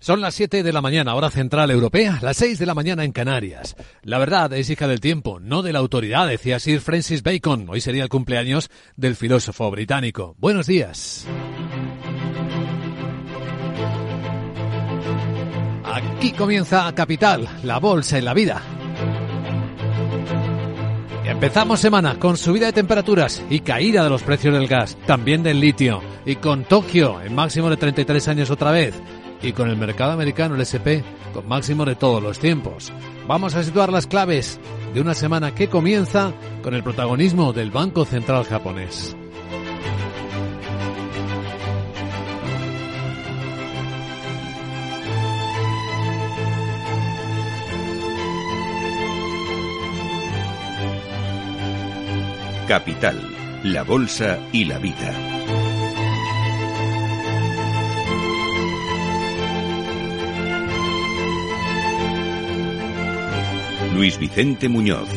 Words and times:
Son 0.00 0.22
las 0.22 0.34
7 0.34 0.62
de 0.62 0.72
la 0.72 0.80
mañana, 0.80 1.14
hora 1.14 1.30
central 1.30 1.70
europea, 1.70 2.18
las 2.22 2.38
6 2.38 2.58
de 2.58 2.64
la 2.64 2.72
mañana 2.74 3.04
en 3.04 3.12
Canarias. 3.12 3.76
La 4.02 4.16
verdad 4.16 4.50
es 4.54 4.70
hija 4.70 4.88
del 4.88 4.98
tiempo, 4.98 5.40
no 5.40 5.60
de 5.60 5.74
la 5.74 5.78
autoridad, 5.78 6.26
decía 6.26 6.58
Sir 6.58 6.80
Francis 6.80 7.22
Bacon. 7.22 7.66
Hoy 7.68 7.82
sería 7.82 8.02
el 8.02 8.08
cumpleaños 8.08 8.70
del 8.96 9.14
filósofo 9.14 9.70
británico. 9.70 10.36
Buenos 10.38 10.66
días. 10.66 11.26
Aquí 15.84 16.32
comienza 16.32 16.90
Capital, 16.94 17.46
la 17.62 17.78
bolsa 17.78 18.18
y 18.18 18.22
la 18.22 18.32
vida. 18.32 18.62
Empezamos 21.26 21.78
semana 21.78 22.18
con 22.18 22.38
subida 22.38 22.66
de 22.66 22.72
temperaturas 22.72 23.44
y 23.50 23.60
caída 23.60 24.02
de 24.02 24.10
los 24.10 24.22
precios 24.22 24.54
del 24.54 24.66
gas, 24.66 24.96
también 25.06 25.42
del 25.42 25.60
litio, 25.60 26.00
y 26.24 26.36
con 26.36 26.64
Tokio 26.64 27.20
en 27.20 27.34
máximo 27.34 27.68
de 27.68 27.76
33 27.76 28.28
años 28.28 28.50
otra 28.50 28.70
vez 28.70 28.94
y 29.42 29.52
con 29.52 29.68
el 29.70 29.76
mercado 29.76 30.12
americano, 30.12 30.54
el 30.54 30.60
SP, 30.62 31.02
con 31.32 31.48
máximo 31.48 31.84
de 31.84 31.96
todos 31.96 32.22
los 32.22 32.38
tiempos. 32.38 32.92
Vamos 33.26 33.54
a 33.54 33.62
situar 33.62 33.92
las 33.92 34.06
claves 34.06 34.60
de 34.94 35.00
una 35.00 35.14
semana 35.14 35.54
que 35.54 35.68
comienza 35.68 36.32
con 36.62 36.74
el 36.74 36.82
protagonismo 36.82 37.52
del 37.52 37.70
Banco 37.70 38.04
Central 38.04 38.44
japonés. 38.44 39.16
Capital, 52.70 53.18
la 53.64 53.82
Bolsa 53.82 54.38
y 54.52 54.64
la 54.64 54.78
Vida. 54.78 55.69
Luis 63.94 64.18
Vicente 64.18 64.68
Muñoz. 64.68 65.08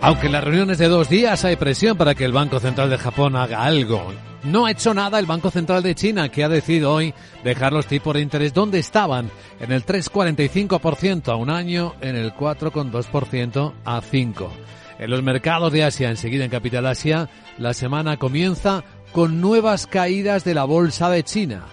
Aunque 0.00 0.26
en 0.26 0.32
las 0.32 0.44
reuniones 0.44 0.78
de 0.78 0.88
dos 0.88 1.08
días 1.08 1.44
hay 1.44 1.56
presión 1.56 1.96
para 1.96 2.14
que 2.14 2.24
el 2.24 2.32
Banco 2.32 2.60
Central 2.60 2.90
de 2.90 2.98
Japón 2.98 3.36
haga 3.36 3.64
algo. 3.64 4.12
No 4.44 4.66
ha 4.66 4.70
hecho 4.70 4.92
nada 4.92 5.18
el 5.18 5.24
Banco 5.24 5.50
Central 5.50 5.82
de 5.82 5.94
China, 5.94 6.28
que 6.28 6.44
ha 6.44 6.50
decidido 6.50 6.92
hoy 6.92 7.14
dejar 7.42 7.72
los 7.72 7.86
tipos 7.86 8.12
de 8.12 8.20
interés 8.20 8.52
donde 8.52 8.78
estaban, 8.78 9.30
en 9.58 9.72
el 9.72 9.86
3,45% 9.86 11.28
a 11.32 11.36
un 11.36 11.48
año, 11.48 11.94
en 12.02 12.16
el 12.16 12.34
4,2% 12.34 13.72
a 13.86 14.00
5. 14.02 14.52
En 14.98 15.10
los 15.10 15.22
mercados 15.22 15.72
de 15.72 15.84
Asia, 15.84 16.10
enseguida 16.10 16.44
en 16.44 16.50
Capital 16.50 16.86
Asia, 16.86 17.30
la 17.56 17.72
semana 17.72 18.18
comienza 18.18 18.84
con 19.12 19.40
nuevas 19.40 19.86
caídas 19.86 20.44
de 20.44 20.52
la 20.52 20.64
bolsa 20.64 21.08
de 21.08 21.22
China. 21.22 21.64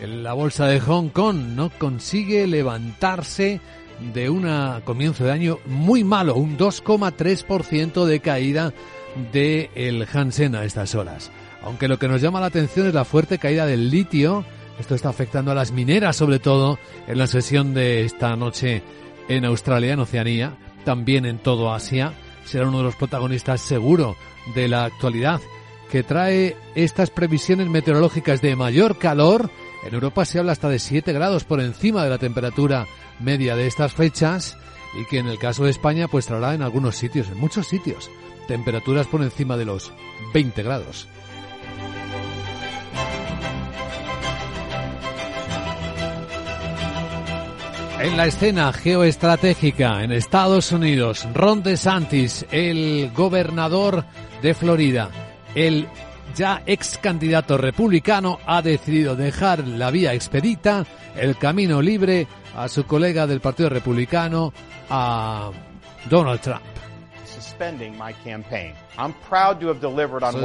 La 0.00 0.32
bolsa 0.32 0.66
de 0.66 0.80
Hong 0.80 1.08
Kong 1.08 1.36
no 1.56 1.70
consigue 1.78 2.46
levantarse 2.46 3.60
de 4.12 4.30
un 4.30 4.46
comienzo 4.84 5.24
de 5.24 5.32
año 5.32 5.58
muy 5.66 6.04
malo, 6.04 6.34
un 6.34 6.58
2,3% 6.58 8.04
de 8.04 8.20
caída 8.20 8.72
del 9.32 9.68
el 9.74 10.06
Hansen 10.12 10.54
a 10.54 10.64
estas 10.64 10.94
horas. 10.94 11.30
Aunque 11.62 11.88
lo 11.88 11.98
que 11.98 12.08
nos 12.08 12.20
llama 12.20 12.40
la 12.40 12.46
atención 12.46 12.86
es 12.86 12.94
la 12.94 13.04
fuerte 13.04 13.38
caída 13.38 13.66
del 13.66 13.90
litio. 13.90 14.44
Esto 14.78 14.94
está 14.94 15.10
afectando 15.10 15.52
a 15.52 15.54
las 15.54 15.70
mineras, 15.70 16.16
sobre 16.16 16.38
todo 16.38 16.78
en 17.06 17.18
la 17.18 17.26
sesión 17.26 17.74
de 17.74 18.04
esta 18.04 18.34
noche 18.36 18.82
en 19.28 19.44
Australia, 19.44 19.92
en 19.92 20.00
Oceanía, 20.00 20.56
también 20.84 21.24
en 21.24 21.38
todo 21.38 21.72
Asia. 21.72 22.12
Será 22.44 22.68
uno 22.68 22.78
de 22.78 22.84
los 22.84 22.96
protagonistas 22.96 23.60
seguro 23.60 24.16
de 24.54 24.66
la 24.68 24.84
actualidad 24.84 25.40
que 25.92 26.02
trae 26.02 26.56
estas 26.74 27.10
previsiones 27.10 27.68
meteorológicas 27.68 28.40
de 28.40 28.56
mayor 28.56 28.98
calor. 28.98 29.50
En 29.86 29.94
Europa 29.94 30.24
se 30.24 30.38
habla 30.38 30.52
hasta 30.52 30.68
de 30.68 30.78
7 30.78 31.12
grados 31.12 31.44
por 31.44 31.60
encima 31.60 32.02
de 32.02 32.10
la 32.10 32.18
temperatura 32.18 32.86
media 33.22 33.56
de 33.56 33.66
estas 33.66 33.92
fechas 33.92 34.56
y 34.94 35.06
que 35.06 35.18
en 35.18 35.26
el 35.26 35.38
caso 35.38 35.64
de 35.64 35.70
España 35.70 36.08
pues 36.08 36.26
traerá 36.26 36.54
en 36.54 36.62
algunos 36.62 36.96
sitios, 36.96 37.28
en 37.28 37.38
muchos 37.38 37.66
sitios, 37.66 38.10
temperaturas 38.48 39.06
por 39.06 39.22
encima 39.22 39.56
de 39.56 39.64
los 39.64 39.92
20 40.34 40.62
grados. 40.62 41.08
En 48.02 48.16
la 48.16 48.26
escena 48.26 48.72
geoestratégica 48.72 50.02
en 50.02 50.10
Estados 50.10 50.72
Unidos, 50.72 51.28
Ron 51.32 51.62
DeSantis, 51.62 52.44
el 52.50 53.12
gobernador 53.14 54.04
de 54.42 54.54
Florida, 54.54 55.08
el 55.54 55.86
ya 56.34 56.64
ex 56.66 56.98
candidato 56.98 57.58
republicano, 57.58 58.40
ha 58.44 58.60
decidido 58.60 59.14
dejar 59.14 59.68
la 59.68 59.92
vía 59.92 60.14
expedita, 60.14 60.84
el 61.14 61.36
camino 61.36 61.80
libre 61.80 62.26
a 62.56 62.68
su 62.68 62.84
colega 62.84 63.26
del 63.26 63.40
Partido 63.40 63.68
Republicano, 63.68 64.52
a 64.90 65.50
Donald 66.08 66.40
Trump. 66.40 66.62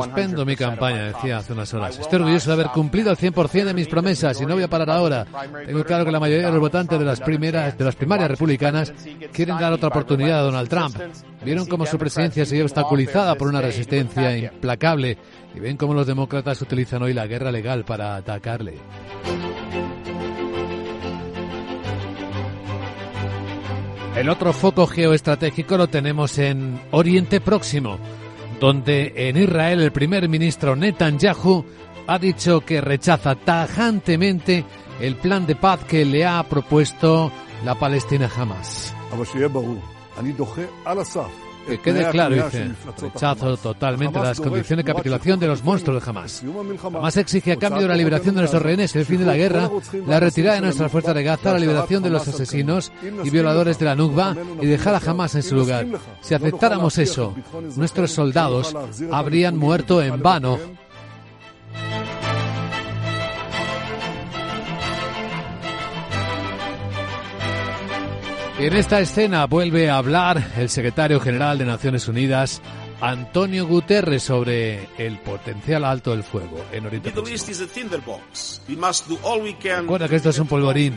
Suspendo 0.04 0.46
mi 0.46 0.56
campaña, 0.56 1.06
decía 1.06 1.38
hace 1.38 1.54
unas 1.54 1.74
horas. 1.74 2.00
Estoy 2.00 2.20
orgulloso 2.20 2.50
de 2.50 2.54
haber 2.54 2.68
cumplido 2.68 3.10
al 3.10 3.18
100% 3.18 3.66
de 3.66 3.74
mis 3.74 3.88
promesas 3.88 4.40
y 4.40 4.46
no 4.46 4.54
voy 4.54 4.64
a 4.64 4.70
parar 4.70 4.90
ahora. 4.90 5.26
Tengo 5.66 5.84
claro 5.84 6.06
que 6.06 6.12
la 6.12 6.20
mayoría 6.20 6.46
de 6.46 6.52
los 6.52 6.62
votantes 6.62 6.98
de 6.98 7.06
las 7.06 7.20
primeras, 7.20 7.78
de 7.78 7.86
las 7.86 7.96
primarias 7.96 8.30
republicanas 8.30 8.94
quieren 9.34 9.58
dar 9.58 9.74
otra 9.74 9.90
oportunidad 9.90 10.40
a 10.40 10.44
Donald 10.44 10.70
Trump. 10.70 10.96
Vieron 11.44 11.66
cómo 11.66 11.86
su 11.86 11.98
presidencia 11.98 12.46
se 12.46 12.62
obstaculizada 12.62 13.36
por 13.36 13.48
una 13.48 13.62
resistencia 13.62 14.38
implacable 14.38 15.18
y 15.56 15.60
ven 15.60 15.78
cómo 15.78 15.94
los 15.94 16.08
demócratas 16.08 16.62
utilizan 16.62 17.04
hoy 17.04 17.14
la 17.14 17.28
guerra 17.28 17.52
legal 17.52 17.84
para 17.84 18.16
atacarle. 18.16 18.78
El 24.18 24.30
otro 24.30 24.52
foco 24.52 24.88
geoestratégico 24.88 25.78
lo 25.78 25.90
tenemos 25.90 26.40
en 26.40 26.82
Oriente 26.90 27.40
Próximo, 27.40 28.00
donde 28.60 29.14
en 29.16 29.38
Israel 29.38 29.80
el 29.80 29.92
primer 29.92 30.28
ministro 30.28 30.76
Netanyahu 30.76 31.64
ha 32.08 32.18
dicho 32.18 32.62
que 32.62 32.82
rechaza 32.82 33.36
tajantemente 33.36 34.66
el 35.00 35.18
plan 35.18 35.46
de 35.46 35.56
paz 35.56 35.84
que 35.84 36.04
le 36.04 36.26
ha 36.26 36.42
propuesto 36.42 37.32
la 37.64 37.76
Palestina 37.76 38.28
jamás. 38.28 38.92
Que 41.68 41.80
quede 41.80 42.10
claro, 42.12 42.36
dice, 42.36 42.72
rechazo 43.02 43.58
totalmente 43.58 44.20
las 44.20 44.40
condiciones 44.40 44.86
de 44.86 44.94
capitulación 44.94 45.40
de 45.40 45.48
los 45.48 45.64
monstruos 45.64 46.04
de 46.04 46.10
Hamas. 46.10 46.44
Hamas 46.84 47.18
exige 47.18 47.52
a 47.52 47.58
cambio 47.58 47.82
de 47.82 47.90
la 47.90 47.96
liberación 47.96 48.36
de 48.36 48.42
nuestros 48.42 48.62
rehenes, 48.62 48.96
el 48.96 49.06
fin 49.06 49.20
de 49.20 49.26
la 49.26 49.36
guerra, 49.36 49.70
la 50.06 50.20
retirada 50.20 50.56
de 50.56 50.62
nuestras 50.62 50.92
fuerzas 50.92 51.14
de 51.14 51.24
Gaza, 51.24 51.54
la 51.54 51.60
liberación 51.60 52.04
de 52.04 52.10
los 52.10 52.28
asesinos 52.28 52.92
y 53.24 53.30
violadores 53.30 53.78
de 53.80 53.86
la 53.86 53.96
Nukba 53.96 54.36
y 54.62 54.66
dejar 54.66 54.96
a 54.96 55.02
Hamas 55.10 55.36
en 55.36 55.44
su 55.44 55.56
lugar. 55.56 55.86
Si 56.22 56.34
aceptáramos 56.34 56.98
eso, 56.98 57.36
nuestros 57.76 58.12
soldados 58.12 58.76
habrían 59.12 59.58
muerto 59.58 60.02
en 60.02 60.22
vano 60.22 60.60
En 68.60 68.74
esta 68.76 69.00
escena 69.00 69.46
vuelve 69.46 69.88
a 69.88 69.98
hablar 69.98 70.54
el 70.58 70.70
secretario 70.70 71.20
general 71.20 71.60
de 71.60 71.66
Naciones 71.66 72.08
Unidas, 72.08 72.60
Antonio 73.00 73.68
Guterres, 73.68 74.24
sobre 74.24 74.90
el 74.98 75.20
potencial 75.20 75.86
alto 75.86 76.10
del 76.10 76.24
fuego 76.24 76.66
en 76.72 76.88
Oriente 76.88 77.14
Recuerda 79.82 80.10
que 80.10 80.16
esto 80.16 80.30
es 80.32 80.40
un 80.40 80.48
polvorín. 80.48 80.96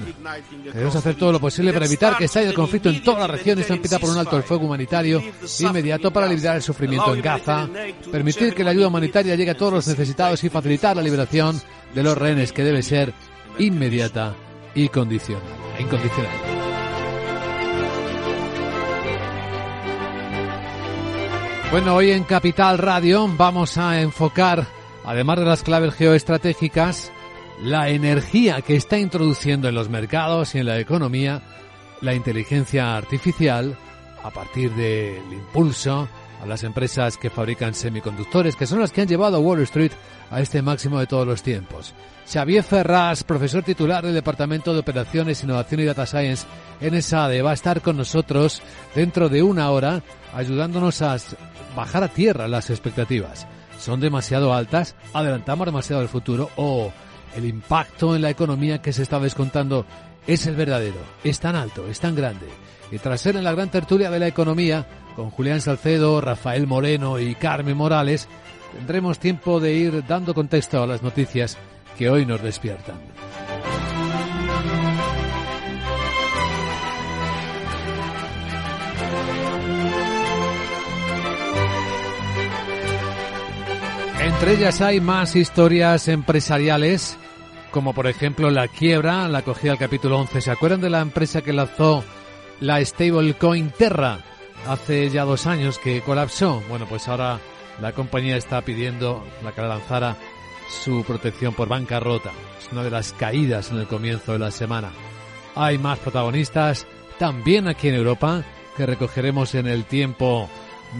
Debemos 0.73 0.97
hacer 0.97 1.17
todo 1.17 1.33
lo 1.33 1.41
posible 1.41 1.75
para 1.75 1.85
evitar 1.85 2.17
que 2.17 2.25
estalle 2.25 2.49
el 2.49 2.55
conflicto 2.55 2.89
en 2.89 3.03
toda 3.05 3.21
la 3.21 3.27
región 3.27 3.59
y 3.59 3.61
estampida 3.61 3.99
por 3.99 4.09
un 4.09 4.17
alto 4.17 4.37
del 4.37 4.45
fuego 4.45 4.65
humanitario 4.65 5.23
inmediato 5.59 6.11
para 6.11 6.25
aliviar 6.25 6.57
el 6.57 6.63
sufrimiento 6.63 7.15
en 7.15 7.21
Gaza, 7.21 7.69
permitir 8.11 8.55
que 8.55 8.65
la 8.65 8.71
ayuda 8.71 8.89
humanitaria 8.89 9.37
llegue 9.37 9.51
a 9.51 9.57
todos 9.57 9.75
los 9.75 9.87
necesitados 9.87 10.43
y 10.45 10.49
facilitar 10.49 10.97
la 10.97 11.03
liberación 11.03 11.61
de 11.95 12.03
los 12.03 12.17
rehenes 12.17 12.53
que 12.55 12.65
debe 12.65 12.83
ser 12.83 13.13
inmediata 13.59 14.35
y 14.75 14.89
condicional. 14.89 15.45
Incondicional. 15.79 16.70
Bueno, 21.71 21.95
hoy 21.95 22.11
en 22.11 22.25
Capital 22.25 22.79
Radio 22.79 23.29
vamos 23.37 23.79
a 23.79 24.01
enfocar, 24.01 24.67
además 25.05 25.39
de 25.39 25.45
las 25.45 25.63
claves 25.63 25.95
geoestratégicas, 25.95 27.13
la 27.63 27.91
energía 27.91 28.61
que 28.61 28.75
está 28.75 28.99
introduciendo 28.99 29.69
en 29.69 29.77
los 29.77 29.89
mercados 29.89 30.57
y 30.57 30.59
en 30.59 30.67
la 30.67 30.81
economía 30.81 31.43
la 32.01 32.13
inteligencia 32.13 32.97
artificial 32.97 33.79
a 34.25 34.31
partir 34.31 34.73
del 34.75 35.23
impulso 35.33 36.09
a 36.43 36.47
las 36.47 36.65
empresas 36.65 37.17
que 37.17 37.31
fabrican 37.31 37.75
semiconductores, 37.75 38.57
que 38.57 38.67
son 38.67 38.81
las 38.81 38.91
que 38.91 39.03
han 39.03 39.09
llevado 39.09 39.37
a 39.37 39.41
Wall 39.41 39.61
Street 39.61 39.93
a 40.31 40.41
este 40.41 40.63
máximo 40.63 40.99
de 40.99 41.07
todos 41.07 41.27
los 41.27 41.43
tiempos. 41.43 41.95
Xavier 42.27 42.65
Ferraz, 42.65 43.23
profesor 43.23 43.63
titular 43.63 44.05
del 44.05 44.15
Departamento 44.15 44.73
de 44.73 44.81
Operaciones, 44.81 45.43
Innovación 45.45 45.81
y 45.81 45.85
Data 45.85 46.07
Science 46.07 46.47
en 46.81 46.95
ESADE, 46.95 47.43
va 47.43 47.51
a 47.51 47.55
estar 47.55 47.81
con 47.81 47.97
nosotros 47.97 48.61
dentro 48.95 49.29
de 49.29 49.43
una 49.43 49.71
hora 49.71 50.03
ayudándonos 50.35 51.03
a 51.03 51.17
bajar 51.75 52.05
a 52.05 52.09
tierra 52.09 52.49
las 52.49 52.71
expectativas. 52.71 53.47
¿Son 53.79 54.01
demasiado 54.01 54.53
altas? 54.53 54.95
¿Adelantamos 55.15 55.67
demasiado 55.67 56.03
el 56.03 56.09
futuro? 56.09 56.51
¿O 56.57 56.93
el 57.37 57.45
impacto 57.45 58.15
en 58.15 58.23
la 58.23 58.31
economía 58.31 58.83
que 58.83 58.93
se 58.93 59.03
está 59.03 59.19
descontando 59.19 59.87
es 60.27 60.47
el 60.47 60.57
verdadero, 60.57 61.01
es 61.25 61.41
tan 61.41 61.57
alto, 61.57 61.87
es 61.89 62.01
tan 62.01 62.15
grande. 62.15 62.47
Y 62.91 62.99
tras 62.99 63.21
ser 63.21 63.37
en 63.37 63.45
la 63.45 63.53
gran 63.53 63.71
tertulia 63.71 64.11
de 64.11 64.19
la 64.19 64.27
economía, 64.27 64.87
con 65.17 65.31
Julián 65.31 65.61
Salcedo, 65.61 66.21
Rafael 66.21 66.67
Moreno 66.67 67.19
y 67.19 67.35
Carmen 67.35 67.77
Morales, 67.77 68.29
tendremos 68.73 69.19
tiempo 69.19 69.61
de 69.61 69.75
ir 69.75 70.07
dando 70.07 70.35
contexto 70.35 70.83
a 70.83 70.87
las 70.87 71.03
noticias 71.03 71.57
que 71.97 72.11
hoy 72.11 72.27
nos 72.27 72.43
despiertan. 72.43 72.97
Entre 84.23 84.53
ellas 84.53 84.83
hay 84.83 85.01
más 85.01 85.35
historias 85.35 86.07
empresariales, 86.07 87.17
como 87.71 87.95
por 87.95 88.07
ejemplo 88.07 88.51
la 88.51 88.69
quiebra, 88.69 89.27
la 89.29 89.41
cogida 89.41 89.71
del 89.71 89.79
capítulo 89.79 90.19
11. 90.19 90.43
¿Se 90.43 90.51
acuerdan 90.51 90.83
de 90.83 90.91
la 90.91 91.01
empresa 91.01 91.41
que 91.41 91.55
lanzó 91.55 92.05
la 92.61 92.85
stablecoin 92.85 93.71
Terra 93.71 94.19
hace 94.69 95.09
ya 95.09 95.25
dos 95.25 95.47
años 95.47 95.79
que 95.79 96.03
colapsó? 96.03 96.63
Bueno, 96.69 96.85
pues 96.87 97.09
ahora 97.09 97.41
la 97.81 97.93
compañía 97.93 98.37
está 98.37 98.61
pidiendo 98.61 99.27
la 99.43 99.53
que 99.53 99.63
la 99.63 99.69
lanzara 99.69 100.17
su 100.69 101.03
protección 101.03 101.55
por 101.55 101.69
bancarrota. 101.69 102.31
Es 102.61 102.71
una 102.73 102.83
de 102.83 102.91
las 102.91 103.15
caídas 103.15 103.71
en 103.71 103.79
el 103.79 103.87
comienzo 103.87 104.35
de 104.35 104.39
la 104.41 104.51
semana. 104.51 104.91
Hay 105.55 105.79
más 105.79 105.99
protagonistas 105.99 106.87
también 107.19 107.69
aquí 107.69 107.89
en 107.89 107.95
Europa 107.95 108.45
que 108.77 108.85
recogeremos 108.85 109.55
en 109.55 109.67
el 109.67 109.85
tiempo 109.85 110.47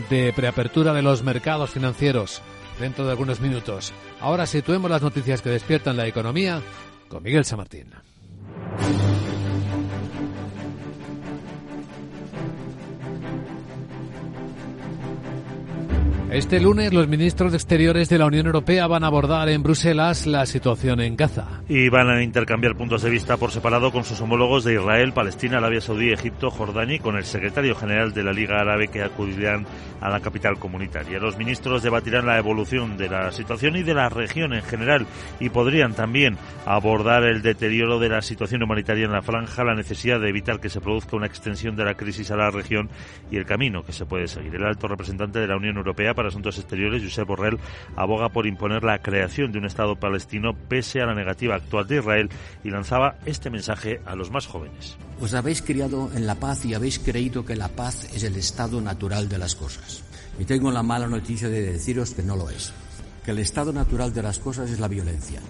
de 0.09 0.33
preapertura 0.33 0.95
de 0.95 1.03
los 1.03 1.23
mercados 1.23 1.69
financieros 1.69 2.41
dentro 2.81 3.05
de 3.05 3.13
algunos 3.13 3.41
minutos. 3.41 3.93
Ahora 4.21 4.47
situemos 4.47 4.91
las 4.91 5.03
noticias 5.03 5.43
que 5.43 5.51
despiertan 5.51 5.97
la 5.97 6.07
economía 6.07 6.61
con 7.09 7.23
Miguel 7.23 7.45
Samartín. 7.45 7.93
Este 16.33 16.61
lunes 16.61 16.93
los 16.93 17.09
ministros 17.09 17.51
de 17.51 17.59
Exteriores 17.59 18.09
de 18.09 18.17
la 18.17 18.27
Unión 18.27 18.47
Europea 18.47 18.87
van 18.87 19.03
a 19.03 19.09
abordar 19.09 19.49
en 19.49 19.65
Bruselas 19.65 20.29
la 20.29 20.47
situación 20.47 21.01
en 21.01 21.17
Gaza. 21.17 21.61
Y 21.69 21.89
van 21.89 22.09
a 22.09 22.23
intercambiar 22.23 22.77
puntos 22.77 23.03
de 23.03 23.11
vista 23.11 23.37
por 23.37 23.51
separado 23.51 23.91
con 23.91 24.05
sus 24.05 24.21
homólogos 24.21 24.63
de 24.63 24.75
Israel, 24.75 25.13
Palestina, 25.13 25.59
Arabia 25.59 25.81
Saudí, 25.81 26.13
Egipto, 26.13 26.53
Jordania 26.53 26.95
y 26.95 26.99
con 27.01 27.17
el 27.17 27.25
secretario 27.25 27.75
general 27.75 28.15
de 28.15 28.23
la 28.23 28.33
Liga 28.33 28.61
Árabe 28.61 28.87
que 28.87 29.03
acudirán 29.03 29.67
a 30.01 30.09
la 30.09 30.21
capital 30.21 30.57
comunitaria. 30.59 31.19
Los 31.19 31.37
ministros 31.37 31.83
debatirán 31.83 32.27
la 32.27 32.39
evolución 32.39 32.97
de 32.97 33.09
la 33.09 33.33
situación 33.33 33.75
y 33.75 33.83
de 33.83 33.95
la 33.95 34.09
región 34.09 34.55
en 34.55 34.63
general 34.63 35.07
y 35.41 35.49
podrían 35.49 35.95
también 35.95 36.39
abordar 36.65 37.25
el 37.25 37.43
deterioro 37.43 37.99
de 37.99 38.09
la 38.09 38.23
situación 38.23 38.63
humanitaria 38.63 39.05
en 39.05 39.13
la 39.13 39.23
franja, 39.23 39.65
la 39.65 39.75
necesidad 39.75 40.21
de 40.21 40.29
evitar 40.29 40.61
que 40.61 40.71
se 40.71 40.81
produzca 40.81 41.17
una 41.17 41.27
extensión 41.27 41.75
de 41.75 41.85
la 41.85 41.95
crisis 41.95 42.31
a 42.31 42.37
la 42.37 42.53
región 42.53 42.89
y 43.33 43.37
el 43.37 43.47
camino 43.47 43.83
que 43.83 43.93
se 43.93 44.07
puede 44.07 44.29
seguir. 44.29 44.55
El 44.55 44.65
alto 44.65 44.87
representante 44.87 45.41
de 45.41 45.49
la 45.49 45.57
Unión 45.57 45.77
Europea 45.77 46.15
para 46.21 46.29
Asuntos 46.29 46.59
Exteriores, 46.59 47.03
Josep 47.03 47.27
Borrell, 47.27 47.59
aboga 47.97 48.29
por 48.29 48.47
imponer 48.47 48.85
la 48.85 48.99
creación 48.99 49.53
de 49.53 49.59
un 49.59 49.65
Estado 49.65 49.97
palestino 49.97 50.53
pese 50.55 51.01
a 51.01 51.07
la 51.07 51.15
negativa 51.15 51.55
actual 51.55 51.87
de 51.87 51.97
Israel 51.97 52.29
y 52.63 52.69
lanzaba 52.69 53.17
este 53.25 53.49
mensaje 53.49 54.03
a 54.05 54.15
los 54.15 54.31
más 54.31 54.47
jóvenes. 54.47 54.99
Os 55.19 55.33
habéis 55.33 55.63
criado 55.63 56.11
en 56.15 56.27
la 56.27 56.35
paz 56.35 56.67
y 56.67 56.75
habéis 56.75 56.99
creído 56.99 57.47
que 57.47 57.57
la 57.57 57.69
paz 57.69 58.05
es 58.15 58.23
el 58.23 58.37
estado 58.37 58.83
natural 58.83 59.31
de 59.31 59.39
las 59.39 59.55
cosas. 59.55 60.03
Y 60.39 60.45
tengo 60.45 60.71
la 60.71 60.83
mala 60.83 61.07
noticia 61.07 61.49
de 61.49 61.73
deciros 61.73 62.13
que 62.13 62.23
no 62.23 62.37
lo 62.37 62.51
es. 62.51 62.75
Que 63.25 63.31
el 63.31 63.39
estado 63.39 63.73
natural 63.73 64.13
de 64.13 64.23
las 64.23 64.39
cosas 64.39 64.69
es 64.69 64.79
la 64.79 64.89
violencia. 64.89 65.41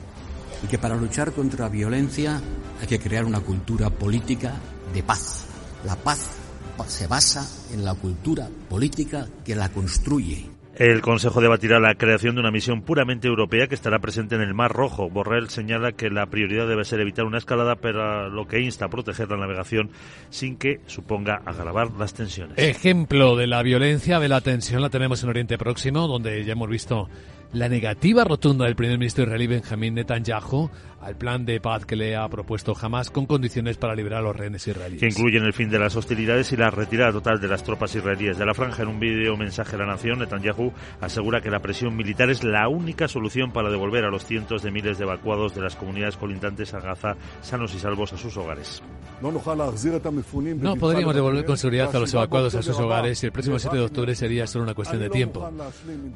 Y 0.63 0.69
que 0.69 0.79
para 0.79 0.95
luchar 0.95 1.33
contra 1.33 1.65
la 1.65 1.69
violencia 1.69 2.41
hay 2.81 2.87
que 2.87 3.01
crear 3.01 3.25
una 3.25 3.41
cultura 3.41 3.91
política 3.91 4.55
de 4.95 5.03
paz. 5.03 5.47
La 5.85 5.97
paz 5.97 6.41
se 6.89 7.07
basa 7.07 7.47
en 7.73 7.85
la 7.85 7.95
cultura 7.95 8.49
política 8.69 9.29
que 9.45 9.55
la 9.55 9.69
construye. 9.69 10.60
El 10.81 11.03
Consejo 11.03 11.43
debatirá 11.43 11.79
la 11.79 11.95
creación 11.95 12.37
de 12.37 12.41
una 12.41 12.51
misión 12.51 12.81
puramente 12.81 13.29
europea 13.29 13.67
que 13.67 13.75
estará 13.75 13.99
presente 13.99 14.35
en 14.35 14.41
el 14.41 14.55
Mar 14.55 14.73
Rojo. 14.73 15.11
Borrell 15.11 15.51
señala 15.51 15.93
que 15.93 16.09
la 16.09 16.25
prioridad 16.25 16.67
debe 16.67 16.87
ser 16.87 17.01
evitar 17.01 17.27
una 17.27 17.37
escalada, 17.37 17.77
pero 17.77 18.31
lo 18.31 18.49
que 18.49 18.61
insta 18.61 18.87
a 18.87 18.89
proteger 18.89 19.29
la 19.29 19.37
navegación 19.37 19.91
sin 20.31 20.57
que 20.57 20.81
suponga 20.87 21.43
agravar 21.45 21.91
las 21.99 22.15
tensiones. 22.15 22.57
Ejemplo 22.57 23.37
de 23.37 23.47
la 23.47 23.63
violencia, 23.63 24.19
de 24.21 24.31
la 24.31 24.41
tensión, 24.41 24.81
la 24.81 24.89
tenemos 24.89 25.23
en 25.23 25.29
Oriente 25.29 25.59
Próximo, 25.59 26.09
donde 26.09 26.43
ya 26.47 26.53
hemos 26.53 26.71
visto 26.71 27.11
la 27.53 27.69
negativa 27.69 28.23
rotunda 28.25 28.65
del 28.65 28.77
primer 28.77 28.99
ministro 28.99 29.25
israelí 29.25 29.49
Benjamín 29.49 29.95
Netanyahu 29.95 30.71
al 31.01 31.17
plan 31.17 31.47
de 31.47 31.61
paz 31.61 31.87
que 31.87 31.97
le 31.97 32.15
ha 32.15 32.29
propuesto 32.29 32.77
Hamas 32.79 33.11
con 33.11 33.27
condiciones 33.27 33.77
para 33.79 33.95
liberar 33.95 34.21
a 34.21 34.23
los 34.23 34.37
rehenes 34.37 34.67
israelíes. 34.67 35.01
Que 35.01 35.09
incluyen 35.09 35.45
el 35.45 35.53
fin 35.53 35.71
de 35.71 35.79
las 35.79 35.97
hostilidades 35.97 36.53
y 36.53 36.57
la 36.57 36.71
retirada 36.71 37.13
total 37.13 37.41
de 37.41 37.49
las 37.49 37.65
tropas 37.65 37.95
israelíes 37.95 38.37
de 38.37 38.45
la 38.45 38.55
franja. 38.55 38.83
En 38.83 38.89
un 38.89 39.01
vídeo 39.01 39.37
mensaje 39.37 39.77
a 39.77 39.79
la 39.79 39.87
nación, 39.87 40.19
Netanyahu 40.19 40.73
asegura 41.01 41.41
que 41.41 41.51
la 41.51 41.61
presión 41.61 41.97
militar 41.97 42.31
es 42.31 42.45
la 42.45 42.69
única 42.69 43.09
solución 43.09 43.51
para 43.53 43.71
devolver 43.71 44.05
a 44.05 44.11
los 44.11 44.25
cientos 44.25 44.63
de 44.63 44.71
miles 44.71 44.99
de 44.99 45.05
evacuados 45.05 45.55
de 45.55 45.63
las 45.63 45.75
comunidades 45.75 46.17
colindantes 46.17 46.75
a 46.75 46.81
Gaza 46.81 47.17
sanos 47.41 47.75
y 47.75 47.79
salvos 47.79 48.13
a 48.13 48.19
sus 48.19 48.37
hogares. 48.37 48.83
No 49.23 50.77
podríamos 50.77 51.15
devolver 51.15 51.45
con 51.45 51.57
seguridad 51.57 51.95
a 51.95 51.99
los 51.99 52.13
evacuados 52.13 52.55
a 52.55 52.63
sus 52.63 52.79
hogares 52.79 53.23
y 53.23 53.27
el 53.27 53.33
próximo 53.33 53.59
7 53.59 53.77
de 53.77 53.83
octubre 53.83 54.15
sería 54.15 54.47
solo 54.47 54.65
una 54.65 54.75
cuestión 54.75 55.01
de 55.01 55.09
tiempo. 55.09 55.51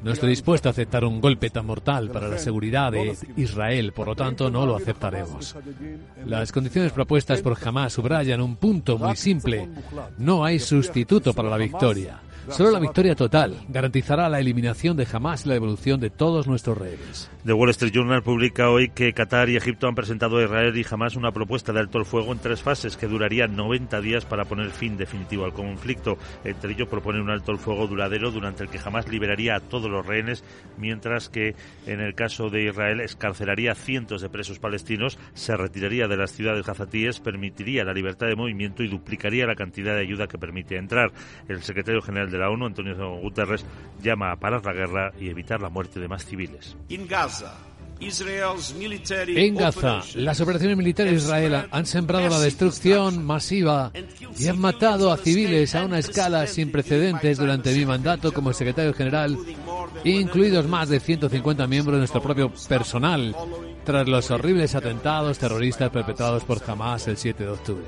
No 0.03 0.11
estoy 0.11 0.29
dispuesto 0.29 0.69
a 0.69 0.71
aceptar 0.71 1.03
un 1.05 1.21
golpe 1.25 1.49
tan 1.49 1.65
mortal 1.65 2.11
para 2.11 2.27
la 2.27 2.37
seguridad 2.37 2.91
de 2.91 3.17
Israel, 3.35 3.93
por 3.93 4.05
lo 4.05 4.15
tanto 4.15 4.51
no 4.51 4.67
lo 4.67 4.75
aceptaremos. 4.75 5.55
Las 6.23 6.51
condiciones 6.51 6.91
propuestas 6.91 7.41
por 7.41 7.57
Hamas 7.65 7.93
subrayan 7.93 8.41
un 8.41 8.57
punto 8.57 8.99
muy 8.99 9.15
simple. 9.15 9.67
No 10.19 10.45
hay 10.45 10.59
sustituto 10.59 11.33
para 11.33 11.49
la 11.49 11.57
victoria. 11.57 12.19
Solo 12.49 12.71
la 12.71 12.79
victoria 12.79 13.15
total 13.15 13.55
garantizará 13.67 14.29
la 14.29 14.39
eliminación 14.39 14.95
de 14.97 15.07
Hamas 15.11 15.45
y 15.45 15.49
la 15.49 15.55
evolución 15.55 15.99
de 15.99 16.09
todos 16.09 16.47
nuestros 16.47 16.77
rehenes. 16.77 17.29
The 17.45 17.53
Wall 17.53 17.69
Street 17.69 17.91
Journal 17.93 18.23
publica 18.23 18.69
hoy 18.69 18.89
que 18.89 19.13
Qatar 19.13 19.49
y 19.49 19.55
Egipto 19.55 19.87
han 19.87 19.95
presentado 19.95 20.37
a 20.37 20.43
Israel 20.43 20.77
y 20.77 20.85
Hamas 20.89 21.15
una 21.15 21.31
propuesta 21.31 21.73
de 21.73 21.79
alto 21.79 21.99
el 21.99 22.05
fuego 22.05 22.31
en 22.31 22.39
tres 22.39 22.61
fases 22.61 22.97
que 22.97 23.07
duraría 23.07 23.47
90 23.47 24.01
días 24.01 24.25
para 24.25 24.45
poner 24.45 24.71
fin 24.71 24.97
definitivo 24.97 25.45
al 25.45 25.53
conflicto. 25.53 26.17
Entre 26.43 26.73
ellos 26.73 26.87
propone 26.87 27.21
un 27.21 27.29
alto 27.29 27.51
el 27.51 27.59
fuego 27.59 27.87
duradero 27.87 28.31
durante 28.31 28.63
el 28.63 28.69
que 28.69 28.79
Hamas 28.83 29.07
liberaría 29.07 29.55
a 29.55 29.59
todos 29.59 29.89
los 29.89 30.05
rehenes, 30.05 30.43
mientras 30.77 31.29
que 31.29 31.55
en 31.85 31.99
el 31.99 32.15
caso 32.15 32.49
de 32.49 32.65
Israel 32.65 32.99
escarcelaría 32.99 33.73
a 33.73 33.75
cientos 33.75 34.21
de 34.21 34.29
presos 34.29 34.59
palestinos, 34.59 35.19
se 35.33 35.55
retiraría 35.55 36.07
de 36.07 36.17
las 36.17 36.31
ciudades 36.31 36.65
gazatíes, 36.65 37.19
permitiría 37.19 37.83
la 37.83 37.93
libertad 37.93 38.27
de 38.27 38.35
movimiento 38.35 38.83
y 38.83 38.87
duplicaría 38.87 39.45
la 39.45 39.55
cantidad 39.55 39.95
de 39.95 40.01
ayuda 40.01 40.27
que 40.27 40.37
permite 40.37 40.77
entrar. 40.77 41.11
El 41.47 41.61
secretario 41.61 42.01
general 42.01 42.31
de 42.31 42.34
la 42.37 42.49
ONU, 42.49 42.65
Antonio 42.65 43.19
Guterres, 43.19 43.65
llama 44.01 44.31
a 44.31 44.37
parar 44.37 44.65
la 44.65 44.73
guerra 44.73 45.11
y 45.19 45.29
evitar 45.29 45.61
la 45.61 45.69
muerte 45.69 45.99
de 45.99 46.07
más 46.07 46.25
civiles. 46.25 46.75
En 46.89 47.07
Gaza, 49.55 50.01
las 50.15 50.41
operaciones 50.41 50.75
militares 50.75 51.13
de 51.13 51.17
Israel 51.17 51.67
han 51.71 51.85
sembrado 51.85 52.29
la 52.29 52.39
destrucción 52.39 53.25
masiva 53.25 53.91
y 54.37 54.47
han 54.47 54.59
matado 54.59 55.11
a 55.11 55.17
civiles 55.17 55.75
a 55.75 55.85
una 55.85 55.99
escala 55.99 56.45
sin 56.47 56.71
precedentes 56.71 57.37
durante 57.37 57.73
mi 57.73 57.85
mandato 57.85 58.33
como 58.33 58.51
secretario 58.51 58.93
general, 58.93 59.37
incluidos 60.03 60.67
más 60.67 60.89
de 60.89 60.99
150 60.99 61.67
miembros 61.67 61.95
de 61.95 61.99
nuestro 61.99 62.21
propio 62.21 62.51
personal, 62.67 63.35
tras 63.85 64.07
los 64.07 64.29
horribles 64.29 64.75
atentados 64.75 65.39
terroristas 65.39 65.89
perpetrados 65.89 66.43
por 66.43 66.61
Hamas 66.67 67.07
el 67.07 67.17
7 67.17 67.43
de 67.43 67.49
octubre. 67.49 67.85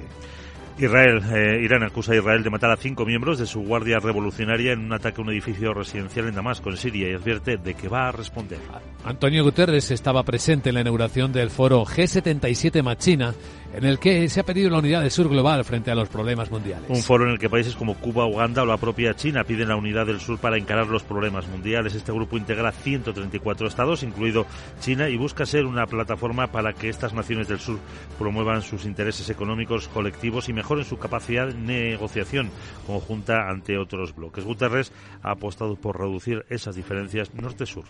Israel, 0.79 1.23
eh, 1.33 1.61
Irán 1.63 1.81
acusa 1.81 2.13
a 2.13 2.17
Israel 2.17 2.43
de 2.43 2.51
matar 2.51 2.69
a 2.69 2.77
cinco 2.77 3.03
miembros 3.03 3.39
de 3.39 3.47
su 3.47 3.61
guardia 3.61 3.99
revolucionaria 3.99 4.73
en 4.73 4.79
un 4.79 4.93
ataque 4.93 5.21
a 5.21 5.23
un 5.23 5.31
edificio 5.31 5.73
residencial 5.73 6.27
en 6.27 6.35
Damasco, 6.35 6.69
en 6.69 6.77
Siria, 6.77 7.09
y 7.09 7.13
advierte 7.13 7.57
de 7.57 7.73
que 7.73 7.87
va 7.87 8.09
a 8.09 8.11
responder. 8.11 8.59
Antonio 9.03 9.43
Guterres 9.43 9.89
estaba 9.89 10.21
presente 10.23 10.69
en 10.69 10.75
la 10.75 10.81
inauguración 10.81 11.33
del 11.33 11.49
foro 11.49 11.83
G77 11.83 12.83
Machina, 12.83 13.33
en 13.73 13.83
el 13.83 13.99
que 13.99 14.27
se 14.29 14.39
ha 14.39 14.45
pedido 14.45 14.69
la 14.69 14.79
unidad 14.79 15.01
del 15.01 15.11
sur 15.11 15.29
global 15.29 15.63
frente 15.63 15.91
a 15.91 15.95
los 15.95 16.09
problemas 16.09 16.49
mundiales. 16.49 16.89
Un 16.89 17.01
foro 17.01 17.25
en 17.25 17.31
el 17.31 17.39
que 17.39 17.49
países 17.49 17.75
como 17.75 17.95
Cuba, 17.95 18.25
Uganda 18.25 18.63
o 18.63 18.65
la 18.65 18.77
propia 18.77 19.15
China 19.15 19.43
piden 19.43 19.69
la 19.69 19.75
unidad 19.75 20.05
del 20.05 20.19
sur 20.19 20.39
para 20.39 20.57
encarar 20.57 20.87
los 20.87 21.03
problemas 21.03 21.47
mundiales. 21.47 21.93
Este 21.95 22.11
grupo 22.11 22.37
integra 22.37 22.71
134 22.71 23.67
estados, 23.67 24.03
incluido 24.03 24.45
China, 24.79 25.09
y 25.09 25.17
busca 25.17 25.45
ser 25.45 25.65
una 25.65 25.85
plataforma 25.85 26.47
para 26.47 26.73
que 26.73 26.89
estas 26.89 27.13
naciones 27.13 27.47
del 27.47 27.59
sur 27.59 27.79
promuevan 28.17 28.61
sus 28.61 28.85
intereses 28.85 29.29
económicos 29.29 29.87
colectivos 29.87 30.49
y 30.49 30.53
mejoren 30.53 30.85
su 30.85 30.97
capacidad 30.97 31.47
de 31.47 31.53
negociación 31.53 32.49
conjunta 32.85 33.49
ante 33.49 33.77
otros 33.77 34.15
bloques. 34.15 34.45
Guterres 34.45 34.91
ha 35.21 35.31
apostado 35.31 35.75
por 35.75 35.99
reducir 35.99 36.45
esas 36.49 36.75
diferencias 36.75 37.33
norte-sur. 37.33 37.85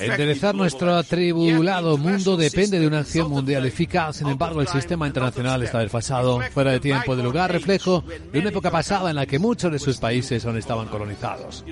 Enderezar 0.00 0.54
nuestro 0.54 0.94
atribulado 0.96 1.96
mundo 1.96 2.36
depende 2.36 2.78
de 2.78 2.86
una 2.86 3.00
acción 3.00 3.30
mundial 3.30 3.64
eficaz. 3.66 4.16
Sin 4.16 4.28
embargo, 4.28 4.60
el 4.60 4.68
sistema 4.68 5.06
internacional 5.06 5.62
está 5.62 5.78
desfasado, 5.78 6.40
fuera 6.52 6.72
de 6.72 6.80
tiempo 6.80 7.16
de 7.16 7.22
lugar, 7.22 7.52
reflejo 7.52 8.02
de 8.32 8.40
una 8.40 8.48
época 8.48 8.70
pasada 8.70 9.10
en 9.10 9.16
la 9.16 9.26
que 9.26 9.38
muchos 9.38 9.70
de 9.70 9.78
sus 9.78 9.98
países 9.98 10.44
aún 10.44 10.56
estaban 10.56 10.88
colonizados. 10.88 11.64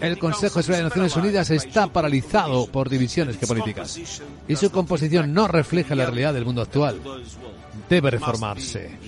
El 0.00 0.18
Consejo 0.18 0.58
de 0.58 0.62
Seguridad 0.62 0.78
de 0.78 0.88
Naciones 0.88 1.16
Unidas 1.16 1.50
está 1.50 1.88
paralizado 1.88 2.66
por 2.66 2.88
divisiones 2.88 3.38
geopolíticas 3.38 3.98
y 4.48 4.56
su 4.56 4.70
composición 4.70 5.32
no 5.32 5.48
refleja 5.48 5.94
la 5.94 6.06
realidad 6.06 6.34
del 6.34 6.44
mundo 6.44 6.62
actual. 6.62 7.00
Debe 7.88 8.10
reformarse. 8.10 8.98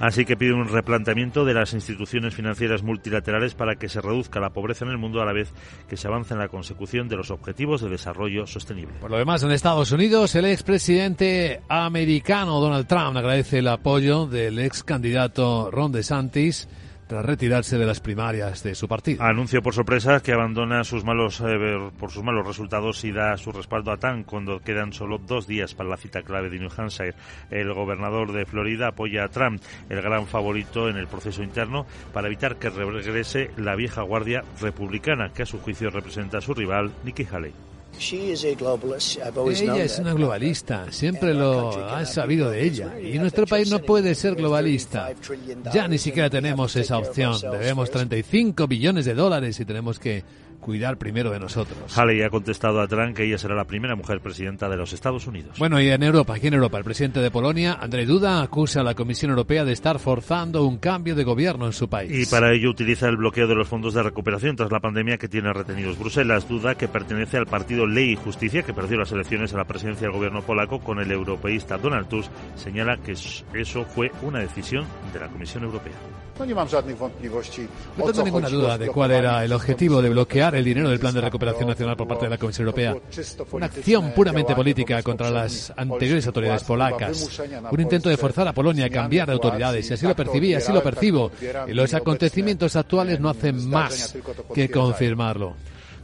Así 0.00 0.24
que 0.24 0.34
pide 0.34 0.54
un 0.54 0.66
replanteamiento 0.66 1.44
de 1.44 1.52
las 1.52 1.74
instituciones 1.74 2.34
financieras 2.34 2.82
multilaterales 2.82 3.54
para 3.54 3.76
que 3.76 3.90
se 3.90 4.00
reduzca 4.00 4.40
la 4.40 4.48
pobreza 4.48 4.86
en 4.86 4.92
el 4.92 4.96
mundo 4.96 5.20
a 5.20 5.26
la 5.26 5.34
vez 5.34 5.52
que 5.88 5.98
se 5.98 6.08
avanza 6.08 6.34
en 6.34 6.40
la 6.40 6.48
consecución 6.48 7.06
de 7.06 7.16
los 7.16 7.30
objetivos 7.30 7.82
de 7.82 7.90
desarrollo 7.90 8.46
sostenible. 8.46 8.94
Por 8.98 9.10
lo 9.10 9.18
demás, 9.18 9.42
en 9.42 9.50
Estados 9.50 9.92
Unidos, 9.92 10.34
el 10.34 10.46
expresidente 10.46 11.60
americano 11.68 12.60
Donald 12.60 12.86
Trump 12.86 13.14
agradece 13.14 13.58
el 13.58 13.68
apoyo 13.68 14.26
del 14.26 14.58
ex 14.58 14.82
candidato 14.82 15.70
Ron 15.70 15.92
DeSantis 15.92 16.66
tras 17.10 17.26
retirarse 17.26 17.76
de 17.76 17.86
las 17.86 17.98
primarias 17.98 18.62
de 18.62 18.76
su 18.76 18.86
partido. 18.86 19.24
Anuncio 19.24 19.60
por 19.62 19.74
sorpresa 19.74 20.20
que 20.20 20.32
abandona 20.32 20.84
sus 20.84 21.04
malos 21.04 21.42
eh, 21.44 21.90
por 21.98 22.12
sus 22.12 22.22
malos 22.22 22.46
resultados 22.46 23.02
y 23.02 23.10
da 23.10 23.36
su 23.36 23.50
respaldo 23.50 23.90
a 23.90 23.96
Tan 23.96 24.22
cuando 24.22 24.60
quedan 24.60 24.92
solo 24.92 25.18
dos 25.18 25.48
días 25.48 25.74
para 25.74 25.88
la 25.88 25.96
cita 25.96 26.22
clave 26.22 26.50
de 26.50 26.60
New 26.60 26.70
Hampshire. 26.76 27.16
El 27.50 27.74
gobernador 27.74 28.30
de 28.30 28.46
Florida 28.46 28.86
apoya 28.86 29.24
a 29.24 29.28
Trump, 29.28 29.60
el 29.88 30.00
gran 30.00 30.28
favorito 30.28 30.88
en 30.88 30.98
el 30.98 31.08
proceso 31.08 31.42
interno, 31.42 31.84
para 32.12 32.28
evitar 32.28 32.58
que 32.58 32.70
regrese 32.70 33.50
la 33.56 33.74
vieja 33.74 34.02
guardia 34.02 34.44
republicana 34.60 35.32
que 35.34 35.42
a 35.42 35.46
su 35.46 35.58
juicio 35.58 35.90
representa 35.90 36.38
a 36.38 36.40
su 36.40 36.54
rival 36.54 36.92
Nikki 37.02 37.26
Haley. 37.28 37.69
Ella 38.00 39.84
es 39.84 39.98
una 39.98 40.14
globalista, 40.14 40.90
siempre 40.90 41.34
lo 41.34 41.70
has 41.86 42.14
sabido 42.14 42.50
de 42.50 42.64
ella. 42.64 42.98
Y 43.00 43.18
nuestro 43.18 43.46
país 43.46 43.70
no 43.70 43.80
puede 43.80 44.14
ser 44.14 44.34
globalista. 44.34 45.12
Ya 45.72 45.86
ni 45.86 45.98
siquiera 45.98 46.30
tenemos 46.30 46.74
esa 46.76 46.98
opción. 46.98 47.36
Debemos 47.40 47.90
35 47.90 48.66
billones 48.66 49.04
de 49.04 49.14
dólares 49.14 49.60
y 49.60 49.64
tenemos 49.64 49.98
que 49.98 50.24
cuidar 50.60 50.98
primero 50.98 51.30
de 51.30 51.40
nosotros. 51.40 51.96
Haley 51.96 52.22
ha 52.22 52.30
contestado 52.30 52.80
a 52.80 52.86
Trump 52.86 53.16
que 53.16 53.24
ella 53.24 53.38
será 53.38 53.54
la 53.54 53.64
primera 53.64 53.96
mujer 53.96 54.20
presidenta 54.20 54.68
de 54.68 54.76
los 54.76 54.92
Estados 54.92 55.26
Unidos. 55.26 55.58
Bueno, 55.58 55.80
y 55.80 55.88
en 55.88 56.02
Europa, 56.02 56.34
aquí 56.34 56.46
en 56.46 56.54
Europa, 56.54 56.78
el 56.78 56.84
presidente 56.84 57.20
de 57.20 57.30
Polonia, 57.30 57.78
Andrzej 57.80 58.06
Duda, 58.06 58.42
acusa 58.42 58.80
a 58.80 58.84
la 58.84 58.94
Comisión 58.94 59.30
Europea 59.30 59.64
de 59.64 59.72
estar 59.72 59.98
forzando 59.98 60.64
un 60.64 60.78
cambio 60.78 61.14
de 61.14 61.24
gobierno 61.24 61.66
en 61.66 61.72
su 61.72 61.88
país. 61.88 62.10
Y 62.12 62.30
para 62.30 62.52
ello 62.52 62.70
utiliza 62.70 63.08
el 63.08 63.16
bloqueo 63.16 63.46
de 63.46 63.54
los 63.54 63.68
fondos 63.68 63.94
de 63.94 64.02
recuperación 64.02 64.56
tras 64.56 64.70
la 64.70 64.80
pandemia 64.80 65.18
que 65.18 65.28
tiene 65.28 65.52
retenidos 65.52 65.98
Bruselas. 65.98 66.48
Duda 66.48 66.74
que 66.74 66.88
pertenece 66.88 67.36
al 67.36 67.46
partido 67.46 67.86
Ley 67.86 68.12
y 68.12 68.16
Justicia, 68.16 68.62
que 68.62 68.74
perdió 68.74 68.98
las 68.98 69.12
elecciones 69.12 69.54
a 69.54 69.56
la 69.56 69.64
presidencia 69.64 70.06
del 70.06 70.16
gobierno 70.16 70.42
polaco 70.42 70.80
con 70.80 70.98
el 70.98 71.10
europeísta 71.10 71.78
Donald 71.78 72.08
Tusk, 72.08 72.30
señala 72.56 72.96
que 72.98 73.12
eso 73.12 73.84
fue 73.84 74.10
una 74.22 74.40
decisión 74.40 74.84
de 75.12 75.20
la 75.20 75.28
Comisión 75.28 75.64
Europea. 75.64 75.94
No 76.40 76.46
tengo 78.06 78.24
ninguna 78.24 78.48
duda 78.48 78.78
de 78.78 78.88
cuál 78.88 79.10
era 79.10 79.44
el 79.44 79.52
objetivo 79.52 80.00
de 80.00 80.08
bloquear 80.08 80.49
el 80.54 80.64
dinero 80.64 80.88
del 80.88 80.98
Plan 80.98 81.14
de 81.14 81.20
Recuperación 81.20 81.68
Nacional 81.68 81.96
por 81.96 82.08
parte 82.08 82.26
de 82.26 82.30
la 82.30 82.38
Comisión 82.38 82.66
Europea. 82.66 82.96
Una 83.52 83.66
acción 83.66 84.12
puramente 84.12 84.54
política 84.54 85.02
contra 85.02 85.30
las 85.30 85.72
anteriores 85.76 86.26
autoridades 86.26 86.64
polacas. 86.64 87.40
Un 87.70 87.80
intento 87.80 88.08
de 88.08 88.16
forzar 88.16 88.48
a 88.48 88.52
Polonia 88.52 88.86
a 88.86 88.90
cambiar 88.90 89.28
de 89.28 89.34
autoridades. 89.34 89.90
Y 89.90 89.94
así 89.94 90.06
lo 90.06 90.16
percibí, 90.16 90.54
así 90.54 90.72
lo 90.72 90.82
percibo. 90.82 91.30
Y 91.66 91.72
los 91.72 91.92
acontecimientos 91.94 92.76
actuales 92.76 93.20
no 93.20 93.30
hacen 93.30 93.68
más 93.68 94.16
que 94.54 94.70
confirmarlo. 94.70 95.56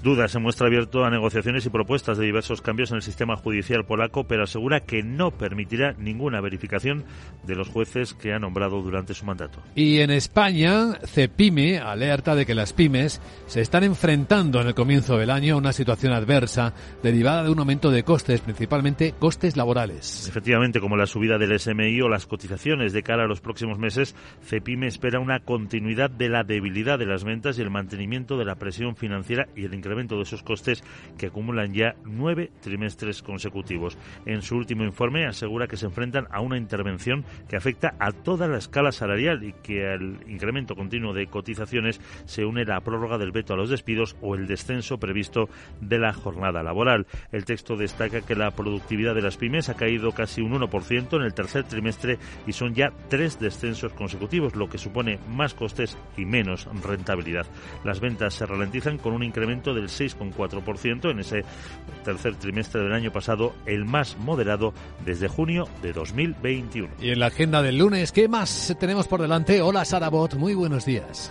Duda 0.06 0.28
se 0.28 0.38
muestra 0.38 0.68
abierto 0.68 1.04
a 1.04 1.10
negociaciones 1.10 1.66
y 1.66 1.68
propuestas 1.68 2.16
de 2.16 2.26
diversos 2.26 2.62
cambios 2.62 2.92
en 2.92 2.98
el 2.98 3.02
sistema 3.02 3.34
judicial 3.34 3.84
polaco, 3.84 4.22
pero 4.22 4.44
asegura 4.44 4.78
que 4.78 5.02
no 5.02 5.32
permitirá 5.32 5.96
ninguna 5.98 6.40
verificación 6.40 7.04
de 7.44 7.56
los 7.56 7.66
jueces 7.66 8.14
que 8.14 8.32
ha 8.32 8.38
nombrado 8.38 8.80
durante 8.82 9.14
su 9.14 9.24
mandato. 9.24 9.60
Y 9.74 9.98
en 9.98 10.12
España, 10.12 10.92
CEPIME 11.06 11.80
alerta 11.80 12.36
de 12.36 12.46
que 12.46 12.54
las 12.54 12.72
pymes 12.72 13.20
se 13.48 13.60
están 13.60 13.82
enfrentando 13.82 14.60
en 14.60 14.68
el 14.68 14.74
comienzo 14.76 15.18
del 15.18 15.28
año 15.28 15.54
a 15.54 15.58
una 15.58 15.72
situación 15.72 16.12
adversa 16.12 16.72
derivada 17.02 17.42
de 17.42 17.50
un 17.50 17.58
aumento 17.58 17.90
de 17.90 18.04
costes, 18.04 18.40
principalmente 18.42 19.12
costes 19.18 19.56
laborales. 19.56 20.28
Efectivamente, 20.28 20.78
como 20.78 20.96
la 20.96 21.06
subida 21.06 21.36
del 21.36 21.58
SMI 21.58 22.00
o 22.02 22.08
las 22.08 22.26
cotizaciones 22.26 22.92
de 22.92 23.02
cara 23.02 23.24
a 23.24 23.26
los 23.26 23.40
próximos 23.40 23.80
meses, 23.80 24.14
CEPIME 24.44 24.86
espera 24.86 25.18
una 25.18 25.40
continuidad 25.40 26.10
de 26.10 26.28
la 26.28 26.44
debilidad 26.44 26.96
de 26.96 27.06
las 27.06 27.24
ventas 27.24 27.58
y 27.58 27.62
el 27.62 27.70
mantenimiento 27.70 28.38
de 28.38 28.44
la 28.44 28.54
presión 28.54 28.94
financiera 28.94 29.48
y 29.56 29.64
el 29.64 29.74
incremento 29.74 29.95
de 29.96 30.22
esos 30.22 30.42
costes 30.42 30.84
que 31.16 31.28
acumulan 31.28 31.72
ya 31.72 31.96
nueve 32.04 32.50
trimestres 32.60 33.22
consecutivos. 33.22 33.96
En 34.26 34.42
su 34.42 34.56
último 34.56 34.84
informe 34.84 35.26
asegura 35.26 35.66
que 35.66 35.78
se 35.78 35.86
enfrentan 35.86 36.26
a 36.30 36.40
una 36.40 36.58
intervención 36.58 37.24
que 37.48 37.56
afecta 37.56 37.94
a 37.98 38.12
toda 38.12 38.46
la 38.46 38.58
escala 38.58 38.92
salarial 38.92 39.42
y 39.42 39.54
que 39.54 39.86
al 39.88 40.18
incremento 40.28 40.76
continuo 40.76 41.14
de 41.14 41.28
cotizaciones 41.28 41.98
se 42.26 42.44
une 42.44 42.66
la 42.66 42.80
prórroga 42.80 43.16
del 43.16 43.32
veto 43.32 43.54
a 43.54 43.56
los 43.56 43.70
despidos 43.70 44.16
o 44.20 44.34
el 44.34 44.46
descenso 44.46 44.98
previsto 44.98 45.48
de 45.80 45.98
la 45.98 46.12
jornada 46.12 46.62
laboral. 46.62 47.06
El 47.32 47.46
texto 47.46 47.74
destaca 47.74 48.20
que 48.20 48.34
la 48.34 48.50
productividad 48.50 49.14
de 49.14 49.22
las 49.22 49.38
pymes 49.38 49.70
ha 49.70 49.76
caído 49.76 50.12
casi 50.12 50.42
un 50.42 50.52
1% 50.52 51.16
en 51.16 51.22
el 51.22 51.32
tercer 51.32 51.64
trimestre 51.64 52.18
y 52.46 52.52
son 52.52 52.74
ya 52.74 52.92
tres 53.08 53.40
descensos 53.40 53.94
consecutivos, 53.94 54.56
lo 54.56 54.68
que 54.68 54.76
supone 54.76 55.18
más 55.30 55.54
costes 55.54 55.96
y 56.18 56.26
menos 56.26 56.68
rentabilidad. 56.82 57.46
Las 57.82 58.00
ventas 58.00 58.34
se 58.34 58.44
ralentizan 58.44 58.98
con 58.98 59.14
un 59.14 59.22
incremento 59.22 59.74
del 59.76 59.88
6,4% 59.88 61.10
en 61.10 61.20
ese 61.20 61.44
tercer 62.04 62.34
trimestre 62.36 62.82
del 62.82 62.92
año 62.92 63.12
pasado, 63.12 63.54
el 63.66 63.84
más 63.84 64.16
moderado 64.18 64.74
desde 65.04 65.28
junio 65.28 65.68
de 65.82 65.92
2021. 65.92 66.88
Y 67.00 67.10
en 67.10 67.20
la 67.20 67.26
agenda 67.26 67.62
del 67.62 67.78
lunes, 67.78 68.10
¿qué 68.10 68.28
más 68.28 68.74
tenemos 68.80 69.06
por 69.06 69.22
delante? 69.22 69.62
Hola 69.62 69.84
Sarabot, 69.84 70.34
muy 70.34 70.54
buenos 70.54 70.84
días. 70.84 71.30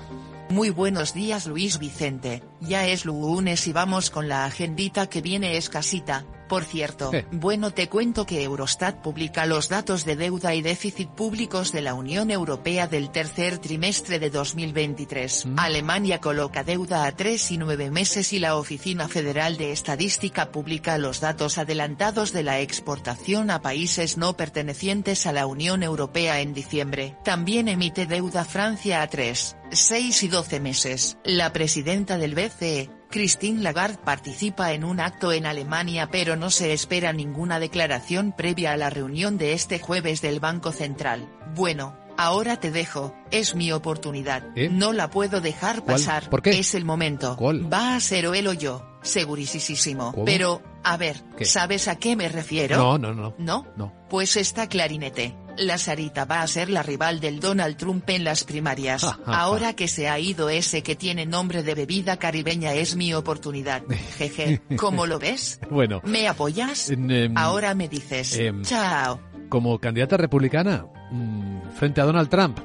Muy 0.49 0.69
buenos 0.69 1.13
días 1.13 1.47
Luis 1.47 1.79
Vicente, 1.79 2.43
ya 2.61 2.87
es 2.87 3.05
lunes 3.05 3.67
y 3.67 3.73
vamos 3.73 4.11
con 4.11 4.29
la 4.29 4.45
agendita 4.45 5.07
que 5.09 5.21
viene 5.21 5.57
escasita. 5.57 6.25
Por 6.47 6.63
cierto, 6.63 7.11
bueno 7.31 7.71
te 7.71 7.89
cuento 7.89 8.25
que 8.25 8.43
Eurostat 8.43 9.01
publica 9.01 9.45
los 9.45 9.69
datos 9.69 10.05
de 10.05 10.15
deuda 10.15 10.53
y 10.53 10.61
déficit 10.61 11.09
públicos 11.09 11.71
de 11.71 11.81
la 11.81 11.93
Unión 11.93 12.29
Europea 12.29 12.87
del 12.87 13.09
tercer 13.09 13.57
trimestre 13.57 14.19
de 14.19 14.29
2023. 14.29 15.45
Mm. 15.45 15.59
Alemania 15.59 16.21
coloca 16.21 16.63
deuda 16.63 17.05
a 17.05 17.11
tres 17.13 17.51
y 17.51 17.57
nueve 17.57 17.89
meses 17.89 18.33
y 18.33 18.39
la 18.39 18.55
Oficina 18.57 19.07
Federal 19.07 19.57
de 19.57 19.71
Estadística 19.71 20.51
publica 20.51 20.97
los 20.97 21.19
datos 21.19 21.57
adelantados 21.57 22.31
de 22.31 22.43
la 22.43 22.59
exportación 22.59 23.49
a 23.49 23.61
países 23.61 24.17
no 24.17 24.37
pertenecientes 24.37 25.25
a 25.25 25.31
la 25.31 25.47
Unión 25.47 25.83
Europea 25.83 26.41
en 26.41 26.53
diciembre. 26.53 27.17
También 27.23 27.67
emite 27.67 28.05
deuda 28.05 28.45
Francia 28.45 29.01
a 29.01 29.07
tres, 29.07 29.55
seis 29.71 30.23
y 30.23 30.27
doce 30.27 30.59
meses. 30.59 31.17
La 31.23 31.53
presidenta 31.53 32.17
del 32.17 32.35
BCE, 32.35 32.89
Christine 33.09 33.61
Lagarde 33.61 33.97
participa 34.03 34.73
en 34.73 34.83
un 34.83 34.99
acto 34.99 35.31
en 35.31 35.45
Alemania 35.45 36.09
pero 36.11 36.35
no 36.35 36.49
se 36.49 36.73
espera 36.73 37.13
ninguna 37.13 37.59
declaración 37.59 38.33
previa 38.35 38.73
a 38.73 38.77
la 38.77 38.89
reunión 38.89 39.37
de 39.37 39.53
este 39.53 39.79
jueves 39.79 40.21
del 40.21 40.39
Banco 40.39 40.71
Central. 40.71 41.29
Bueno, 41.55 41.95
ahora 42.17 42.57
te 42.57 42.71
dejo, 42.71 43.15
es 43.31 43.55
mi 43.55 43.71
oportunidad. 43.71 44.43
¿Eh? 44.55 44.69
No 44.69 44.93
la 44.93 45.09
puedo 45.09 45.41
dejar 45.41 45.81
¿Cuál? 45.81 45.95
pasar. 45.95 46.29
¿Por 46.29 46.41
qué? 46.41 46.51
Es 46.59 46.75
el 46.75 46.85
momento. 46.85 47.35
¿Cuál? 47.37 47.71
Va 47.71 47.95
a 47.95 47.99
ser 47.99 48.27
o 48.27 48.33
él 48.33 48.47
o 48.47 48.53
yo, 48.53 48.85
segurísimo. 49.01 50.13
Pero, 50.25 50.61
a 50.83 50.97
ver, 50.97 51.23
¿Qué? 51.37 51.45
¿sabes 51.45 51.87
a 51.87 51.95
qué 51.97 52.15
me 52.15 52.29
refiero? 52.29 52.77
No, 52.77 52.97
no, 52.97 53.13
no. 53.13 53.35
¿No? 53.37 53.65
No. 53.75 53.93
Pues 54.09 54.35
está 54.37 54.67
clarinete. 54.67 55.35
La 55.57 55.77
Sarita 55.77 56.25
va 56.25 56.41
a 56.41 56.47
ser 56.47 56.69
la 56.69 56.83
rival 56.83 57.19
del 57.19 57.39
Donald 57.39 57.77
Trump 57.77 58.09
en 58.09 58.23
las 58.23 58.43
primarias. 58.43 59.01
Ja, 59.03 59.13
ja, 59.13 59.19
ja. 59.25 59.39
Ahora 59.39 59.73
que 59.73 59.87
se 59.87 60.09
ha 60.09 60.19
ido 60.19 60.49
ese 60.49 60.83
que 60.83 60.95
tiene 60.95 61.25
nombre 61.25 61.63
de 61.63 61.75
bebida 61.75 62.17
caribeña 62.17 62.73
es 62.73 62.95
mi 62.95 63.13
oportunidad. 63.13 63.83
Jeje, 64.17 64.61
¿cómo 64.77 65.05
lo 65.05 65.19
ves? 65.19 65.59
Bueno, 65.69 66.01
¿Me 66.03 66.27
apoyas? 66.27 66.89
em, 66.89 67.37
Ahora 67.37 67.73
me 67.73 67.87
dices, 67.87 68.37
em, 68.37 68.61
chao. 68.63 69.19
como 69.49 69.79
candidata 69.79 70.17
republicana 70.17 70.85
mm, 71.11 71.71
frente 71.77 72.01
a 72.01 72.05
Donald 72.05 72.29
Trump. 72.29 72.59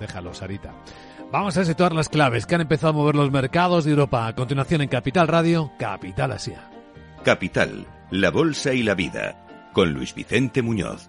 Déjalo, 0.00 0.32
Sarita. 0.34 0.74
Vamos 1.30 1.56
a 1.56 1.64
situar 1.64 1.92
las 1.94 2.08
claves 2.08 2.44
que 2.46 2.54
han 2.54 2.60
empezado 2.62 2.90
a 2.90 2.92
mover 2.96 3.14
los 3.14 3.30
mercados 3.30 3.84
de 3.84 3.90
Europa. 3.92 4.26
A 4.26 4.34
continuación 4.34 4.80
en 4.82 4.88
Capital 4.88 5.28
Radio, 5.28 5.72
Capital 5.78 6.32
Asia. 6.32 6.68
Capital, 7.24 7.86
la 8.10 8.30
Bolsa 8.30 8.74
y 8.74 8.82
la 8.82 8.94
Vida, 8.94 9.46
con 9.72 9.92
Luis 9.92 10.14
Vicente 10.14 10.60
Muñoz. 10.60 11.08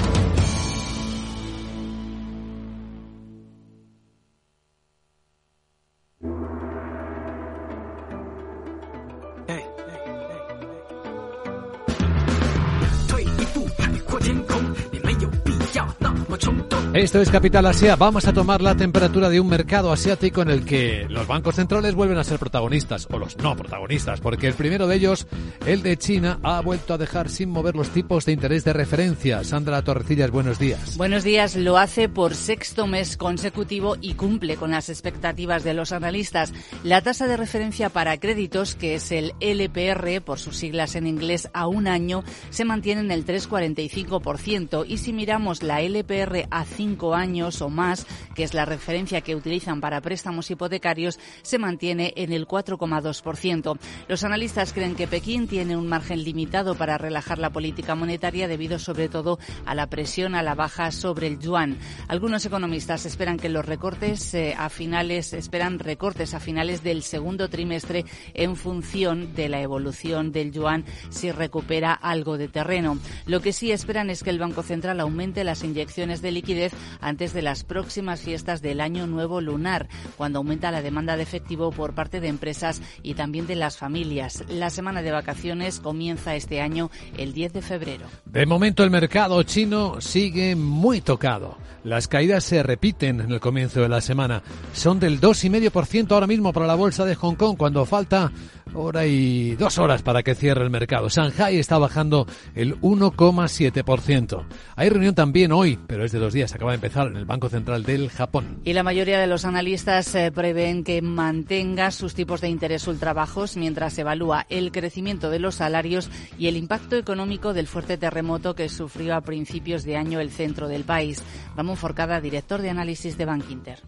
Esto 16.93 17.21
es 17.21 17.29
Capital 17.29 17.65
Asia. 17.67 17.95
Vamos 17.95 18.27
a 18.27 18.33
tomar 18.33 18.61
la 18.61 18.75
temperatura 18.75 19.29
de 19.29 19.39
un 19.39 19.47
mercado 19.47 19.93
asiático 19.93 20.41
en 20.41 20.49
el 20.49 20.65
que 20.65 21.05
los 21.07 21.25
bancos 21.25 21.55
centrales 21.55 21.95
vuelven 21.95 22.17
a 22.17 22.25
ser 22.25 22.37
protagonistas, 22.37 23.07
o 23.09 23.17
los 23.17 23.37
no 23.37 23.55
protagonistas, 23.55 24.19
porque 24.19 24.47
el 24.47 24.55
primero 24.55 24.87
de 24.87 24.97
ellos, 24.97 25.25
el 25.65 25.83
de 25.83 25.95
China, 25.95 26.39
ha 26.43 26.59
vuelto 26.59 26.93
a 26.93 26.97
dejar 26.97 27.29
sin 27.29 27.49
mover 27.49 27.77
los 27.77 27.91
tipos 27.91 28.25
de 28.25 28.33
interés 28.33 28.65
de 28.65 28.73
referencia. 28.73 29.41
Sandra 29.45 29.81
Torrecillas, 29.83 30.31
buenos 30.31 30.59
días. 30.59 30.97
Buenos 30.97 31.23
días. 31.23 31.55
Lo 31.55 31.77
hace 31.77 32.09
por 32.09 32.35
sexto 32.35 32.87
mes 32.87 33.15
consecutivo 33.15 33.95
y 34.01 34.15
cumple 34.15 34.57
con 34.57 34.71
las 34.71 34.89
expectativas 34.89 35.63
de 35.63 35.73
los 35.73 35.93
analistas. 35.93 36.51
La 36.83 37.01
tasa 37.01 37.25
de 37.25 37.37
referencia 37.37 37.87
para 37.87 38.19
créditos, 38.19 38.75
que 38.75 38.95
es 38.95 39.13
el 39.13 39.33
LPR, 39.39 40.21
por 40.21 40.39
sus 40.39 40.57
siglas 40.57 40.95
en 40.95 41.07
inglés, 41.07 41.49
a 41.53 41.67
un 41.67 41.87
año, 41.87 42.25
se 42.49 42.65
mantiene 42.65 42.99
en 42.99 43.11
el 43.11 43.25
3,45%. 43.25 44.83
Y 44.85 44.97
si 44.97 45.13
miramos 45.13 45.63
la 45.63 45.81
LPR 45.81 46.47
a 46.51 46.65
cinco 46.81 47.13
años 47.13 47.61
o 47.61 47.69
más, 47.69 48.07
que 48.33 48.43
es 48.43 48.55
la 48.55 48.65
referencia 48.65 49.21
que 49.21 49.35
utilizan 49.35 49.81
para 49.81 50.01
préstamos 50.01 50.49
hipotecarios, 50.49 51.19
se 51.43 51.59
mantiene 51.59 52.11
en 52.15 52.33
el 52.33 52.47
4,2%. 52.47 53.77
Los 54.07 54.23
analistas 54.23 54.73
creen 54.73 54.95
que 54.95 55.05
Pekín 55.05 55.47
tiene 55.47 55.77
un 55.77 55.87
margen 55.87 56.23
limitado 56.23 56.73
para 56.73 56.97
relajar 56.97 57.37
la 57.37 57.51
política 57.51 57.93
monetaria 57.93 58.47
debido 58.47 58.79
sobre 58.79 59.09
todo 59.09 59.37
a 59.67 59.75
la 59.75 59.91
presión 59.91 60.33
a 60.33 60.41
la 60.41 60.55
baja 60.55 60.89
sobre 60.89 61.27
el 61.27 61.37
yuan. 61.37 61.77
Algunos 62.07 62.47
economistas 62.47 63.05
esperan 63.05 63.37
que 63.37 63.49
los 63.49 63.63
recortes 63.63 64.33
eh, 64.33 64.55
a 64.57 64.69
finales 64.69 65.33
esperan 65.33 65.77
recortes 65.77 66.33
a 66.33 66.39
finales 66.39 66.81
del 66.81 67.03
segundo 67.03 67.47
trimestre 67.47 68.05
en 68.33 68.55
función 68.55 69.35
de 69.35 69.49
la 69.49 69.61
evolución 69.61 70.31
del 70.31 70.51
yuan 70.51 70.83
si 71.11 71.31
recupera 71.31 71.93
algo 71.93 72.39
de 72.39 72.47
terreno. 72.47 72.97
Lo 73.27 73.39
que 73.39 73.53
sí 73.53 73.71
esperan 73.71 74.09
es 74.09 74.23
que 74.23 74.31
el 74.31 74.39
Banco 74.39 74.63
Central 74.63 74.99
aumente 74.99 75.43
las 75.43 75.63
inyecciones 75.63 76.23
de 76.23 76.31
liquidez 76.31 76.70
antes 76.99 77.33
de 77.33 77.41
las 77.41 77.63
próximas 77.63 78.21
fiestas 78.21 78.61
del 78.61 78.81
Año 78.81 79.07
Nuevo 79.07 79.41
Lunar, 79.41 79.87
cuando 80.17 80.39
aumenta 80.39 80.71
la 80.71 80.81
demanda 80.81 81.17
de 81.17 81.23
efectivo 81.23 81.71
por 81.71 81.93
parte 81.93 82.19
de 82.19 82.27
empresas 82.27 82.81
y 83.03 83.13
también 83.13 83.47
de 83.47 83.55
las 83.55 83.77
familias. 83.77 84.43
La 84.49 84.69
semana 84.69 85.01
de 85.01 85.11
vacaciones 85.11 85.79
comienza 85.79 86.35
este 86.35 86.61
año 86.61 86.91
el 87.17 87.33
10 87.33 87.53
de 87.53 87.61
febrero. 87.61 88.05
De 88.25 88.45
momento 88.45 88.83
el 88.83 88.91
mercado 88.91 89.41
chino 89.43 90.01
sigue 90.01 90.55
muy 90.55 91.01
tocado. 91.01 91.57
Las 91.83 92.07
caídas 92.07 92.43
se 92.43 92.61
repiten 92.61 93.21
en 93.21 93.31
el 93.31 93.39
comienzo 93.39 93.81
de 93.81 93.89
la 93.89 94.01
semana. 94.01 94.43
Son 94.73 94.99
del 94.99 95.19
2,5% 95.19 96.11
ahora 96.11 96.27
mismo 96.27 96.53
para 96.53 96.67
la 96.67 96.75
bolsa 96.75 97.05
de 97.05 97.15
Hong 97.15 97.35
Kong 97.35 97.57
cuando 97.57 97.85
falta 97.85 98.31
hora 98.73 99.05
y 99.05 99.55
dos 99.55 99.77
horas 99.77 100.01
para 100.01 100.23
que 100.23 100.35
cierre 100.35 100.63
el 100.63 100.69
mercado. 100.69 101.09
Shanghai 101.09 101.57
está 101.57 101.77
bajando 101.77 102.27
el 102.55 102.79
1,7%. 102.81 104.45
Hay 104.75 104.89
reunión 104.89 105.15
también 105.15 105.51
hoy, 105.51 105.79
pero 105.87 106.05
es 106.05 106.11
de 106.11 106.19
dos 106.19 106.33
días. 106.33 106.53
Acaba 106.53 106.71
de 106.71 106.75
empezar 106.75 107.07
en 107.07 107.15
el 107.15 107.25
Banco 107.25 107.49
Central 107.49 107.83
del 107.83 108.09
Japón. 108.09 108.59
Y 108.63 108.73
la 108.73 108.83
mayoría 108.83 109.19
de 109.19 109.27
los 109.27 109.45
analistas 109.45 110.13
eh, 110.15 110.31
prevén 110.31 110.83
que 110.83 111.01
mantenga 111.01 111.91
sus 111.91 112.13
tipos 112.13 112.41
de 112.41 112.49
interés 112.49 112.87
ultrabajos 112.87 113.57
mientras 113.57 113.97
evalúa 113.97 114.45
el 114.49 114.71
crecimiento 114.71 115.29
de 115.29 115.39
los 115.39 115.55
salarios 115.55 116.09
y 116.37 116.47
el 116.47 116.57
impacto 116.57 116.95
económico 116.95 117.53
del 117.53 117.67
fuerte 117.67 117.97
terremoto 117.97 118.55
que 118.55 118.69
sufrió 118.69 119.15
a 119.15 119.21
principios 119.21 119.83
de 119.83 119.97
año 119.97 120.19
el 120.19 120.31
centro 120.31 120.67
del 120.67 120.83
país. 120.83 121.23
Ramón 121.55 121.77
Forcada, 121.77 122.21
director 122.21 122.61
de 122.61 122.69
análisis 122.69 123.17
de 123.17 123.25
Bank 123.25 123.45
Inter. 123.49 123.79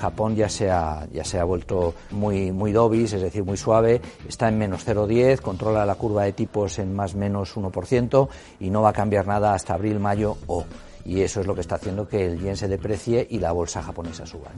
Japón 0.00 0.34
ya 0.34 0.48
se 0.48 0.70
ha, 0.70 1.06
ya 1.12 1.24
se 1.24 1.38
ha 1.38 1.44
vuelto 1.44 1.94
muy, 2.10 2.52
muy 2.52 2.72
dovish, 2.72 3.14
es 3.14 3.20
decir, 3.20 3.44
muy 3.44 3.58
suave, 3.58 4.00
está 4.26 4.48
en 4.48 4.58
menos 4.58 4.86
0,10, 4.86 5.40
controla 5.40 5.84
la 5.84 5.94
curva 5.94 6.24
de 6.24 6.32
tipos 6.32 6.78
en 6.78 6.94
más 6.94 7.14
menos 7.14 7.54
1% 7.54 8.28
y 8.60 8.70
no 8.70 8.80
va 8.80 8.90
a 8.90 8.92
cambiar 8.94 9.26
nada 9.26 9.52
hasta 9.52 9.74
abril, 9.74 10.00
mayo 10.00 10.38
o 10.46 10.64
y 11.10 11.22
eso 11.22 11.40
es 11.40 11.46
lo 11.48 11.56
que 11.56 11.60
está 11.60 11.74
haciendo 11.74 12.06
que 12.06 12.24
el 12.24 12.38
yen 12.38 12.56
se 12.56 12.68
deprecie 12.68 13.26
y 13.28 13.40
la 13.40 13.50
bolsa 13.50 13.82
japonesa 13.82 14.26
suba. 14.26 14.52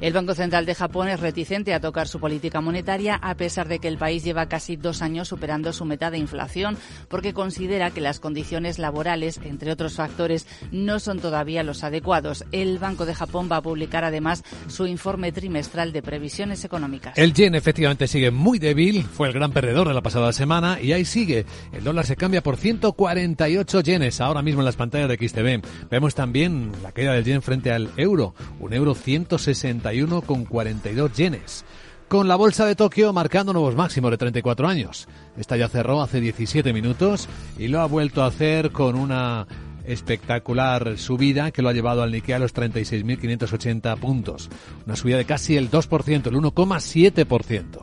El 0.00 0.12
Banco 0.12 0.34
Central 0.34 0.66
de 0.66 0.74
Japón 0.74 1.06
es 1.06 1.20
reticente 1.20 1.74
a 1.74 1.80
tocar 1.80 2.08
su 2.08 2.18
política 2.18 2.60
monetaria 2.60 3.14
a 3.14 3.36
pesar 3.36 3.68
de 3.68 3.78
que 3.78 3.86
el 3.86 3.98
país 3.98 4.24
lleva 4.24 4.46
casi 4.46 4.74
dos 4.74 5.00
años 5.00 5.28
superando 5.28 5.72
su 5.72 5.84
meta 5.84 6.10
de 6.10 6.18
inflación 6.18 6.76
porque 7.08 7.32
considera 7.32 7.92
que 7.92 8.00
las 8.00 8.18
condiciones 8.18 8.80
laborales, 8.80 9.38
entre 9.44 9.70
otros 9.70 9.94
factores, 9.94 10.48
no 10.72 10.98
son 10.98 11.20
todavía 11.20 11.62
los 11.62 11.84
adecuados. 11.84 12.44
El 12.50 12.80
Banco 12.80 13.06
de 13.06 13.14
Japón 13.14 13.48
va 13.50 13.58
a 13.58 13.62
publicar 13.62 14.02
además 14.02 14.42
su 14.66 14.88
informe 14.88 15.30
trimestral 15.30 15.92
de 15.92 16.02
previsiones 16.02 16.64
económicas. 16.64 17.16
El 17.16 17.32
yen 17.32 17.54
efectivamente 17.54 18.08
sigue 18.08 18.32
muy 18.32 18.58
débil, 18.58 19.04
fue 19.04 19.28
el 19.28 19.34
gran 19.34 19.52
perdedor 19.52 19.86
de 19.86 19.94
la 19.94 20.02
pasada 20.02 20.32
semana 20.32 20.80
y 20.80 20.94
ahí 20.94 21.04
sigue. 21.04 21.46
El 21.72 21.84
dólar 21.84 22.06
se 22.06 22.16
cambia 22.16 22.42
por 22.42 22.56
148 22.56 23.80
yenes 23.82 24.20
ahora 24.20 24.42
mismo 24.42 24.62
en 24.62 24.64
las 24.64 24.74
pantallas 24.74 25.08
de 25.08 25.28
XTV. 25.28 25.91
Vemos 25.92 26.14
también 26.14 26.72
la 26.82 26.92
caída 26.92 27.12
del 27.12 27.22
yen 27.22 27.42
frente 27.42 27.70
al 27.70 27.90
euro, 27.98 28.34
un 28.60 28.72
euro 28.72 28.94
161,42 28.94 31.12
yenes. 31.12 31.66
Con 32.08 32.28
la 32.28 32.36
bolsa 32.36 32.64
de 32.64 32.74
Tokio 32.74 33.12
marcando 33.12 33.52
nuevos 33.52 33.76
máximos 33.76 34.10
de 34.10 34.16
34 34.16 34.68
años. 34.68 35.06
Esta 35.36 35.58
ya 35.58 35.68
cerró 35.68 36.00
hace 36.00 36.22
17 36.22 36.72
minutos 36.72 37.28
y 37.58 37.68
lo 37.68 37.82
ha 37.82 37.86
vuelto 37.86 38.22
a 38.22 38.28
hacer 38.28 38.70
con 38.70 38.96
una 38.96 39.46
espectacular 39.84 40.96
subida 40.96 41.50
que 41.50 41.60
lo 41.60 41.68
ha 41.68 41.74
llevado 41.74 42.02
al 42.02 42.10
Nikkei 42.10 42.36
a 42.36 42.38
los 42.38 42.54
36.580 42.54 43.98
puntos. 43.98 44.48
Una 44.86 44.96
subida 44.96 45.18
de 45.18 45.26
casi 45.26 45.58
el 45.58 45.70
2%, 45.70 46.26
el 46.26 46.36
1,7%. 46.36 47.82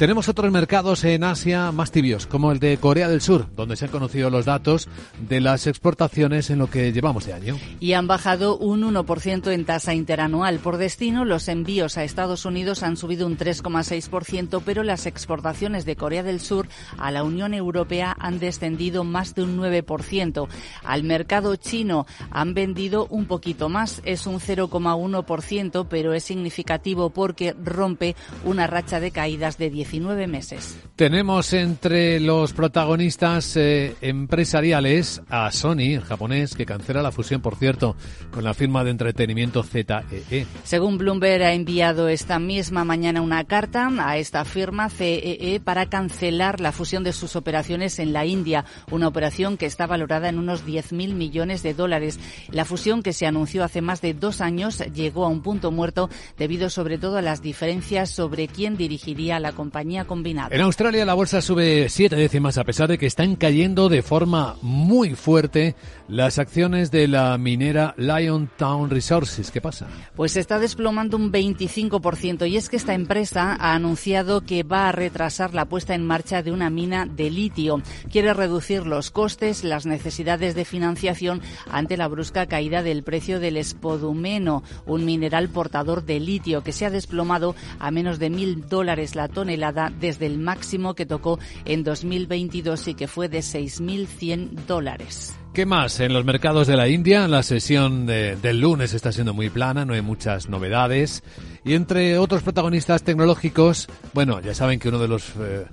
Tenemos 0.00 0.30
otros 0.30 0.50
mercados 0.50 1.04
en 1.04 1.24
Asia 1.24 1.72
más 1.72 1.90
tibios, 1.90 2.26
como 2.26 2.52
el 2.52 2.58
de 2.58 2.78
Corea 2.78 3.06
del 3.10 3.20
Sur, 3.20 3.48
donde 3.54 3.76
se 3.76 3.84
han 3.84 3.90
conocido 3.90 4.30
los 4.30 4.46
datos 4.46 4.88
de 5.28 5.42
las 5.42 5.66
exportaciones 5.66 6.48
en 6.48 6.58
lo 6.58 6.70
que 6.70 6.90
llevamos 6.90 7.26
de 7.26 7.34
año. 7.34 7.58
Y 7.80 7.92
han 7.92 8.06
bajado 8.06 8.56
un 8.56 8.80
1% 8.80 9.52
en 9.52 9.66
tasa 9.66 9.92
interanual. 9.92 10.58
Por 10.60 10.78
destino, 10.78 11.26
los 11.26 11.48
envíos 11.48 11.98
a 11.98 12.04
Estados 12.04 12.46
Unidos 12.46 12.82
han 12.82 12.96
subido 12.96 13.26
un 13.26 13.36
3,6%, 13.36 14.62
pero 14.64 14.84
las 14.84 15.04
exportaciones 15.04 15.84
de 15.84 15.96
Corea 15.96 16.22
del 16.22 16.40
Sur 16.40 16.66
a 16.96 17.10
la 17.10 17.22
Unión 17.22 17.52
Europea 17.52 18.16
han 18.18 18.38
descendido 18.38 19.04
más 19.04 19.34
de 19.34 19.42
un 19.42 19.58
9%. 19.58 20.48
Al 20.82 21.04
mercado 21.04 21.56
chino 21.56 22.06
han 22.30 22.54
vendido 22.54 23.06
un 23.10 23.26
poquito 23.26 23.68
más, 23.68 24.00
es 24.06 24.26
un 24.26 24.40
0,1%, 24.40 25.86
pero 25.90 26.14
es 26.14 26.24
significativo 26.24 27.10
porque 27.10 27.54
rompe 27.62 28.16
una 28.46 28.66
racha 28.66 28.98
de 28.98 29.10
caídas 29.10 29.58
de 29.58 29.68
10 29.68 29.89
meses. 29.98 30.78
Tenemos 30.96 31.52
entre 31.52 32.20
los 32.20 32.52
protagonistas 32.52 33.56
eh, 33.56 33.96
empresariales 34.00 35.22
a 35.28 35.50
Sony, 35.50 35.94
el 35.94 36.02
japonés, 36.02 36.54
que 36.54 36.66
cancela 36.66 37.02
la 37.02 37.10
fusión, 37.10 37.40
por 37.40 37.56
cierto, 37.56 37.96
con 38.30 38.44
la 38.44 38.54
firma 38.54 38.84
de 38.84 38.90
entretenimiento 38.90 39.62
ZEE. 39.62 40.04
E. 40.30 40.46
Según 40.62 40.98
Bloomberg, 40.98 41.42
ha 41.42 41.52
enviado 41.52 42.08
esta 42.08 42.38
misma 42.38 42.84
mañana 42.84 43.22
una 43.22 43.44
carta 43.44 43.90
a 43.98 44.18
esta 44.18 44.44
firma 44.44 44.90
CEE 44.90 45.54
e, 45.54 45.60
para 45.60 45.86
cancelar 45.86 46.60
la 46.60 46.72
fusión 46.72 47.02
de 47.02 47.12
sus 47.12 47.34
operaciones 47.34 47.98
en 47.98 48.12
la 48.12 48.26
India, 48.26 48.64
una 48.90 49.08
operación 49.08 49.56
que 49.56 49.66
está 49.66 49.86
valorada 49.86 50.28
en 50.28 50.38
unos 50.38 50.66
10.000 50.66 51.14
millones 51.14 51.62
de 51.62 51.74
dólares. 51.74 52.20
La 52.50 52.64
fusión 52.64 53.02
que 53.02 53.12
se 53.12 53.26
anunció 53.26 53.64
hace 53.64 53.80
más 53.80 54.02
de 54.02 54.14
dos 54.14 54.40
años 54.40 54.78
llegó 54.92 55.24
a 55.24 55.28
un 55.28 55.42
punto 55.42 55.70
muerto 55.70 56.10
debido 56.36 56.68
sobre 56.70 56.98
todo 56.98 57.16
a 57.16 57.22
las 57.22 57.42
diferencias 57.42 58.10
sobre 58.10 58.46
quién 58.46 58.76
dirigiría 58.76 59.40
la 59.40 59.52
compañía 59.52 59.79
compañía 59.80 60.04
combinada. 60.04 60.54
En 60.54 60.60
Australia 60.60 61.06
la 61.06 61.14
bolsa 61.14 61.40
sube 61.40 61.88
siete 61.88 62.14
décimas 62.14 62.58
a 62.58 62.64
pesar 62.64 62.88
de 62.88 62.98
que 62.98 63.06
están 63.06 63.34
cayendo 63.34 63.88
de 63.88 64.02
forma 64.02 64.56
muy 64.60 65.14
fuerte 65.14 65.74
las 66.06 66.38
acciones 66.38 66.90
de 66.90 67.08
la 67.08 67.38
minera 67.38 67.94
Liontown 67.96 68.90
Resources. 68.90 69.50
¿Qué 69.50 69.62
pasa? 69.62 69.86
Pues 70.16 70.32
se 70.32 70.40
está 70.40 70.58
desplomando 70.58 71.16
un 71.16 71.32
25% 71.32 72.46
y 72.46 72.58
es 72.58 72.68
que 72.68 72.76
esta 72.76 72.92
empresa 72.92 73.56
ha 73.58 73.74
anunciado 73.74 74.42
que 74.42 74.64
va 74.64 74.88
a 74.88 74.92
retrasar 74.92 75.54
la 75.54 75.64
puesta 75.64 75.94
en 75.94 76.04
marcha 76.04 76.42
de 76.42 76.52
una 76.52 76.68
mina 76.68 77.06
de 77.06 77.30
litio. 77.30 77.80
Quiere 78.12 78.34
reducir 78.34 78.86
los 78.86 79.10
costes, 79.10 79.64
las 79.64 79.86
necesidades 79.86 80.54
de 80.54 80.66
financiación 80.66 81.40
ante 81.70 81.96
la 81.96 82.08
brusca 82.08 82.46
caída 82.46 82.82
del 82.82 83.02
precio 83.02 83.40
del 83.40 83.56
espodumeno, 83.56 84.62
un 84.84 85.06
mineral 85.06 85.48
portador 85.48 86.04
de 86.04 86.20
litio 86.20 86.62
que 86.62 86.72
se 86.72 86.84
ha 86.84 86.90
desplomado 86.90 87.54
a 87.78 87.90
menos 87.90 88.18
de 88.18 88.28
mil 88.28 88.68
dólares 88.68 89.14
la 89.14 89.28
tonelada 89.28 89.59
desde 89.98 90.26
el 90.26 90.38
máximo 90.38 90.94
que 90.94 91.06
tocó 91.06 91.38
en 91.64 91.84
2022 91.84 92.88
y 92.88 92.94
que 92.94 93.08
fue 93.08 93.28
de 93.28 93.40
6.100 93.40 94.66
dólares. 94.66 95.34
¿Qué 95.52 95.66
más? 95.66 95.98
En 95.98 96.12
los 96.12 96.24
mercados 96.24 96.68
de 96.68 96.76
la 96.76 96.88
India, 96.88 97.26
la 97.26 97.42
sesión 97.42 98.06
de, 98.06 98.36
del 98.36 98.60
lunes 98.60 98.94
está 98.94 99.10
siendo 99.10 99.34
muy 99.34 99.50
plana, 99.50 99.84
no 99.84 99.94
hay 99.94 100.00
muchas 100.00 100.48
novedades. 100.48 101.24
Y 101.64 101.74
entre 101.74 102.18
otros 102.18 102.42
protagonistas 102.42 103.02
tecnológicos, 103.02 103.88
bueno, 104.14 104.40
ya 104.40 104.54
saben 104.54 104.78
que 104.78 104.88
uno 104.88 105.00
de 105.00 105.08
los, 105.08 105.30
eh, 105.40 105.66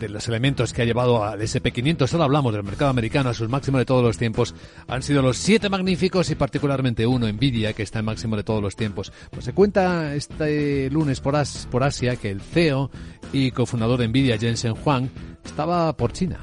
de 0.00 0.08
los 0.08 0.28
elementos 0.28 0.72
que 0.72 0.82
ha 0.82 0.84
llevado 0.84 1.24
al 1.24 1.40
SP500, 1.40 2.06
solo 2.06 2.24
hablamos 2.24 2.52
del 2.52 2.62
mercado 2.62 2.90
americano 2.90 3.30
a 3.30 3.34
sus 3.34 3.48
máximos 3.48 3.80
de 3.80 3.84
todos 3.84 4.02
los 4.02 4.18
tiempos, 4.18 4.54
han 4.86 5.02
sido 5.02 5.22
los 5.22 5.36
siete 5.36 5.68
magníficos 5.68 6.30
y 6.30 6.34
particularmente 6.34 7.06
uno, 7.06 7.30
Nvidia, 7.30 7.72
que 7.72 7.82
está 7.82 7.98
en 7.98 8.04
máximo 8.04 8.36
de 8.36 8.44
todos 8.44 8.62
los 8.62 8.76
tiempos. 8.76 9.12
Pues 9.30 9.44
se 9.44 9.52
cuenta 9.52 10.14
este 10.14 10.90
lunes 10.90 11.20
por, 11.20 11.36
As, 11.36 11.66
por 11.70 11.82
Asia 11.82 12.16
que 12.16 12.30
el 12.30 12.40
CEO 12.40 12.90
y 13.32 13.50
cofundador 13.50 13.98
de 13.98 14.08
Nvidia, 14.08 14.38
Jensen 14.38 14.74
Huang, 14.84 15.08
estaba 15.44 15.96
por 15.96 16.12
China. 16.12 16.38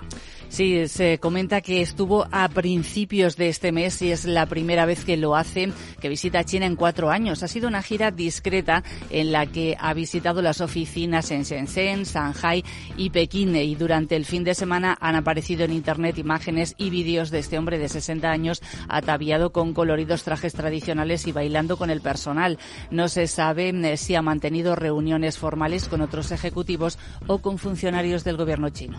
Sí, 0.55 0.87
se 0.87 1.19
comenta 1.19 1.59
que 1.59 1.81
estuvo 1.81 2.27
a 2.31 2.47
principios 2.47 3.35
de 3.35 3.49
este 3.49 3.73
mes 3.73 4.01
y 4.01 4.13
es 4.13 4.23
la 4.23 4.45
primera 4.45 4.85
vez 4.85 5.03
que 5.03 5.17
lo 5.17 5.35
hace, 5.35 5.73
que 5.99 6.07
visita 6.07 6.45
China 6.45 6.65
en 6.65 6.77
cuatro 6.77 7.11
años. 7.11 7.43
Ha 7.43 7.49
sido 7.49 7.67
una 7.67 7.81
gira 7.81 8.09
discreta 8.09 8.81
en 9.09 9.33
la 9.33 9.47
que 9.47 9.75
ha 9.77 9.93
visitado 9.93 10.41
las 10.41 10.61
oficinas 10.61 11.29
en 11.31 11.43
Shenzhen, 11.43 12.03
Shanghai 12.03 12.63
y 12.95 13.09
Pekín 13.09 13.53
y 13.53 13.75
durante 13.75 14.15
el 14.15 14.23
fin 14.23 14.45
de 14.45 14.55
semana 14.55 14.97
han 15.01 15.17
aparecido 15.17 15.65
en 15.65 15.73
Internet 15.73 16.19
imágenes 16.19 16.73
y 16.77 16.89
vídeos 16.89 17.31
de 17.31 17.39
este 17.39 17.57
hombre 17.57 17.77
de 17.77 17.89
60 17.89 18.31
años 18.31 18.61
ataviado 18.87 19.51
con 19.51 19.73
coloridos 19.73 20.23
trajes 20.23 20.53
tradicionales 20.53 21.27
y 21.27 21.33
bailando 21.33 21.75
con 21.75 21.89
el 21.89 21.99
personal. 21.99 22.59
No 22.91 23.09
se 23.09 23.27
sabe 23.27 23.71
eh, 23.71 23.97
si 23.97 24.15
ha 24.15 24.21
mantenido 24.21 24.77
reuniones 24.77 25.37
formales 25.37 25.89
con 25.89 25.99
otros 25.99 26.31
ejecutivos 26.31 26.97
o 27.27 27.39
con 27.39 27.57
funcionarios 27.57 28.23
del 28.23 28.37
gobierno 28.37 28.69
chino. 28.69 28.97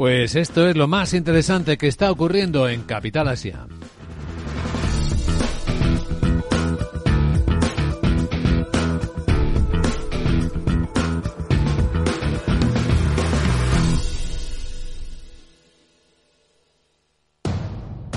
Pues 0.00 0.34
esto 0.34 0.66
es 0.66 0.78
lo 0.78 0.88
más 0.88 1.12
interesante 1.12 1.76
que 1.76 1.86
está 1.86 2.10
ocurriendo 2.10 2.66
en 2.70 2.84
Capital 2.84 3.28
Asia. 3.28 3.66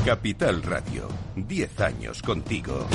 Capital 0.06 0.64
Radio, 0.64 1.10
10 1.36 1.82
años 1.82 2.22
contigo. 2.22 2.88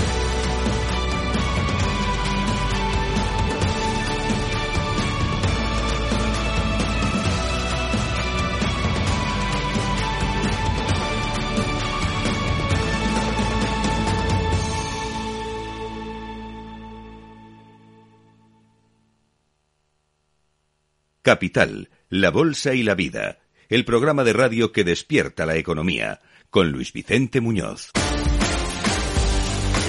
Capital, 21.28 21.90
la 22.08 22.30
Bolsa 22.30 22.72
y 22.72 22.82
la 22.82 22.94
Vida, 22.94 23.36
el 23.68 23.84
programa 23.84 24.24
de 24.24 24.32
radio 24.32 24.72
que 24.72 24.82
despierta 24.82 25.44
la 25.44 25.56
economía, 25.56 26.20
con 26.48 26.72
Luis 26.72 26.94
Vicente 26.94 27.42
Muñoz. 27.42 27.90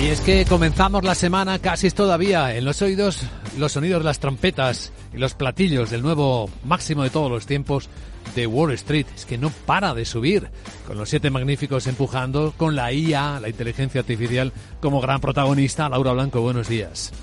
Y 0.04 0.08
es 0.08 0.20
que 0.20 0.44
comenzamos 0.44 1.06
la 1.06 1.16
semana 1.16 1.58
casi 1.60 1.90
todavía 1.92 2.58
en 2.58 2.66
los 2.66 2.82
oídos 2.82 3.22
los 3.58 3.72
sonidos 3.72 4.02
de 4.02 4.04
las 4.04 4.20
trompetas 4.20 4.92
y 5.14 5.18
los 5.18 5.34
platillos 5.34 5.90
del 5.90 6.02
nuevo 6.02 6.50
máximo 6.66 7.04
de 7.04 7.10
todos 7.10 7.32
los 7.32 7.46
tiempos 7.46 7.88
de 8.36 8.46
Wall 8.46 8.74
Street. 8.74 9.06
Es 9.16 9.26
que 9.26 9.38
no 9.38 9.50
para 9.66 9.94
de 9.94 10.04
subir, 10.04 10.50
con 10.86 10.98
los 10.98 11.08
siete 11.08 11.30
magníficos 11.30 11.88
empujando, 11.88 12.54
con 12.58 12.76
la 12.76 12.92
IA, 12.92 13.40
la 13.40 13.48
inteligencia 13.48 14.02
artificial, 14.02 14.52
como 14.82 15.00
gran 15.00 15.22
protagonista. 15.22 15.88
Laura 15.88 16.12
Blanco, 16.12 16.42
buenos 16.42 16.68
días. 16.68 17.14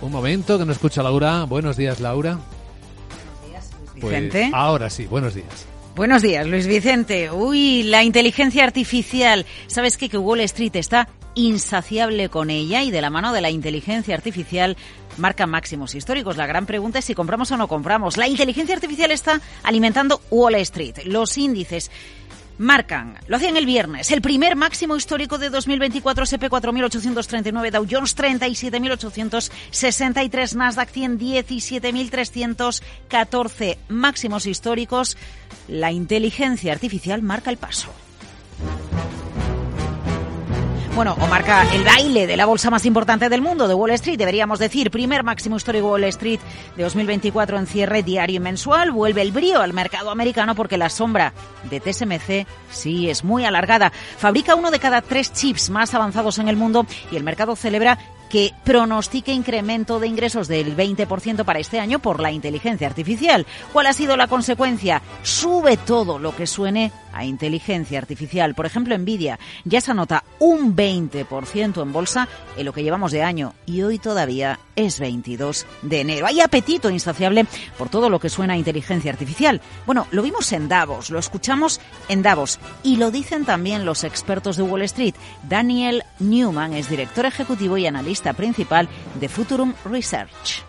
Un 0.00 0.10
momento 0.10 0.58
que 0.58 0.64
no 0.64 0.72
escucha 0.72 1.02
Laura. 1.02 1.44
Buenos 1.44 1.76
días, 1.76 2.00
Laura. 2.00 2.38
Pues 4.04 4.52
ahora 4.52 4.90
sí, 4.90 5.06
buenos 5.06 5.34
días. 5.34 5.66
Buenos 5.96 6.22
días, 6.22 6.44
Luis 6.46 6.66
Vicente. 6.66 7.30
Uy, 7.30 7.84
la 7.84 8.02
inteligencia 8.02 8.64
artificial. 8.64 9.46
¿Sabes 9.68 9.96
qué? 9.96 10.08
Que 10.08 10.18
Wall 10.18 10.40
Street 10.40 10.74
está 10.74 11.08
insaciable 11.34 12.28
con 12.28 12.50
ella 12.50 12.82
y 12.82 12.90
de 12.90 13.00
la 13.00 13.10
mano 13.10 13.32
de 13.32 13.40
la 13.40 13.50
inteligencia 13.50 14.14
artificial 14.14 14.76
marca 15.18 15.46
máximos 15.46 15.94
históricos. 15.94 16.36
La 16.36 16.46
gran 16.46 16.66
pregunta 16.66 16.98
es 16.98 17.04
si 17.04 17.14
compramos 17.14 17.50
o 17.52 17.56
no 17.56 17.68
compramos. 17.68 18.16
La 18.16 18.28
inteligencia 18.28 18.74
artificial 18.74 19.10
está 19.10 19.40
alimentando 19.62 20.20
Wall 20.30 20.56
Street. 20.56 21.04
Los 21.04 21.38
índices 21.38 21.90
marcan, 22.58 23.18
lo 23.26 23.36
hacían 23.36 23.56
el 23.56 23.64
viernes, 23.66 24.10
el 24.10 24.22
primer 24.22 24.56
máximo 24.56 24.96
histórico 24.96 25.38
de 25.38 25.50
2024, 25.50 26.24
SP 26.26 26.50
4.839, 26.50 27.70
Dow 27.70 27.86
Jones 27.90 28.16
37.863, 28.16 30.54
Nasdaq 30.54 30.90
100, 30.90 31.18
17.314 31.18 33.78
máximos 33.88 34.46
históricos. 34.46 35.16
La 35.68 35.92
inteligencia 35.92 36.72
artificial 36.72 37.22
marca 37.22 37.50
el 37.50 37.56
paso. 37.56 37.88
Bueno, 40.94 41.16
o 41.20 41.26
marca 41.26 41.66
el 41.74 41.82
baile 41.82 42.28
de 42.28 42.36
la 42.36 42.46
bolsa 42.46 42.70
más 42.70 42.86
importante 42.86 43.28
del 43.28 43.42
mundo, 43.42 43.66
de 43.66 43.74
Wall 43.74 43.90
Street, 43.90 44.16
deberíamos 44.16 44.60
decir. 44.60 44.92
Primer 44.92 45.24
máximo 45.24 45.56
histórico 45.56 45.90
Wall 45.90 46.04
Street 46.04 46.38
de 46.76 46.84
2024 46.84 47.58
en 47.58 47.66
cierre 47.66 48.04
diario 48.04 48.36
y 48.36 48.40
mensual. 48.40 48.92
Vuelve 48.92 49.20
el 49.22 49.32
brío 49.32 49.60
al 49.60 49.72
mercado 49.72 50.10
americano 50.10 50.54
porque 50.54 50.78
la 50.78 50.88
sombra 50.88 51.32
de 51.68 51.80
TSMC 51.80 52.46
sí 52.70 53.10
es 53.10 53.24
muy 53.24 53.44
alargada. 53.44 53.90
Fabrica 53.90 54.54
uno 54.54 54.70
de 54.70 54.78
cada 54.78 55.02
tres 55.02 55.32
chips 55.32 55.68
más 55.68 55.94
avanzados 55.94 56.38
en 56.38 56.48
el 56.48 56.56
mundo 56.56 56.86
y 57.10 57.16
el 57.16 57.24
mercado 57.24 57.56
celebra 57.56 57.98
que 58.34 58.52
pronostica 58.64 59.30
incremento 59.30 60.00
de 60.00 60.08
ingresos 60.08 60.48
del 60.48 60.76
20% 60.76 61.44
para 61.44 61.60
este 61.60 61.78
año 61.78 62.00
por 62.00 62.18
la 62.18 62.32
inteligencia 62.32 62.88
artificial. 62.88 63.46
¿Cuál 63.72 63.86
ha 63.86 63.92
sido 63.92 64.16
la 64.16 64.26
consecuencia? 64.26 65.02
Sube 65.22 65.76
todo 65.76 66.18
lo 66.18 66.34
que 66.34 66.48
suene 66.48 66.90
a 67.12 67.24
inteligencia 67.24 67.96
artificial. 67.96 68.56
Por 68.56 68.66
ejemplo, 68.66 68.98
Nvidia 68.98 69.38
ya 69.64 69.80
se 69.80 69.92
anota 69.92 70.24
un 70.40 70.74
20% 70.74 71.80
en 71.80 71.92
bolsa 71.92 72.26
en 72.56 72.64
lo 72.64 72.72
que 72.72 72.82
llevamos 72.82 73.12
de 73.12 73.22
año 73.22 73.54
y 73.66 73.82
hoy 73.82 74.00
todavía 74.00 74.58
es 74.76 75.00
22 75.00 75.66
de 75.82 76.00
enero. 76.00 76.26
Hay 76.26 76.40
apetito 76.40 76.90
insaciable 76.90 77.46
por 77.78 77.88
todo 77.88 78.10
lo 78.10 78.18
que 78.18 78.28
suena 78.28 78.54
a 78.54 78.56
inteligencia 78.56 79.12
artificial. 79.12 79.60
Bueno, 79.86 80.06
lo 80.10 80.22
vimos 80.22 80.52
en 80.52 80.68
Davos, 80.68 81.10
lo 81.10 81.18
escuchamos 81.18 81.80
en 82.08 82.22
Davos 82.22 82.58
y 82.82 82.96
lo 82.96 83.10
dicen 83.10 83.44
también 83.44 83.84
los 83.84 84.04
expertos 84.04 84.56
de 84.56 84.62
Wall 84.62 84.82
Street. 84.82 85.14
Daniel 85.48 86.02
Newman 86.18 86.74
es 86.74 86.88
director 86.88 87.26
ejecutivo 87.26 87.76
y 87.78 87.86
analista 87.86 88.32
principal 88.32 88.88
de 89.20 89.28
Futurum 89.28 89.74
Research. 89.84 90.64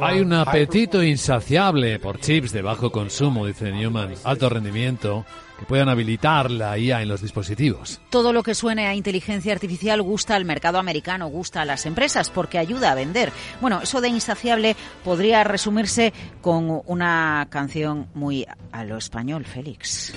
Hay 0.00 0.20
un 0.20 0.32
apetito 0.32 1.02
insaciable 1.02 1.98
por 1.98 2.20
chips 2.20 2.52
de 2.52 2.62
bajo 2.62 2.90
consumo, 2.90 3.46
dice 3.46 3.70
Newman, 3.70 4.14
alto 4.24 4.48
rendimiento, 4.48 5.24
que 5.58 5.66
puedan 5.66 5.88
habilitar 5.88 6.50
la 6.50 6.78
IA 6.78 7.02
en 7.02 7.08
los 7.08 7.22
dispositivos. 7.22 8.00
Todo 8.10 8.32
lo 8.32 8.42
que 8.42 8.54
suene 8.54 8.86
a 8.86 8.94
inteligencia 8.94 9.52
artificial 9.52 10.02
gusta 10.02 10.34
al 10.34 10.44
mercado 10.44 10.78
americano, 10.78 11.28
gusta 11.28 11.62
a 11.62 11.64
las 11.64 11.86
empresas, 11.86 12.30
porque 12.30 12.58
ayuda 12.58 12.92
a 12.92 12.94
vender. 12.94 13.32
Bueno, 13.60 13.80
eso 13.82 14.00
de 14.00 14.08
insaciable 14.08 14.76
podría 15.04 15.44
resumirse 15.44 16.12
con 16.40 16.82
una 16.86 17.46
canción 17.50 18.08
muy 18.14 18.46
a 18.72 18.84
lo 18.84 18.98
español, 18.98 19.44
Félix. 19.44 20.12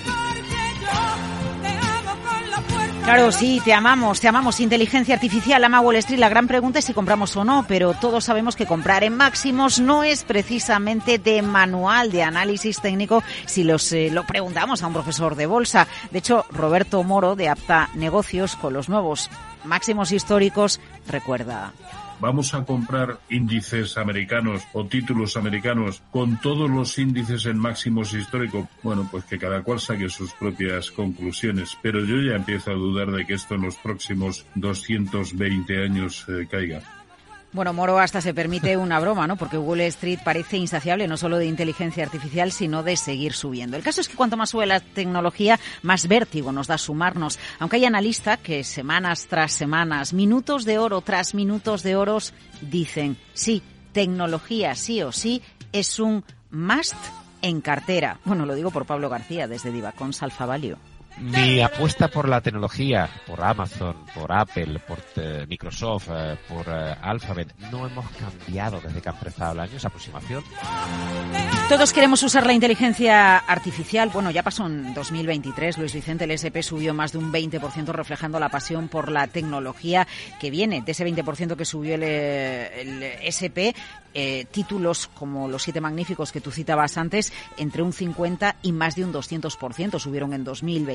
Claro, 3.12 3.32
sí, 3.32 3.60
te 3.64 3.74
amamos, 3.74 4.20
te 4.20 4.28
amamos. 4.28 4.60
Inteligencia 4.60 5.16
artificial, 5.16 5.64
ama 5.64 5.80
Wall 5.80 5.96
Street. 5.96 6.20
La 6.20 6.28
gran 6.28 6.46
pregunta 6.46 6.78
es 6.78 6.84
si 6.84 6.94
compramos 6.94 7.36
o 7.36 7.42
no, 7.42 7.64
pero 7.66 7.92
todos 7.92 8.22
sabemos 8.22 8.54
que 8.54 8.66
comprar 8.66 9.02
en 9.02 9.16
máximos 9.16 9.80
no 9.80 10.04
es 10.04 10.22
precisamente 10.22 11.18
de 11.18 11.42
manual 11.42 12.12
de 12.12 12.22
análisis 12.22 12.80
técnico 12.80 13.24
si 13.46 13.64
los, 13.64 13.90
eh, 13.90 14.10
lo 14.12 14.22
preguntamos 14.22 14.84
a 14.84 14.86
un 14.86 14.92
profesor 14.92 15.34
de 15.34 15.46
bolsa. 15.46 15.88
De 16.12 16.20
hecho, 16.20 16.46
Roberto 16.52 17.02
Moro, 17.02 17.34
de 17.34 17.48
Apta 17.48 17.90
Negocios, 17.94 18.54
con 18.54 18.74
los 18.74 18.88
nuevos 18.88 19.28
máximos 19.64 20.12
históricos, 20.12 20.78
recuerda. 21.08 21.72
¿Vamos 22.20 22.52
a 22.52 22.64
comprar 22.64 23.18
índices 23.30 23.96
americanos 23.96 24.62
o 24.74 24.84
títulos 24.84 25.38
americanos 25.38 26.02
con 26.10 26.38
todos 26.40 26.68
los 26.68 26.98
índices 26.98 27.46
en 27.46 27.58
máximos 27.58 28.12
históricos? 28.12 28.68
Bueno, 28.82 29.08
pues 29.10 29.24
que 29.24 29.38
cada 29.38 29.62
cual 29.62 29.80
saque 29.80 30.10
sus 30.10 30.32
propias 30.34 30.90
conclusiones. 30.90 31.78
Pero 31.80 32.04
yo 32.04 32.16
ya 32.20 32.36
empiezo 32.36 32.72
a 32.72 32.74
dudar 32.74 33.10
de 33.10 33.24
que 33.24 33.34
esto 33.34 33.54
en 33.54 33.62
los 33.62 33.76
próximos 33.76 34.44
220 34.54 35.82
años 35.82 36.26
eh, 36.28 36.46
caiga. 36.50 36.99
Bueno, 37.52 37.72
Moro 37.72 37.98
hasta 37.98 38.20
se 38.20 38.32
permite 38.32 38.76
una 38.76 39.00
broma, 39.00 39.26
¿no? 39.26 39.34
Porque 39.34 39.58
Wall 39.58 39.80
Street 39.80 40.20
parece 40.24 40.56
insaciable 40.56 41.08
no 41.08 41.16
solo 41.16 41.36
de 41.36 41.46
inteligencia 41.46 42.04
artificial, 42.04 42.52
sino 42.52 42.84
de 42.84 42.96
seguir 42.96 43.32
subiendo. 43.32 43.76
El 43.76 43.82
caso 43.82 44.00
es 44.00 44.08
que 44.08 44.14
cuanto 44.14 44.36
más 44.36 44.50
sube 44.50 44.66
la 44.66 44.78
tecnología, 44.78 45.58
más 45.82 46.06
vértigo 46.06 46.52
nos 46.52 46.68
da 46.68 46.78
sumarnos. 46.78 47.40
Aunque 47.58 47.76
hay 47.76 47.86
analistas 47.86 48.38
que 48.38 48.62
semanas 48.62 49.26
tras 49.28 49.50
semanas, 49.50 50.12
minutos 50.12 50.64
de 50.64 50.78
oro 50.78 51.00
tras 51.00 51.34
minutos 51.34 51.82
de 51.82 51.96
oros, 51.96 52.34
dicen, 52.60 53.16
sí, 53.34 53.62
tecnología 53.92 54.76
sí 54.76 55.02
o 55.02 55.10
sí 55.10 55.42
es 55.72 55.98
un 55.98 56.24
must 56.52 56.94
en 57.42 57.60
cartera. 57.60 58.20
Bueno, 58.24 58.46
lo 58.46 58.54
digo 58.54 58.70
por 58.70 58.86
Pablo 58.86 59.08
García 59.08 59.48
desde 59.48 59.72
Divacón 59.72 60.12
Salfavalio. 60.12 60.78
Mi 61.18 61.60
apuesta 61.60 62.08
por 62.08 62.28
la 62.28 62.40
tecnología, 62.40 63.08
por 63.26 63.42
Amazon, 63.42 63.96
por 64.14 64.32
Apple, 64.32 64.78
por 64.80 64.98
eh, 65.16 65.44
Microsoft, 65.48 66.08
eh, 66.10 66.36
por 66.48 66.66
eh, 66.68 66.94
Alphabet, 67.02 67.54
no 67.70 67.86
hemos 67.86 68.06
cambiado 68.12 68.80
desde 68.80 69.02
que 69.02 69.08
ha 69.08 69.12
empezado 69.12 69.52
el 69.52 69.60
año 69.60 69.76
esa 69.76 69.88
aproximación. 69.88 70.42
Todos 71.68 71.92
queremos 71.92 72.22
usar 72.22 72.46
la 72.46 72.52
inteligencia 72.52 73.38
artificial. 73.38 74.10
Bueno, 74.12 74.30
ya 74.30 74.42
pasó 74.42 74.66
en 74.66 74.94
2023. 74.94 75.78
Luis 75.78 75.92
Vicente, 75.92 76.24
el 76.24 76.30
SP 76.32 76.62
subió 76.62 76.94
más 76.94 77.12
de 77.12 77.18
un 77.18 77.32
20%, 77.32 77.86
reflejando 77.92 78.40
la 78.40 78.48
pasión 78.48 78.88
por 78.88 79.10
la 79.10 79.26
tecnología 79.26 80.06
que 80.40 80.50
viene 80.50 80.80
de 80.80 80.92
ese 80.92 81.06
20% 81.06 81.56
que 81.56 81.64
subió 81.64 81.96
el, 81.96 82.02
el 82.02 83.02
SP 83.20 83.74
eh, 84.12 84.46
títulos 84.50 85.06
como 85.06 85.46
los 85.46 85.62
siete 85.62 85.80
magníficos 85.80 86.32
que 86.32 86.40
tú 86.40 86.50
citabas 86.50 86.98
antes, 86.98 87.32
entre 87.56 87.82
un 87.82 87.92
50 87.92 88.56
y 88.62 88.72
más 88.72 88.96
de 88.96 89.04
un 89.04 89.12
200% 89.12 90.00
subieron 90.00 90.32
en 90.32 90.44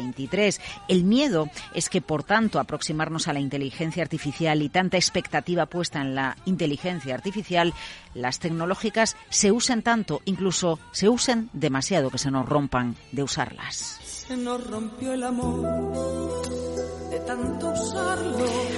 2023. 0.05 0.61
El 0.87 1.03
miedo 1.03 1.49
es 1.73 1.89
que, 1.89 2.01
por 2.01 2.23
tanto, 2.23 2.59
aproximarnos 2.59 3.27
a 3.27 3.33
la 3.33 3.39
inteligencia 3.39 4.03
artificial 4.03 4.61
y 4.61 4.69
tanta 4.69 4.97
expectativa 4.97 5.65
puesta 5.65 6.01
en 6.01 6.15
la 6.15 6.37
inteligencia 6.45 7.15
artificial, 7.15 7.73
las 8.13 8.39
tecnológicas 8.39 9.15
se 9.29 9.51
usen 9.51 9.81
tanto, 9.81 10.21
incluso 10.25 10.79
se 10.91 11.09
usen 11.09 11.49
demasiado 11.53 12.09
que 12.09 12.17
se 12.17 12.31
nos 12.31 12.47
rompan 12.47 12.95
de 13.11 13.23
usarlas. 13.23 14.04
Se 14.27 14.35
nos 14.37 14.65
rompió 14.67 15.13
el 15.13 15.23
amor 15.23 16.35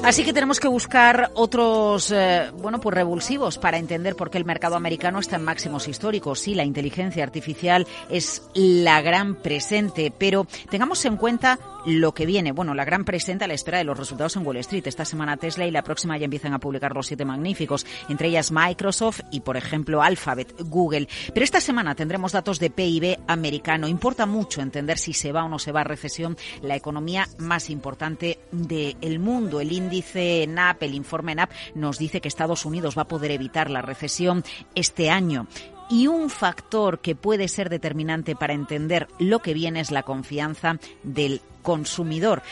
Así 0.03 0.23
que 0.23 0.33
tenemos 0.33 0.59
que 0.59 0.67
buscar 0.67 1.31
otros, 1.33 2.11
eh, 2.11 2.51
bueno, 2.57 2.79
pues 2.79 2.95
revulsivos 2.95 3.57
para 3.57 3.77
entender 3.77 4.15
por 4.15 4.29
qué 4.29 4.37
el 4.37 4.45
mercado 4.45 4.75
americano 4.75 5.19
está 5.19 5.35
en 5.35 5.43
máximos 5.43 5.87
históricos. 5.87 6.39
Sí, 6.39 6.53
la 6.53 6.63
inteligencia 6.63 7.23
artificial 7.23 7.85
es 8.09 8.43
la 8.53 9.01
gran 9.01 9.35
presente, 9.35 10.13
pero 10.17 10.47
tengamos 10.69 11.03
en 11.05 11.17
cuenta 11.17 11.59
lo 11.85 12.13
que 12.13 12.25
viene. 12.25 12.51
Bueno, 12.51 12.73
la 12.73 12.85
gran 12.85 13.05
presente 13.05 13.45
a 13.45 13.47
la 13.47 13.53
espera 13.53 13.77
de 13.79 13.83
los 13.83 13.97
resultados 13.97 14.35
en 14.35 14.45
Wall 14.45 14.57
Street. 14.57 14.87
Esta 14.87 15.05
semana 15.05 15.37
Tesla 15.37 15.65
y 15.65 15.71
la 15.71 15.83
próxima 15.83 16.17
ya 16.17 16.25
empiezan 16.25 16.53
a 16.53 16.59
publicar 16.59 16.93
los 16.93 17.07
siete 17.07 17.25
magníficos, 17.25 17.85
entre 18.09 18.29
ellas 18.29 18.51
Microsoft 18.51 19.21
y, 19.31 19.41
por 19.41 19.57
ejemplo, 19.57 20.01
Alphabet, 20.01 20.53
Google. 20.59 21.07
Pero 21.33 21.43
esta 21.43 21.61
semana 21.61 21.95
tendremos 21.95 22.31
datos 22.31 22.59
de 22.59 22.69
PIB 22.69 23.19
americano. 23.27 23.87
Importa 23.87 24.25
mucho 24.25 24.61
entender 24.61 24.97
si 24.97 25.13
se 25.13 25.31
va 25.31 25.36
o 25.43 25.49
no 25.49 25.59
se 25.59 25.71
va 25.71 25.81
a 25.81 25.85
recesión 25.85 26.37
la 26.61 26.75
economía 26.75 27.27
más 27.37 27.69
importante 27.69 28.39
del 28.51 29.19
mundo. 29.19 29.59
El 29.61 29.71
índice 29.71 30.45
NAP, 30.47 30.83
el 30.83 30.95
informe 30.95 31.35
NAP, 31.35 31.51
nos 31.75 31.97
dice 31.97 32.21
que 32.21 32.27
Estados 32.27 32.65
Unidos 32.65 32.97
va 32.97 33.03
a 33.03 33.07
poder 33.07 33.31
evitar 33.31 33.69
la 33.69 33.81
recesión 33.81 34.43
este 34.75 35.09
año. 35.09 35.47
Y 35.89 36.07
un 36.07 36.29
factor 36.29 36.99
que 36.99 37.15
puede 37.15 37.47
ser 37.47 37.69
determinante 37.69 38.35
para 38.35 38.53
entender 38.53 39.07
lo 39.19 39.39
que 39.39 39.53
viene 39.53 39.79
es 39.79 39.91
la 39.91 40.03
confianza 40.03 40.79
del 41.03 41.41
consumidor. 41.61 42.43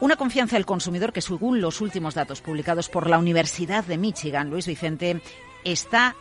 Una 0.00 0.16
confianza 0.16 0.56
del 0.56 0.66
consumidor 0.66 1.12
que, 1.12 1.20
según 1.20 1.60
los 1.60 1.80
últimos 1.80 2.14
datos 2.14 2.40
publicados 2.40 2.88
por 2.88 3.08
la 3.08 3.18
Universidad 3.18 3.84
de 3.84 3.98
Michigan, 3.98 4.50
Luis 4.50 4.66
Vicente, 4.66 5.20
está 5.62 6.16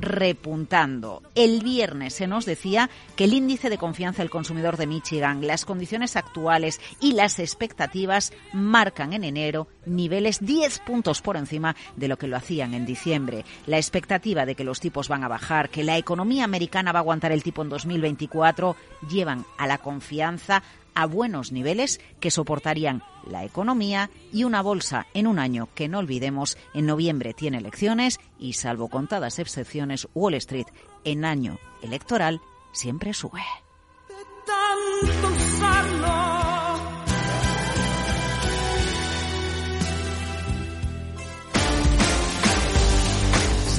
repuntando. 0.00 1.22
El 1.34 1.62
viernes 1.62 2.14
se 2.14 2.26
nos 2.26 2.46
decía 2.46 2.90
que 3.16 3.24
el 3.24 3.34
índice 3.34 3.70
de 3.70 3.78
confianza 3.78 4.22
del 4.22 4.30
consumidor 4.30 4.76
de 4.76 4.86
Michigan, 4.86 5.46
las 5.46 5.64
condiciones 5.64 6.16
actuales 6.16 6.80
y 7.00 7.12
las 7.12 7.38
expectativas 7.38 8.32
marcan 8.52 9.12
en 9.12 9.24
enero 9.24 9.68
niveles 9.86 10.44
10 10.44 10.80
puntos 10.80 11.20
por 11.22 11.36
encima 11.36 11.76
de 11.96 12.08
lo 12.08 12.18
que 12.18 12.28
lo 12.28 12.36
hacían 12.36 12.74
en 12.74 12.86
diciembre. 12.86 13.44
La 13.66 13.76
expectativa 13.76 14.46
de 14.46 14.54
que 14.54 14.64
los 14.64 14.80
tipos 14.80 15.08
van 15.08 15.24
a 15.24 15.28
bajar, 15.28 15.68
que 15.68 15.84
la 15.84 15.98
economía 15.98 16.44
americana 16.44 16.92
va 16.92 17.00
a 17.00 17.02
aguantar 17.02 17.32
el 17.32 17.42
tipo 17.42 17.62
en 17.62 17.68
2024, 17.68 18.76
llevan 19.10 19.44
a 19.58 19.66
la 19.66 19.78
confianza 19.78 20.62
a 20.94 21.06
buenos 21.06 21.52
niveles 21.52 22.00
que 22.20 22.30
soportarían 22.30 23.02
la 23.26 23.44
economía 23.44 24.10
y 24.32 24.44
una 24.44 24.62
bolsa 24.62 25.06
en 25.14 25.26
un 25.26 25.38
año 25.38 25.68
que 25.74 25.88
no 25.88 25.98
olvidemos 25.98 26.56
en 26.74 26.86
noviembre 26.86 27.34
tiene 27.34 27.58
elecciones 27.58 28.18
y 28.38 28.54
salvo 28.54 28.88
contadas 28.88 29.38
excepciones 29.38 30.08
Wall 30.14 30.34
Street 30.34 30.66
en 31.04 31.24
año 31.24 31.58
electoral 31.82 32.40
siempre 32.72 33.14
sube. 33.14 33.42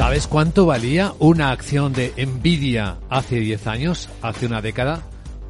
¿Sabes 0.01 0.25
cuánto 0.25 0.65
valía 0.65 1.13
una 1.19 1.51
acción 1.51 1.93
de 1.93 2.11
Nvidia 2.17 2.97
hace 3.09 3.35
10 3.39 3.67
años, 3.67 4.09
hace 4.23 4.47
una 4.47 4.59
década? 4.59 5.03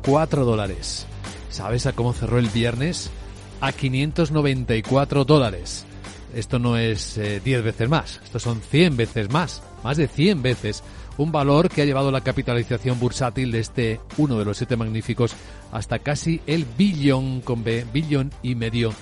4 0.04 0.43
dólares. 0.43 1.08
¿Sabes 1.52 1.86
a 1.86 1.94
cómo 1.94 2.14
cerró 2.14 2.40
el 2.40 2.48
viernes? 2.48 3.12
A 3.60 3.74
594 3.74 5.26
dólares. 5.26 5.86
Esto 6.34 6.60
no 6.60 6.78
es 6.78 7.16
10 7.16 7.46
eh, 7.46 7.62
veces 7.62 7.90
más, 7.90 8.22
esto 8.24 8.40
son 8.40 8.62
100 8.62 8.96
veces 8.96 9.30
más, 9.30 9.62
más 9.84 9.98
de 9.98 10.08
100 10.08 10.42
veces. 10.42 10.82
Un 11.18 11.34
valor 11.34 11.70
que 11.70 11.82
ha 11.82 11.86
llevado 11.86 12.10
la 12.10 12.22
capitalización 12.22 13.00
bursátil 13.00 13.52
de 13.52 13.60
este 13.60 14.00
uno 14.18 14.40
de 14.40 14.46
los 14.46 14.58
siete 14.58 14.78
magníficos 14.78 15.36
hasta 15.74 16.00
casi 16.00 16.40
el 16.48 16.66
billón 16.66 17.42
con 17.42 17.66
B, 17.66 17.86
billón 17.92 18.32
y 18.42 18.56
medio 18.56 18.94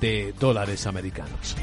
de 0.00 0.32
dólares 0.38 0.86
americanos. 0.86 1.56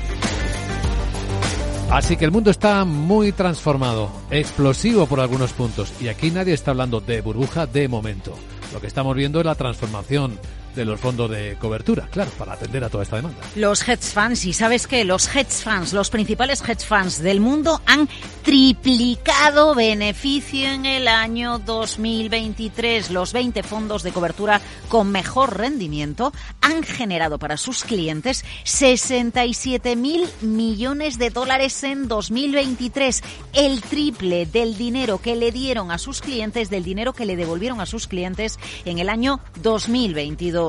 Así 1.89 2.17
que 2.17 2.25
el 2.25 2.31
mundo 2.31 2.51
está 2.51 2.83
muy 2.83 3.31
transformado, 3.31 4.11
explosivo 4.29 5.05
por 5.05 5.21
algunos 5.21 5.53
puntos, 5.53 5.93
y 6.01 6.09
aquí 6.09 6.31
nadie 6.31 6.53
está 6.53 6.71
hablando 6.71 6.99
de 6.99 7.21
burbuja 7.21 7.65
de 7.65 7.87
momento. 7.87 8.35
Lo 8.73 8.81
que 8.81 8.87
estamos 8.87 9.15
viendo 9.15 9.39
es 9.39 9.45
la 9.45 9.53
transformación 9.53 10.39
de 10.75 10.85
los 10.85 10.99
fondos 10.99 11.29
de 11.29 11.55
cobertura, 11.59 12.07
claro, 12.11 12.31
para 12.31 12.53
atender 12.53 12.83
a 12.83 12.89
toda 12.89 13.03
esta 13.03 13.17
demanda. 13.17 13.37
Los 13.55 13.87
hedge 13.87 14.03
funds, 14.03 14.45
y 14.45 14.53
sabes 14.53 14.87
qué, 14.87 15.03
los 15.05 15.33
hedge 15.33 15.63
funds, 15.63 15.93
los 15.93 16.09
principales 16.09 16.61
hedge 16.61 16.85
funds 16.85 17.21
del 17.21 17.39
mundo 17.39 17.81
han 17.85 18.09
triplicado 18.43 19.75
beneficio 19.75 20.67
en 20.69 20.85
el 20.85 21.07
año 21.07 21.59
2023. 21.59 23.11
Los 23.11 23.33
20 23.33 23.63
fondos 23.63 24.03
de 24.03 24.11
cobertura 24.11 24.61
con 24.89 25.11
mejor 25.11 25.57
rendimiento 25.57 26.33
han 26.61 26.83
generado 26.83 27.39
para 27.39 27.57
sus 27.57 27.83
clientes 27.83 28.43
67 28.63 29.95
mil 29.95 30.27
millones 30.41 31.17
de 31.17 31.29
dólares 31.29 31.83
en 31.83 32.07
2023, 32.07 33.23
el 33.53 33.81
triple 33.81 34.45
del 34.45 34.77
dinero 34.77 35.19
que 35.19 35.35
le 35.35 35.51
dieron 35.51 35.91
a 35.91 35.97
sus 35.97 36.21
clientes, 36.21 36.69
del 36.69 36.83
dinero 36.83 37.13
que 37.13 37.25
le 37.25 37.35
devolvieron 37.35 37.81
a 37.81 37.85
sus 37.85 38.07
clientes 38.07 38.59
en 38.85 38.99
el 38.99 39.09
año 39.09 39.39
2022 39.61 40.62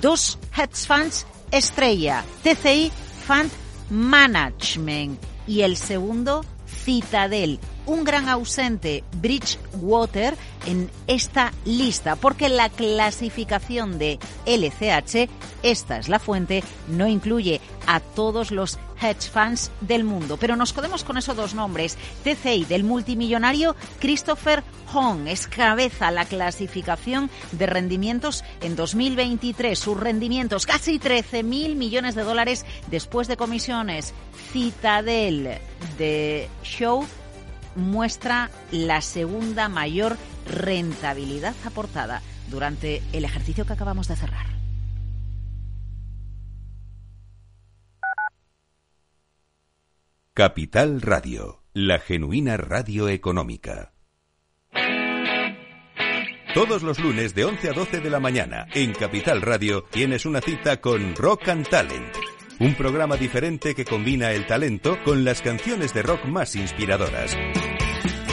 dos, 0.00 0.38
hedge 0.56 0.86
funds 0.86 1.26
estrella, 1.50 2.24
TCI 2.42 2.90
Fund 3.26 3.50
Management. 3.90 5.20
Y 5.46 5.62
el 5.62 5.76
segundo 5.76 6.44
Citadel, 6.66 7.60
un 7.86 8.04
gran 8.04 8.28
ausente 8.28 9.04
Bridgewater 9.20 10.36
en 10.66 10.90
esta 11.06 11.52
lista, 11.64 12.16
porque 12.16 12.48
la 12.48 12.68
clasificación 12.68 13.98
de 13.98 14.18
LCH, 14.46 15.28
esta 15.62 15.98
es 15.98 16.08
la 16.08 16.18
fuente, 16.18 16.64
no 16.88 17.06
incluye 17.06 17.60
a 17.86 18.00
todos 18.00 18.50
los 18.50 18.78
hedge 19.02 19.28
funds 19.30 19.70
del 19.80 20.04
mundo. 20.04 20.36
Pero 20.36 20.56
nos 20.56 20.72
podemos 20.72 21.04
con 21.04 21.16
esos 21.16 21.36
dos 21.36 21.54
nombres. 21.54 21.98
TCI 22.24 22.64
del 22.64 22.84
multimillonario 22.84 23.74
Christopher 24.00 24.62
Hong 24.92 25.26
es 25.26 25.46
cabeza 25.46 26.10
la 26.10 26.24
clasificación 26.24 27.30
de 27.52 27.66
rendimientos 27.66 28.44
en 28.60 28.76
2023. 28.76 29.78
Sus 29.78 29.98
rendimientos 29.98 30.66
casi 30.66 30.98
13 30.98 31.42
mil 31.42 31.76
millones 31.76 32.14
de 32.14 32.22
dólares 32.22 32.64
después 32.90 33.28
de 33.28 33.36
comisiones. 33.36 34.14
Citadel 34.52 35.58
de 35.98 36.48
Show 36.62 37.06
muestra 37.74 38.50
la 38.70 39.00
segunda 39.00 39.68
mayor 39.68 40.16
rentabilidad 40.46 41.54
aportada 41.64 42.22
durante 42.50 43.02
el 43.12 43.24
ejercicio 43.24 43.64
que 43.64 43.72
acabamos 43.72 44.08
de 44.08 44.16
cerrar. 44.16 44.61
Capital 50.34 51.02
Radio, 51.02 51.62
la 51.74 51.98
genuina 51.98 52.56
radio 52.56 53.10
económica. 53.10 53.92
Todos 56.54 56.82
los 56.82 56.98
lunes 57.00 57.34
de 57.34 57.44
11 57.44 57.68
a 57.68 57.72
12 57.74 58.00
de 58.00 58.08
la 58.08 58.18
mañana 58.18 58.66
en 58.72 58.94
Capital 58.94 59.42
Radio 59.42 59.84
tienes 59.90 60.24
una 60.24 60.40
cita 60.40 60.80
con 60.80 61.14
Rock 61.16 61.50
and 61.50 61.68
Talent. 61.68 62.16
Un 62.60 62.74
programa 62.74 63.18
diferente 63.18 63.74
que 63.74 63.84
combina 63.84 64.32
el 64.32 64.46
talento 64.46 64.96
con 65.04 65.22
las 65.22 65.42
canciones 65.42 65.92
de 65.92 66.00
rock 66.00 66.24
más 66.24 66.56
inspiradoras. 66.56 67.36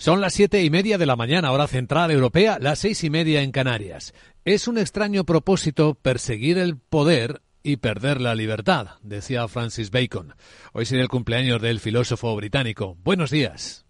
Son 0.00 0.20
las 0.20 0.32
siete 0.32 0.62
y 0.62 0.70
media 0.70 0.96
de 0.96 1.06
la 1.06 1.16
mañana, 1.16 1.50
hora 1.50 1.66
central 1.66 2.12
europea, 2.12 2.58
las 2.60 2.78
seis 2.78 3.02
y 3.02 3.10
media 3.10 3.42
en 3.42 3.50
Canarias. 3.50 4.14
Es 4.44 4.68
un 4.68 4.78
extraño 4.78 5.24
propósito 5.24 5.94
perseguir 5.94 6.56
el 6.56 6.76
poder 6.76 7.42
y 7.64 7.78
perder 7.78 8.20
la 8.20 8.36
libertad, 8.36 8.90
decía 9.02 9.48
Francis 9.48 9.90
Bacon. 9.90 10.36
Hoy 10.72 10.86
sería 10.86 11.02
el 11.02 11.08
cumpleaños 11.08 11.60
del 11.60 11.80
filósofo 11.80 12.36
británico. 12.36 12.96
Buenos 13.02 13.32
días. 13.32 13.87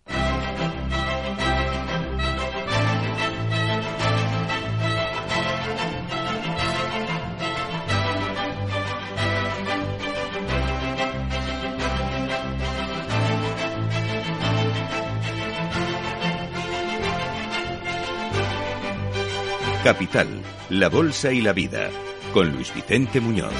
Capital, 19.88 20.29
la 20.68 20.90
Bolsa 20.90 21.33
y 21.33 21.40
la 21.40 21.55
Vida, 21.55 21.88
con 22.35 22.53
Luis 22.53 22.74
Vicente 22.74 23.22
Muñoz. 23.22 23.55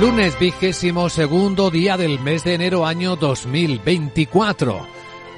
Lunes 0.00 0.38
vigésimo 0.38 1.10
segundo 1.10 1.70
día 1.70 1.98
del 1.98 2.20
mes 2.20 2.42
de 2.44 2.54
enero 2.54 2.86
año 2.86 3.16
2024. 3.16 4.93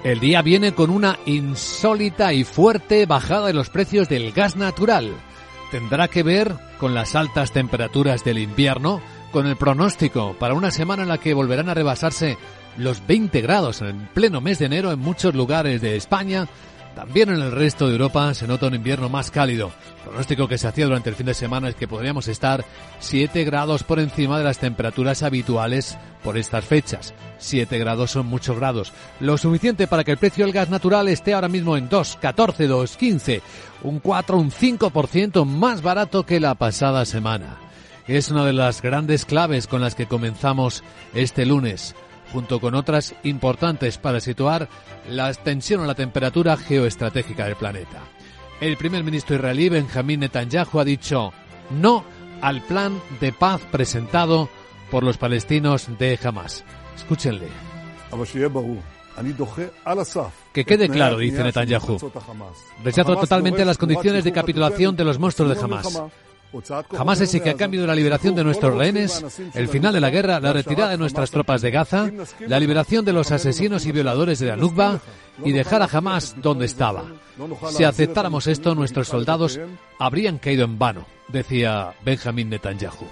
El 0.07 0.21
día 0.21 0.41
viene 0.41 0.73
con 0.73 0.91
una 0.91 1.19
insólita 1.27 2.33
y 2.33 2.45
fuerte 2.45 3.07
bajada 3.07 3.49
de 3.49 3.55
los 3.55 3.71
precios 3.71 4.09
del 4.09 4.31
gas 4.31 4.55
natural. 4.55 5.11
Tendrá 5.73 6.07
que 6.07 6.23
ver 6.23 6.55
con 6.79 6.95
las 6.95 7.17
altas 7.17 7.51
temperaturas 7.51 8.23
del 8.23 8.39
invierno, 8.39 9.01
con 9.33 9.49
el 9.49 9.57
pronóstico 9.57 10.37
para 10.39 10.55
una 10.55 10.71
semana 10.71 11.03
en 11.03 11.09
la 11.09 11.19
que 11.19 11.35
volverán 11.35 11.69
a 11.69 11.75
rebasarse 11.75 12.39
los 12.77 13.05
20 13.05 13.41
grados 13.41 13.83
en 13.83 14.07
pleno 14.15 14.41
mes 14.41 14.61
de 14.61 14.67
enero 14.67 14.93
en 14.93 15.01
muchos 15.01 15.35
lugares 15.35 15.81
de 15.81 15.97
España, 15.97 16.47
también 16.97 17.29
en 17.29 17.43
el 17.43 17.53
resto 17.53 17.87
de 17.87 17.93
Europa 17.93 18.33
se 18.33 18.47
nota 18.49 18.69
un 18.69 18.75
invierno 18.75 19.11
más 19.11 19.31
cálido. 19.31 19.71
El 19.99 20.05
pronóstico 20.05 20.49
que 20.49 20.57
se 20.57 20.67
hacía 20.67 20.87
durante 20.87 21.11
el 21.11 21.15
fin 21.15 21.27
de 21.27 21.35
semana 21.35 21.69
es 21.69 21.75
que 21.75 21.87
podríamos 21.87 22.27
estar 22.27 22.65
7 23.01 23.45
grados 23.45 23.83
por 23.83 24.01
encima 24.01 24.39
de 24.39 24.45
las 24.45 24.59
temperaturas 24.59 25.23
habituales 25.23 25.99
por 26.25 26.39
estas 26.39 26.65
fechas. 26.65 27.13
7 27.37 27.79
grados 27.79 28.13
son 28.13 28.25
muchos 28.25 28.57
grados. 28.57 28.95
Lo 29.21 29.37
suficiente 29.37 29.87
para 29.87 30.05
que 30.05 30.13
el 30.13 30.17
precio 30.17 30.47
del 30.47 30.55
gas 30.55 30.71
natural 30.71 31.09
esté 31.09 31.35
ahora 31.35 31.49
mismo 31.49 31.77
en 31.77 31.91
2,14, 31.91 32.67
2,15. 32.67 33.43
Un 33.83 34.01
4, 34.01 34.39
un 34.39 34.51
5% 34.51 35.45
más 35.45 35.83
barato 35.83 36.25
que 36.25 36.41
la 36.41 36.55
pasada 36.55 37.05
semana. 37.05 37.59
Es 38.09 38.31
una 38.31 38.47
de 38.47 38.55
las 38.55 38.81
grandes 38.81 39.27
claves 39.27 39.67
con 39.67 39.83
las 39.83 39.95
que 39.95 40.07
comenzamos 40.07 40.83
este 41.13 41.45
lunes 41.45 41.95
junto 42.33 42.61
con 42.61 42.75
otras 42.75 43.15
importantes 43.23 43.99
para 43.99 44.21
situar 44.21 44.69
la 45.09 45.33
tensión 45.35 45.81
o 45.81 45.87
la 45.87 45.95
temperatura 45.95 46.57
geoestratégica 46.57 47.47
del 47.47 47.57
planeta. 47.57 48.03
El 48.61 48.77
primer 48.77 49.05
ministro 49.05 49.37
israelí 49.37 49.69
Benjamín 49.69 50.21
Netanyahu 50.21 50.81
ha 50.81 50.85
dicho 50.85 51.33
no 51.71 52.05
al 52.41 52.63
plan 52.63 53.01
de 53.21 53.33
paz 53.33 53.61
presentado 53.71 54.49
por 54.91 55.03
los 55.03 55.19
palestinos 55.19 55.89
de 55.99 56.19
Hamas. 56.23 56.65
Escúchenle. 56.97 57.49
Que 60.53 60.65
quede 60.65 60.89
claro, 60.89 61.19
dice 61.19 61.43
Netanyahu. 61.43 61.99
Rechazo 62.85 63.17
totalmente 63.17 63.65
las 63.65 63.79
condiciones 63.79 64.25
de 64.25 64.33
capitulación 64.33 64.97
de 64.97 65.05
los 65.05 65.19
monstruos 65.19 65.57
de 65.57 65.63
Hamas. 65.63 66.03
Jamás 66.93 67.21
exige 67.21 67.51
a 67.51 67.55
cambio 67.55 67.81
de 67.81 67.87
la 67.87 67.95
liberación 67.95 68.35
de 68.35 68.45
nuestros 68.45 68.75
rehenes, 68.77 69.25
el 69.55 69.69
final 69.69 69.93
de 69.93 70.01
la 70.01 70.11
guerra, 70.11 70.41
la 70.41 70.53
retirada 70.53 70.91
de 70.91 70.99
nuestras 70.99 71.31
tropas 71.31 71.63
de 71.63 71.71
Gaza, 71.71 72.11
la 72.41 72.61
liberación 72.61 73.05
de 73.05 73.13
los 73.13 73.33
asesinos 73.33 73.87
y 73.87 73.93
violadores 73.93 74.39
de 74.39 74.47
la 74.47 74.57
Nukba 74.57 75.01
y 75.45 75.53
dejar 75.53 75.83
a 75.83 75.89
Hamas 75.91 76.37
donde 76.41 76.67
estaba. 76.67 77.05
Si 77.71 77.85
aceptáramos 77.85 78.47
esto, 78.47 78.75
nuestros 78.75 79.09
soldados 79.09 79.61
habrían 79.99 80.39
caído 80.39 80.65
en 80.65 80.79
vano, 80.79 81.07
decía 81.29 81.95
Benjamin 82.05 82.51
Netanyahu. 82.51 83.07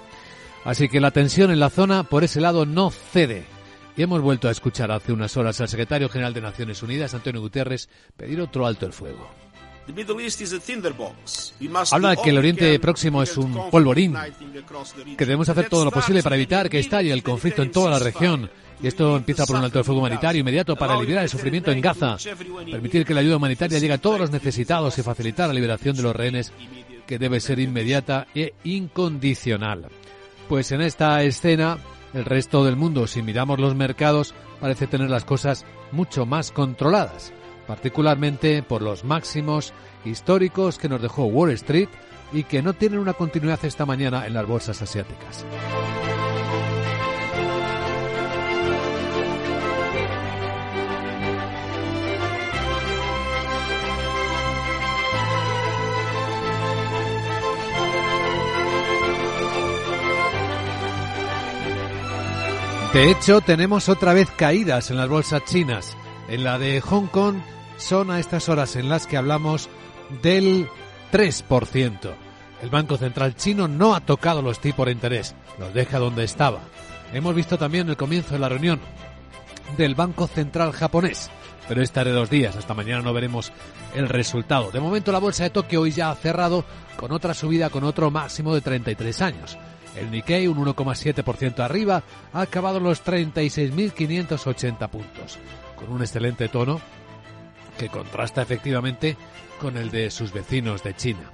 Así 0.63 0.89
que 0.89 0.99
la 0.99 1.11
tensión 1.11 1.51
en 1.51 1.59
la 1.59 1.69
zona 1.69 2.03
por 2.03 2.23
ese 2.23 2.41
lado 2.41 2.65
no 2.65 2.89
cede. 2.89 3.45
Y 3.95 4.01
hemos 4.01 4.21
vuelto 4.21 4.47
a 4.47 4.51
escuchar 4.51 4.91
hace 4.91 5.13
unas 5.13 5.37
horas 5.37 5.61
al 5.61 5.69
secretario 5.69 6.09
general 6.09 6.33
de 6.33 6.41
Naciones 6.41 6.83
Unidas, 6.83 7.13
Antonio 7.13 7.39
Guterres, 7.39 7.87
pedir 8.17 8.41
otro 8.41 8.65
alto 8.65 8.85
el 8.85 8.91
fuego. 8.91 9.29
Habla 11.91 12.09
de 12.09 12.17
que 12.17 12.29
el 12.31 12.37
Oriente 12.37 12.79
Próximo 12.79 13.21
es 13.21 13.37
un 13.37 13.69
polvorín, 13.69 14.15
que 15.17 15.25
debemos 15.25 15.47
hacer 15.49 15.69
todo 15.69 15.85
lo 15.85 15.91
posible 15.91 16.23
para 16.23 16.35
evitar 16.35 16.69
que 16.69 16.79
estalle 16.79 17.11
el 17.11 17.23
conflicto 17.23 17.61
en 17.61 17.71
toda 17.71 17.91
la 17.91 17.99
región. 17.99 18.49
Y 18.81 18.87
esto 18.87 19.15
empieza 19.15 19.45
por 19.45 19.55
un 19.55 19.63
alto 19.63 19.83
fuego 19.83 19.99
humanitario 20.01 20.41
inmediato 20.41 20.75
para 20.75 20.95
aliviar 20.95 21.23
el 21.23 21.29
sufrimiento 21.29 21.71
en 21.71 21.81
Gaza, 21.81 22.17
permitir 22.69 23.05
que 23.05 23.13
la 23.13 23.21
ayuda 23.21 23.37
humanitaria 23.37 23.79
llegue 23.79 23.93
a 23.93 23.99
todos 23.99 24.19
los 24.19 24.31
necesitados 24.31 24.97
y 24.97 25.03
facilitar 25.03 25.47
la 25.47 25.53
liberación 25.53 25.95
de 25.95 26.03
los 26.03 26.15
rehenes, 26.15 26.51
que 27.07 27.19
debe 27.19 27.39
ser 27.39 27.59
inmediata 27.59 28.27
e 28.35 28.53
incondicional. 28.63 29.87
Pues 30.49 30.71
en 30.71 30.81
esta 30.81 31.23
escena, 31.23 31.77
el 32.13 32.25
resto 32.25 32.65
del 32.65 32.75
mundo, 32.75 33.07
si 33.07 33.21
miramos 33.21 33.59
los 33.59 33.75
mercados, 33.75 34.33
parece 34.59 34.87
tener 34.87 35.09
las 35.09 35.25
cosas 35.25 35.63
mucho 35.91 36.25
más 36.25 36.51
controladas 36.51 37.31
particularmente 37.67 38.63
por 38.63 38.81
los 38.81 39.03
máximos 39.03 39.73
históricos 40.03 40.77
que 40.77 40.89
nos 40.89 41.01
dejó 41.01 41.25
Wall 41.25 41.51
Street 41.51 41.89
y 42.31 42.43
que 42.43 42.61
no 42.61 42.73
tienen 42.73 42.99
una 42.99 43.13
continuidad 43.13 43.63
esta 43.63 43.85
mañana 43.85 44.25
en 44.27 44.33
las 44.33 44.47
bolsas 44.47 44.81
asiáticas. 44.81 45.45
De 62.95 63.11
hecho, 63.11 63.41
tenemos 63.41 63.89
otra 63.89 64.13
vez 64.13 64.31
caídas 64.31 64.89
en 64.89 64.95
las 64.95 65.09
bolsas 65.09 65.43
chinas. 65.43 65.97
En 66.29 66.45
la 66.45 66.57
de 66.57 66.79
Hong 66.79 67.07
Kong 67.07 67.35
son 67.77 68.11
a 68.11 68.19
estas 68.19 68.49
horas 68.49 68.75
en 68.75 68.89
las 68.89 69.07
que 69.07 69.17
hablamos 69.17 69.69
del 70.21 70.67
3%. 71.11 72.13
El 72.61 72.69
Banco 72.69 72.97
Central 72.97 73.35
chino 73.35 73.67
no 73.67 73.95
ha 73.95 73.99
tocado 73.99 74.41
los 74.41 74.59
tipos 74.59 74.85
de 74.85 74.91
interés, 74.91 75.35
los 75.59 75.73
deja 75.73 75.99
donde 75.99 76.23
estaba. 76.23 76.61
Hemos 77.13 77.35
visto 77.35 77.57
también 77.57 77.89
el 77.89 77.97
comienzo 77.97 78.33
de 78.33 78.39
la 78.39 78.49
reunión 78.49 78.79
del 79.77 79.95
Banco 79.95 80.27
Central 80.27 80.71
japonés. 80.71 81.29
pero 81.67 81.81
estaré 81.81 82.11
dos 82.11 82.29
días. 82.29 82.55
Hasta 82.55 82.75
mañana 82.75 83.01
no 83.01 83.13
veremos 83.13 83.51
el 83.95 84.07
resultado. 84.07 84.71
De 84.71 84.79
momento 84.79 85.11
la 85.11 85.19
bolsa 85.19 85.43
de 85.43 85.49
Tokio 85.49 85.81
hoy 85.81 85.91
ya 85.91 86.11
ha 86.11 86.15
cerrado 86.15 86.63
con 86.95 87.11
otra 87.11 87.33
subida, 87.33 87.69
con 87.69 87.83
otro 87.83 88.11
máximo 88.11 88.53
de 88.53 88.61
33 88.61 89.21
años. 89.21 89.57
El 89.95 90.11
Nikkei, 90.11 90.47
un 90.47 90.57
1,7% 90.57 91.59
arriba, 91.61 92.03
ha 92.33 92.41
acabado 92.41 92.79
los 92.79 93.03
36.580 93.03 94.89
puntos, 94.89 95.39
con 95.75 95.91
un 95.91 96.01
excelente 96.01 96.49
tono 96.49 96.81
que 97.77 97.89
contrasta 97.89 98.41
efectivamente 98.41 99.17
con 99.59 99.77
el 99.77 99.91
de 99.91 100.11
sus 100.11 100.31
vecinos 100.31 100.83
de 100.83 100.95
China. 100.95 101.31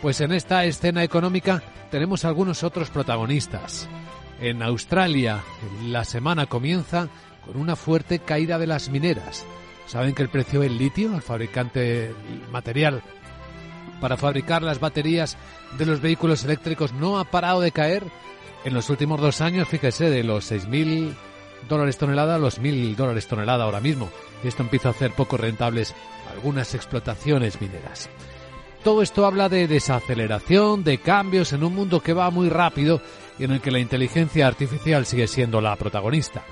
Pues 0.00 0.20
en 0.20 0.32
esta 0.32 0.64
escena 0.64 1.02
económica 1.02 1.62
tenemos 1.90 2.24
algunos 2.24 2.62
otros 2.62 2.90
protagonistas. 2.90 3.88
En 4.40 4.62
Australia 4.62 5.42
la 5.84 6.04
semana 6.04 6.46
comienza 6.46 7.08
con 7.44 7.56
una 7.56 7.76
fuerte 7.76 8.18
caída 8.18 8.58
de 8.58 8.66
las 8.66 8.88
mineras. 8.88 9.44
Saben 9.86 10.14
que 10.14 10.22
el 10.22 10.28
precio 10.28 10.60
del 10.60 10.78
litio, 10.78 11.14
el 11.14 11.22
fabricante 11.22 12.14
material 12.50 13.02
para 14.00 14.16
fabricar 14.16 14.62
las 14.62 14.80
baterías 14.80 15.36
de 15.78 15.86
los 15.86 16.00
vehículos 16.00 16.44
eléctricos, 16.44 16.92
no 16.92 17.18
ha 17.18 17.24
parado 17.24 17.60
de 17.60 17.72
caer 17.72 18.02
en 18.64 18.74
los 18.74 18.90
últimos 18.90 19.20
dos 19.20 19.40
años. 19.40 19.68
Fíjese, 19.68 20.10
de 20.10 20.24
los 20.24 20.50
6.000 20.50 21.14
dólares 21.68 21.98
tonelada 21.98 22.36
a 22.36 22.38
los 22.38 22.60
1.000 22.60 22.94
dólares 22.96 23.26
tonelada 23.26 23.64
ahora 23.64 23.80
mismo. 23.80 24.10
Y 24.42 24.48
esto 24.48 24.62
empieza 24.62 24.88
a 24.88 24.92
hacer 24.92 25.12
poco 25.12 25.36
rentables 25.36 25.94
algunas 26.32 26.74
explotaciones 26.74 27.60
mineras. 27.60 28.08
Todo 28.82 29.00
esto 29.00 29.24
habla 29.24 29.48
de 29.48 29.66
desaceleración, 29.66 30.84
de 30.84 30.98
cambios 30.98 31.52
en 31.54 31.64
un 31.64 31.74
mundo 31.74 32.00
que 32.00 32.12
va 32.12 32.30
muy 32.30 32.50
rápido 32.50 33.00
y 33.38 33.44
en 33.44 33.52
el 33.52 33.60
que 33.60 33.70
la 33.70 33.78
inteligencia 33.78 34.46
artificial 34.46 35.06
sigue 35.06 35.26
siendo 35.26 35.60
la 35.60 35.74
protagonista. 35.76 36.44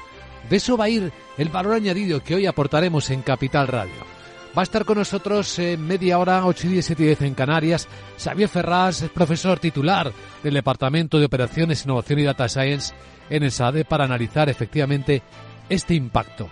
De 0.48 0.56
eso 0.56 0.76
va 0.76 0.86
a 0.86 0.88
ir 0.88 1.12
el 1.36 1.48
valor 1.50 1.74
añadido 1.74 2.22
que 2.22 2.34
hoy 2.34 2.46
aportaremos 2.46 3.10
en 3.10 3.22
Capital 3.22 3.68
Radio. 3.68 4.12
Va 4.56 4.60
a 4.60 4.64
estar 4.64 4.84
con 4.84 4.98
nosotros 4.98 5.58
en 5.58 5.86
media 5.86 6.18
hora, 6.18 6.44
8 6.44 6.66
y 6.66 6.70
10, 6.72 6.86
7 6.86 7.02
y 7.02 7.06
10 7.06 7.22
en 7.22 7.34
Canarias, 7.34 7.88
Xavier 8.18 8.48
Ferraz, 8.48 9.02
profesor 9.14 9.58
titular 9.58 10.12
del 10.42 10.54
Departamento 10.54 11.18
de 11.18 11.24
Operaciones, 11.24 11.84
Innovación 11.84 12.18
y 12.18 12.24
Data 12.24 12.48
Science 12.48 12.92
en 13.32 13.42
el 13.42 13.50
SADE 13.50 13.86
para 13.86 14.04
analizar 14.04 14.50
efectivamente 14.50 15.22
este 15.70 15.94
impacto. 15.94 16.50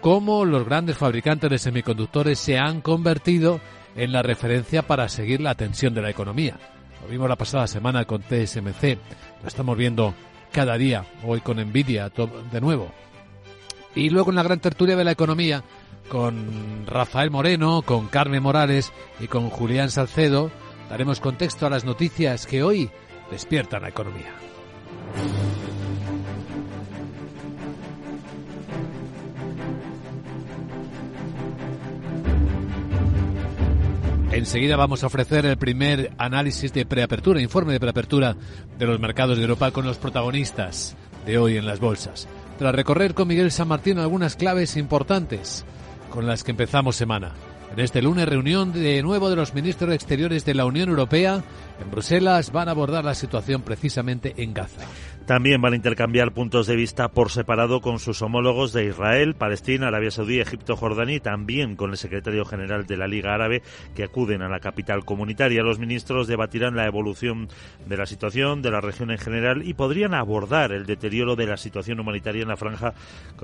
Cómo 0.00 0.44
los 0.44 0.64
grandes 0.64 0.96
fabricantes 0.96 1.50
de 1.50 1.58
semiconductores 1.58 2.38
se 2.38 2.56
han 2.56 2.80
convertido 2.80 3.60
en 3.96 4.12
la 4.12 4.22
referencia 4.22 4.82
para 4.82 5.08
seguir 5.08 5.40
la 5.40 5.56
tensión 5.56 5.92
de 5.92 6.02
la 6.02 6.10
economía. 6.10 6.56
Lo 7.02 7.08
vimos 7.08 7.28
la 7.28 7.36
pasada 7.36 7.66
semana 7.66 8.04
con 8.04 8.22
TSMC, 8.22 8.98
lo 9.42 9.48
estamos 9.48 9.76
viendo 9.76 10.14
cada 10.52 10.78
día, 10.78 11.04
hoy 11.24 11.40
con 11.40 11.58
Nvidia 11.58 12.10
de 12.52 12.60
nuevo. 12.60 12.92
Y 13.96 14.10
luego 14.10 14.30
en 14.30 14.36
la 14.36 14.44
gran 14.44 14.60
tertulia 14.60 14.94
de 14.94 15.04
la 15.04 15.10
economía, 15.10 15.64
con 16.08 16.86
Rafael 16.86 17.32
Moreno, 17.32 17.82
con 17.82 18.06
Carmen 18.06 18.42
Morales 18.42 18.92
y 19.18 19.26
con 19.26 19.50
Julián 19.50 19.90
Salcedo, 19.90 20.52
daremos 20.88 21.18
contexto 21.18 21.66
a 21.66 21.70
las 21.70 21.84
noticias 21.84 22.46
que 22.46 22.62
hoy 22.62 22.88
despiertan 23.32 23.82
la 23.82 23.88
economía. 23.88 24.32
Enseguida 34.32 34.76
vamos 34.76 35.02
a 35.02 35.08
ofrecer 35.08 35.44
el 35.44 35.56
primer 35.56 36.12
análisis 36.16 36.72
de 36.72 36.86
preapertura, 36.86 37.40
informe 37.40 37.72
de 37.72 37.80
preapertura 37.80 38.36
de 38.78 38.86
los 38.86 39.00
mercados 39.00 39.36
de 39.36 39.42
Europa 39.42 39.72
con 39.72 39.84
los 39.84 39.98
protagonistas 39.98 40.96
de 41.26 41.36
hoy 41.36 41.56
en 41.56 41.66
las 41.66 41.80
bolsas. 41.80 42.28
Tras 42.56 42.74
recorrer 42.74 43.14
con 43.14 43.26
Miguel 43.26 43.50
San 43.50 43.66
Martín 43.66 43.98
algunas 43.98 44.36
claves 44.36 44.76
importantes 44.76 45.64
con 46.10 46.28
las 46.28 46.44
que 46.44 46.52
empezamos 46.52 46.94
semana. 46.94 47.32
En 47.72 47.80
este 47.80 48.02
lunes, 48.02 48.28
reunión 48.28 48.72
de 48.72 49.02
nuevo 49.02 49.30
de 49.30 49.36
los 49.36 49.52
ministros 49.52 49.94
exteriores 49.94 50.44
de 50.44 50.54
la 50.54 50.64
Unión 50.64 50.88
Europea 50.88 51.42
en 51.80 51.90
Bruselas 51.90 52.52
van 52.52 52.68
a 52.68 52.72
abordar 52.72 53.04
la 53.04 53.14
situación 53.14 53.62
precisamente 53.62 54.34
en 54.36 54.54
Gaza. 54.54 54.82
También 55.30 55.62
van 55.62 55.74
a 55.74 55.76
intercambiar 55.76 56.32
puntos 56.32 56.66
de 56.66 56.74
vista 56.74 57.06
por 57.06 57.30
separado 57.30 57.80
con 57.80 58.00
sus 58.00 58.20
homólogos 58.20 58.72
de 58.72 58.86
Israel, 58.86 59.36
Palestina, 59.36 59.86
Arabia 59.86 60.10
Saudí, 60.10 60.40
Egipto, 60.40 60.74
Jordania 60.74 61.14
y 61.14 61.20
también 61.20 61.76
con 61.76 61.92
el 61.92 61.98
secretario 61.98 62.44
general 62.44 62.84
de 62.84 62.96
la 62.96 63.06
Liga 63.06 63.32
Árabe 63.32 63.62
que 63.94 64.02
acuden 64.02 64.42
a 64.42 64.48
la 64.48 64.58
capital 64.58 65.04
comunitaria. 65.04 65.62
Los 65.62 65.78
ministros 65.78 66.26
debatirán 66.26 66.74
la 66.74 66.86
evolución 66.86 67.48
de 67.86 67.96
la 67.96 68.06
situación 68.06 68.60
de 68.60 68.72
la 68.72 68.80
región 68.80 69.12
en 69.12 69.18
general 69.18 69.62
y 69.64 69.74
podrían 69.74 70.14
abordar 70.14 70.72
el 70.72 70.84
deterioro 70.84 71.36
de 71.36 71.46
la 71.46 71.56
situación 71.56 72.00
humanitaria 72.00 72.42
en 72.42 72.48
la 72.48 72.56
franja, 72.56 72.94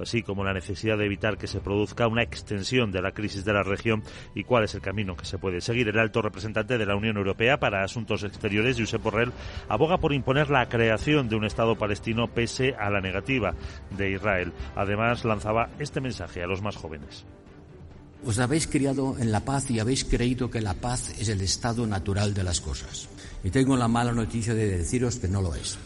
así 0.03 0.25
como 0.25 0.43
la 0.43 0.55
necesidad 0.55 0.99
de 0.99 1.07
evitar 1.07 1.39
que 1.39 1.47
se 1.47 1.61
produzca 1.61 2.09
una 2.09 2.25
extensión 2.25 2.91
de 2.91 3.01
la 3.01 3.13
crisis 3.13 3.45
de 3.45 3.53
la 3.53 3.63
región 3.63 4.03
y 4.35 4.43
cuál 4.43 4.65
es 4.65 4.75
el 4.75 4.81
camino 4.81 5.17
que 5.17 5.25
se 5.25 5.39
puede 5.39 5.61
seguir. 5.61 5.87
El 5.87 6.01
alto 6.01 6.21
representante 6.21 6.79
de 6.79 6.87
la 6.87 6.97
Unión 6.97 7.17
Europea 7.17 7.61
para 7.61 7.85
Asuntos 7.85 8.25
Exteriores, 8.25 8.77
Josep 8.77 9.05
Borrell, 9.05 9.33
aboga 9.69 9.99
por 9.99 10.13
imponer 10.13 10.51
la 10.51 10.69
creación 10.69 11.29
de 11.29 11.37
un 11.37 11.45
Estado 11.45 11.76
palestino 11.77 12.29
pese 12.29 12.75
a 12.75 12.91
la 12.91 13.01
negativa 13.01 13.55
de 13.97 14.11
Israel. 14.11 14.53
Además, 14.75 15.25
lanzaba 15.25 15.71
este 15.79 16.01
mensaje 16.01 16.43
a 16.43 16.47
los 16.47 16.63
más 16.63 16.77
jóvenes. 16.77 17.25
Os 18.25 18.39
habéis 18.39 18.67
criado 18.67 19.17
en 19.19 19.31
la 19.31 19.45
paz 19.45 19.71
y 19.71 19.79
habéis 19.79 20.05
creído 20.05 20.51
que 20.51 20.61
la 20.61 20.75
paz 20.75 21.11
es 21.21 21.29
el 21.29 21.41
estado 21.43 21.87
natural 21.87 22.35
de 22.35 22.43
las 22.43 22.61
cosas. 22.61 23.09
Y 23.45 23.51
tengo 23.51 23.77
la 23.77 23.89
mala 23.89 24.13
noticia 24.13 24.55
de 24.55 24.79
deciros 24.79 25.17
que 25.17 25.29
no 25.29 25.43
lo 25.43 25.55
es. 25.55 25.79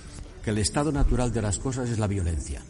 Que 0.42 0.50
el 0.50 0.58
estado 0.58 0.92
natural 0.92 1.32
de 1.32 1.42
las 1.42 1.58
cosas 1.58 1.90
es 1.90 1.98
la 1.98 2.06
violencia. 2.06 2.62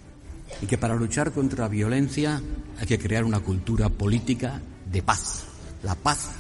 Y 0.61 0.67
que 0.67 0.79
para 0.79 0.97
luchar 0.97 1.31
contra 1.33 1.65
la 1.65 1.69
violencia 1.69 2.43
hay 2.79 2.87
que 2.87 2.99
crear 2.99 3.25
una 3.25 3.41
cultura 3.41 3.89
política 3.89 4.61
de 4.91 5.03
paz. 5.03 5.45
La 5.85 5.95
paz 5.95 6.31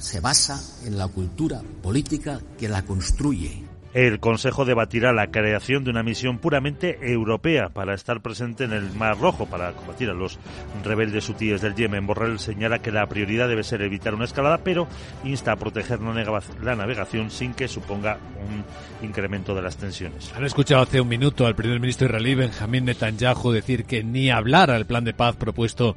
se 0.00 0.20
basa 0.20 0.60
en 0.84 0.98
la 0.98 1.08
cultura 1.08 1.62
política 1.82 2.40
que 2.58 2.68
la 2.68 2.82
construye. 2.82 3.63
El 3.94 4.18
Consejo 4.18 4.64
debatirá 4.64 5.12
la 5.12 5.28
creación 5.28 5.84
de 5.84 5.90
una 5.90 6.02
misión 6.02 6.38
puramente 6.38 6.98
europea 7.12 7.68
para 7.68 7.94
estar 7.94 8.20
presente 8.22 8.64
en 8.64 8.72
el 8.72 8.92
Mar 8.92 9.20
Rojo 9.20 9.46
para 9.46 9.70
combatir 9.70 10.10
a 10.10 10.14
los 10.14 10.36
rebeldes 10.82 11.28
hutíes 11.28 11.62
del 11.62 11.76
Yemen. 11.76 12.04
Borrell 12.04 12.40
señala 12.40 12.80
que 12.80 12.90
la 12.90 13.06
prioridad 13.06 13.48
debe 13.48 13.62
ser 13.62 13.82
evitar 13.82 14.12
una 14.12 14.24
escalada, 14.24 14.58
pero 14.58 14.88
insta 15.22 15.52
a 15.52 15.56
proteger 15.56 16.00
la 16.00 16.74
navegación 16.74 17.30
sin 17.30 17.54
que 17.54 17.68
suponga 17.68 18.18
un 18.48 19.06
incremento 19.06 19.54
de 19.54 19.62
las 19.62 19.76
tensiones. 19.76 20.32
Han 20.34 20.44
escuchado 20.44 20.82
hace 20.82 21.00
un 21.00 21.06
minuto 21.06 21.46
al 21.46 21.54
primer 21.54 21.78
ministro 21.78 22.08
israelí 22.08 22.34
Benjamín 22.34 22.86
Netanyahu 22.86 23.52
decir 23.52 23.84
que 23.84 24.02
ni 24.02 24.28
hablar 24.28 24.72
al 24.72 24.86
plan 24.86 25.04
de 25.04 25.14
paz 25.14 25.36
propuesto 25.36 25.96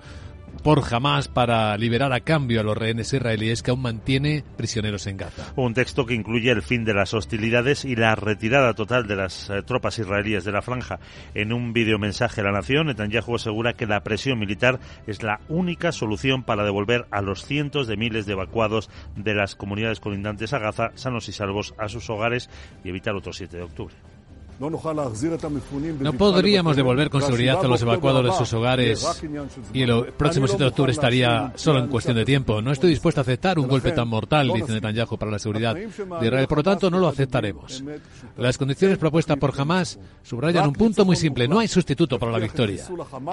por 0.57 0.81
jamás 0.81 1.27
para 1.27 1.77
liberar 1.77 2.13
a 2.13 2.19
cambio 2.21 2.61
a 2.61 2.63
los 2.63 2.77
rehenes 2.77 3.13
israelíes 3.13 3.63
que 3.63 3.71
aún 3.71 3.81
mantiene 3.81 4.43
prisioneros 4.55 5.07
en 5.07 5.17
Gaza. 5.17 5.53
Un 5.55 5.73
texto 5.73 6.05
que 6.05 6.13
incluye 6.13 6.51
el 6.51 6.61
fin 6.61 6.85
de 6.85 6.93
las 6.93 7.13
hostilidades 7.13 7.85
y 7.85 7.95
la 7.95 8.15
retirada 8.15 8.73
total 8.73 9.07
de 9.07 9.15
las 9.15 9.49
eh, 9.49 9.61
tropas 9.63 9.99
israelíes 9.99 10.43
de 10.43 10.51
la 10.51 10.61
franja. 10.61 10.99
En 11.33 11.53
un 11.53 11.73
videomensaje 11.73 12.41
a 12.41 12.43
la 12.43 12.51
nación, 12.51 12.87
Netanyahu 12.87 13.35
asegura 13.35 13.73
que 13.73 13.85
la 13.85 14.03
presión 14.03 14.39
militar 14.39 14.79
es 15.05 15.23
la 15.23 15.39
única 15.49 15.91
solución 15.91 16.43
para 16.43 16.63
devolver 16.63 17.07
a 17.11 17.21
los 17.21 17.45
cientos 17.45 17.87
de 17.87 17.97
miles 17.97 18.25
de 18.25 18.33
evacuados 18.33 18.89
de 19.15 19.33
las 19.33 19.55
comunidades 19.55 19.99
colindantes 19.99 20.53
a 20.53 20.59
Gaza 20.59 20.91
sanos 20.95 21.29
y 21.29 21.33
salvos 21.33 21.73
a 21.77 21.89
sus 21.89 22.09
hogares 22.09 22.49
y 22.83 22.89
evitar 22.89 23.15
otro 23.15 23.33
7 23.33 23.57
de 23.57 23.63
octubre. 23.63 23.95
No 24.59 26.13
podríamos 26.13 26.75
devolver 26.75 27.09
con 27.09 27.21
seguridad 27.21 27.63
a 27.63 27.67
los 27.67 27.81
evacuados 27.81 28.25
de 28.25 28.31
sus 28.33 28.53
hogares 28.53 29.21
y 29.73 29.83
el 29.83 30.05
próximo 30.13 30.47
7 30.47 30.63
de 30.63 30.69
octubre 30.69 30.91
estaría 30.91 31.53
solo 31.55 31.79
en 31.79 31.87
cuestión 31.87 32.15
de 32.15 32.25
tiempo. 32.25 32.61
No 32.61 32.71
estoy 32.71 32.89
dispuesto 32.89 33.21
a 33.21 33.23
aceptar 33.23 33.59
un 33.59 33.67
golpe 33.67 33.91
tan 33.91 34.07
mortal, 34.07 34.51
dice 34.53 34.73
Netanyahu, 34.73 35.17
para 35.17 35.31
la 35.31 35.39
seguridad 35.39 35.75
de 35.75 35.85
Israel. 35.85 36.47
Por 36.47 36.59
lo 36.59 36.63
tanto, 36.63 36.89
no 36.89 36.99
lo 36.99 37.07
aceptaremos. 37.07 37.83
Las 38.37 38.57
condiciones 38.57 38.97
propuestas 38.97 39.37
por 39.37 39.53
Hamas 39.59 39.99
subrayan 40.23 40.67
un 40.67 40.73
punto 40.73 41.05
muy 41.05 41.15
simple. 41.15 41.47
No 41.47 41.59
hay 41.59 41.67
sustituto 41.67 42.17
para 42.17 42.31
la 42.31 42.39
victoria. 42.39 42.83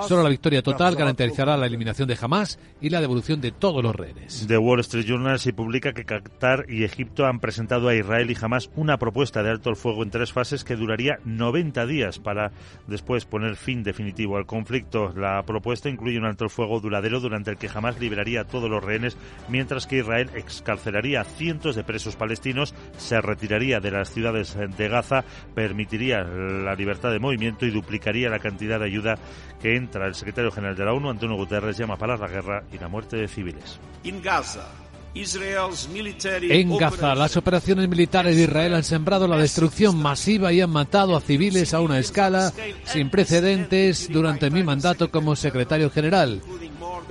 Solo 0.06 0.22
la 0.22 0.28
victoria 0.28 0.62
total 0.62 0.94
garantizará 0.94 1.56
la 1.56 1.66
eliminación 1.66 2.06
de 2.06 2.18
Hamas 2.20 2.58
y 2.80 2.90
la 2.90 3.00
devolución 3.00 3.40
de 3.40 3.52
todos 3.52 3.82
los 3.82 3.94
rehenes. 3.94 4.46
The 4.46 4.58
Wall 4.58 4.80
Street 4.80 5.06
Journal 5.06 5.38
se 5.38 5.52
publica 5.52 5.92
que 5.94 6.04
Qatar 6.04 6.66
y 6.68 6.84
Egipto 6.84 7.26
han 7.26 7.40
presentado 7.40 7.88
a 7.88 7.94
Israel 7.94 8.30
y 8.30 8.36
Hamas 8.40 8.70
una 8.76 8.98
propuesta 8.98 9.42
de 9.42 9.50
alto 9.50 9.70
el 9.70 9.76
fuego 9.76 10.02
en 10.02 10.10
tres 10.10 10.32
fases 10.32 10.64
que 10.64 10.76
duraría 10.76 11.13
90 11.24 11.86
días 11.86 12.18
para 12.18 12.52
después 12.86 13.24
poner 13.24 13.56
fin 13.56 13.82
definitivo 13.82 14.36
al 14.36 14.46
conflicto. 14.46 15.12
La 15.16 15.42
propuesta 15.44 15.88
incluye 15.88 16.18
un 16.18 16.24
alto 16.24 16.48
fuego 16.48 16.80
duradero 16.80 17.20
durante 17.20 17.50
el 17.50 17.56
que 17.56 17.68
jamás 17.68 18.00
liberaría 18.00 18.42
a 18.42 18.46
todos 18.46 18.70
los 18.70 18.82
rehenes, 18.82 19.16
mientras 19.48 19.86
que 19.86 19.98
Israel 19.98 20.30
excarcelaría 20.34 21.20
a 21.20 21.24
cientos 21.24 21.76
de 21.76 21.84
presos 21.84 22.16
palestinos, 22.16 22.74
se 22.96 23.20
retiraría 23.20 23.80
de 23.80 23.90
las 23.90 24.10
ciudades 24.10 24.56
de 24.76 24.88
Gaza, 24.88 25.24
permitiría 25.54 26.22
la 26.22 26.74
libertad 26.74 27.10
de 27.10 27.18
movimiento 27.18 27.66
y 27.66 27.70
duplicaría 27.70 28.28
la 28.28 28.38
cantidad 28.38 28.78
de 28.78 28.86
ayuda 28.86 29.18
que 29.60 29.76
entra. 29.76 30.06
El 30.06 30.14
secretario 30.14 30.50
general 30.50 30.76
de 30.76 30.84
la 30.84 30.92
ONU, 30.92 31.10
Antonio 31.10 31.36
Guterres, 31.36 31.76
llama 31.76 31.96
para 31.96 32.16
la 32.16 32.28
guerra 32.28 32.64
y 32.72 32.78
la 32.78 32.88
muerte 32.88 33.16
de 33.16 33.28
civiles. 33.28 33.80
Gaza. 34.22 34.83
En 35.14 36.76
Gaza, 36.76 37.14
las 37.14 37.36
operaciones 37.36 37.88
militares 37.88 38.36
de 38.36 38.42
Israel 38.42 38.74
han 38.74 38.82
sembrado 38.82 39.28
la 39.28 39.36
destrucción 39.36 39.96
masiva 39.96 40.52
y 40.52 40.60
han 40.60 40.70
matado 40.70 41.16
a 41.16 41.20
civiles 41.20 41.72
a 41.72 41.80
una 41.80 42.00
escala 42.00 42.52
sin 42.84 43.10
precedentes 43.10 44.08
durante 44.10 44.50
mi 44.50 44.64
mandato 44.64 45.12
como 45.12 45.36
secretario 45.36 45.88
general. 45.88 46.40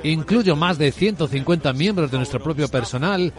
Incluyo 0.04 0.58
más 0.58 0.78
de 0.78 0.92
150 0.92 1.72
miembros 1.72 2.12
de 2.12 2.18
nuestro 2.18 2.44
propio 2.44 2.68
personal 2.68 3.32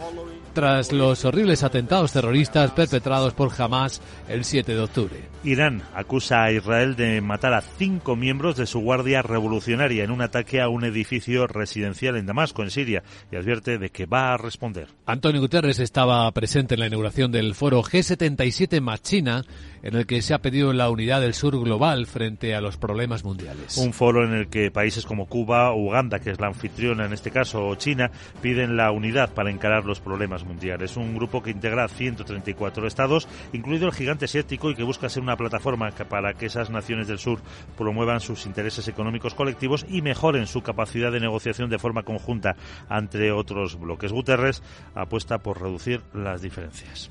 tras 0.55 0.93
los 0.93 1.25
horribles 1.25 1.63
atentados 1.63 2.13
terroristas 2.13 2.71
perpetrados 2.71 3.33
por 3.33 3.51
Hamas 3.61 4.01
el 4.29 4.45
7 4.45 4.73
de 4.73 4.79
octubre. 4.79 5.35
Irán 5.43 5.83
acusa 5.93 6.43
a 6.43 6.51
Israel 6.51 6.95
de 6.95 7.21
matar 7.21 7.53
a 7.53 7.61
cinco 7.61 8.15
miembros 8.15 8.55
de 8.55 8.65
su 8.65 8.79
guardia 8.79 9.21
revolucionaria 9.21 10.03
en 10.03 10.09
un 10.09 10.21
ataque 10.21 10.61
a 10.61 10.69
un 10.69 10.83
edificio 10.83 11.45
residencial 11.45 12.15
en 12.15 12.25
Damasco, 12.25 12.63
en 12.63 12.71
Siria, 12.71 13.03
y 13.31 13.35
advierte 13.35 13.77
de 13.77 13.89
que 13.89 14.07
va 14.07 14.33
a 14.33 14.37
responder. 14.37 14.87
Antonio 15.05 15.41
Guterres 15.41 15.79
estaba 15.79 16.31
presente 16.31 16.73
en 16.73 16.79
la 16.79 16.87
inauguración 16.87 17.31
del 17.31 17.53
foro 17.53 17.83
G77 17.83 18.81
más 18.81 19.03
China, 19.03 19.43
en 19.83 19.95
el 19.95 20.07
que 20.07 20.23
se 20.23 20.33
ha 20.33 20.41
pedido 20.41 20.73
la 20.73 20.89
unidad 20.89 21.21
del 21.21 21.35
sur 21.35 21.59
global 21.59 22.07
frente 22.07 22.55
a 22.55 22.61
los 22.61 22.77
problemas 22.77 23.23
mundiales. 23.23 23.77
Un 23.77 23.93
foro 23.93 24.23
en 24.23 24.33
el 24.33 24.47
que 24.47 24.71
países 24.71 25.05
como 25.05 25.27
Cuba, 25.27 25.75
Uganda, 25.75 26.19
que 26.19 26.31
es 26.31 26.39
la 26.39 26.47
anfitriona 26.47 27.05
en 27.05 27.13
este 27.13 27.29
caso, 27.29 27.67
o 27.67 27.75
China, 27.75 28.09
piden 28.41 28.77
la 28.77 28.91
unidad 28.91 29.33
para 29.33 29.51
encarar 29.51 29.85
los 29.85 29.99
problemas 29.99 30.44
mundiales. 30.45 30.95
Un 30.97 31.15
grupo 31.15 31.41
que 31.43 31.51
integra 31.51 31.87
134 31.87 32.87
estados, 32.87 33.27
incluido 33.53 33.87
el 33.87 33.93
gigante 33.93 34.25
asiático, 34.25 34.69
y 34.69 34.75
que 34.75 34.83
busca 34.83 35.09
ser 35.09 35.23
una 35.23 35.37
plataforma 35.37 35.91
para 35.91 36.33
que 36.33 36.45
esas 36.45 36.69
naciones 36.69 37.07
del 37.07 37.19
sur 37.19 37.39
promuevan 37.77 38.19
sus 38.19 38.45
intereses 38.45 38.87
económicos 38.87 39.33
colectivos 39.33 39.85
y 39.89 40.01
mejoren 40.01 40.47
su 40.47 40.61
capacidad 40.61 41.11
de 41.11 41.19
negociación 41.19 41.69
de 41.69 41.79
forma 41.79 42.03
conjunta 42.03 42.55
entre 42.89 43.31
otros 43.31 43.79
bloques. 43.79 44.11
Guterres 44.11 44.61
apuesta 44.93 45.39
por 45.39 45.61
reducir 45.61 46.01
las 46.13 46.41
diferencias. 46.41 47.09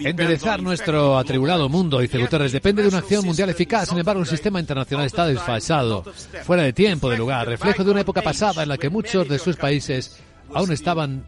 Enderezar 0.00 0.62
nuestro 0.62 1.16
atribulado 1.16 1.70
mundo, 1.70 2.00
dice 2.00 2.18
Guterres, 2.18 2.52
depende 2.52 2.82
de 2.82 2.88
una 2.88 2.98
acción 2.98 3.24
mundial 3.24 3.48
eficaz. 3.48 3.88
Sin 3.88 3.98
embargo, 3.98 4.20
el 4.20 4.26
sistema 4.26 4.60
internacional 4.60 5.06
está 5.06 5.26
desfasado, 5.26 6.04
fuera 6.44 6.62
de 6.62 6.74
tiempo, 6.74 7.08
de 7.08 7.16
lugar, 7.16 7.48
reflejo 7.48 7.82
de 7.82 7.90
una 7.90 8.02
época 8.02 8.20
pasada 8.20 8.62
en 8.62 8.68
la 8.68 8.76
que 8.76 8.90
muchos 8.90 9.26
de 9.26 9.38
sus 9.38 9.56
países 9.56 10.20
aún 10.54 10.72
estaban 10.72 11.24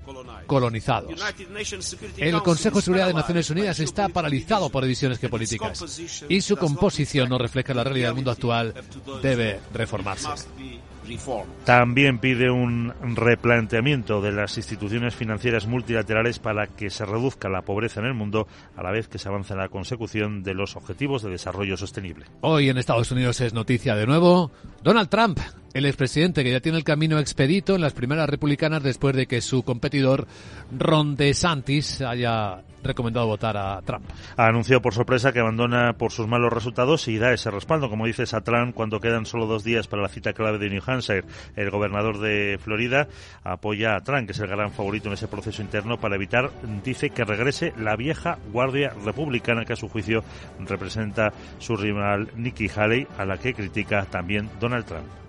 colonizados. 0.46 1.12
El 2.16 2.42
Consejo 2.42 2.76
de 2.76 2.82
Seguridad 2.82 3.06
de 3.08 3.14
Naciones 3.14 3.50
Unidas 3.50 3.80
está 3.80 4.08
paralizado 4.08 4.70
por 4.70 4.82
divisiones 4.84 5.18
geopolíticas 5.18 6.00
y 6.28 6.40
su 6.40 6.56
composición 6.56 7.28
no 7.28 7.38
refleja 7.38 7.74
la 7.74 7.84
realidad 7.84 8.08
del 8.08 8.16
mundo 8.16 8.30
actual. 8.30 8.74
Debe 9.22 9.60
reformarse. 9.72 10.28
También 11.64 12.18
pide 12.18 12.50
un 12.50 12.92
replanteamiento 13.16 14.20
de 14.20 14.32
las 14.32 14.56
instituciones 14.56 15.14
financieras 15.14 15.66
multilaterales 15.66 16.38
para 16.38 16.66
que 16.66 16.90
se 16.90 17.04
reduzca 17.04 17.48
la 17.48 17.62
pobreza 17.62 18.00
en 18.00 18.06
el 18.06 18.14
mundo 18.14 18.46
a 18.76 18.82
la 18.82 18.90
vez 18.90 19.08
que 19.08 19.18
se 19.18 19.28
avanza 19.28 19.54
en 19.54 19.60
la 19.60 19.68
consecución 19.68 20.42
de 20.42 20.54
los 20.54 20.76
objetivos 20.76 21.22
de 21.22 21.30
desarrollo 21.30 21.76
sostenible. 21.76 22.26
Hoy 22.40 22.68
en 22.68 22.78
Estados 22.78 23.10
Unidos 23.10 23.40
es 23.40 23.52
noticia 23.54 23.94
de 23.94 24.06
nuevo 24.06 24.50
Donald 24.82 25.08
Trump, 25.08 25.38
el 25.72 25.86
expresidente 25.86 26.44
que 26.44 26.52
ya 26.52 26.60
tiene 26.60 26.78
el 26.78 26.84
camino 26.84 27.18
expedito 27.18 27.74
en 27.74 27.80
las 27.80 27.92
primeras 27.92 28.28
republicanas 28.28 28.82
después 28.82 29.14
de 29.16 29.26
que 29.26 29.40
su 29.40 29.62
competidor 29.62 30.26
Ron 30.76 31.16
DeSantis 31.16 32.00
haya 32.00 32.62
recomendado 32.84 33.26
votar 33.26 33.56
a 33.56 33.80
Trump. 33.82 34.04
Ha 34.36 34.46
anunciado 34.46 34.80
por 34.80 34.94
sorpresa 34.94 35.32
que 35.32 35.40
abandona 35.40 35.94
por 35.94 36.12
sus 36.12 36.28
malos 36.28 36.52
resultados 36.52 37.08
y 37.08 37.18
da 37.18 37.32
ese 37.32 37.50
respaldo, 37.50 37.90
como 37.90 38.06
dices 38.06 38.34
a 38.34 38.42
Trump 38.42 38.74
cuando 38.74 39.00
quedan 39.00 39.26
solo 39.26 39.46
dos 39.46 39.64
días 39.64 39.88
para 39.88 40.02
la 40.02 40.08
cita 40.08 40.32
clave 40.32 40.58
de 40.58 40.70
New 40.70 40.82
Hampshire. 40.86 41.24
El 41.56 41.70
gobernador 41.70 42.18
de 42.18 42.58
Florida 42.62 43.08
apoya 43.42 43.96
a 43.96 44.00
Trump, 44.00 44.26
que 44.26 44.32
es 44.32 44.40
el 44.40 44.48
gran 44.48 44.70
favorito 44.70 45.08
en 45.08 45.14
ese 45.14 45.28
proceso 45.28 45.62
interno, 45.62 45.98
para 45.98 46.16
evitar, 46.16 46.50
dice, 46.84 47.10
que 47.10 47.24
regrese 47.24 47.72
la 47.78 47.96
vieja 47.96 48.38
guardia 48.52 48.92
republicana 49.04 49.64
que 49.64 49.72
a 49.72 49.76
su 49.76 49.88
juicio 49.88 50.22
representa 50.60 51.32
su 51.58 51.76
rival 51.76 52.28
Nikki 52.36 52.68
Haley, 52.74 53.06
a 53.18 53.24
la 53.24 53.38
que 53.38 53.54
critica 53.54 54.06
también 54.10 54.50
Donald 54.60 54.84
Trump. 54.84 55.23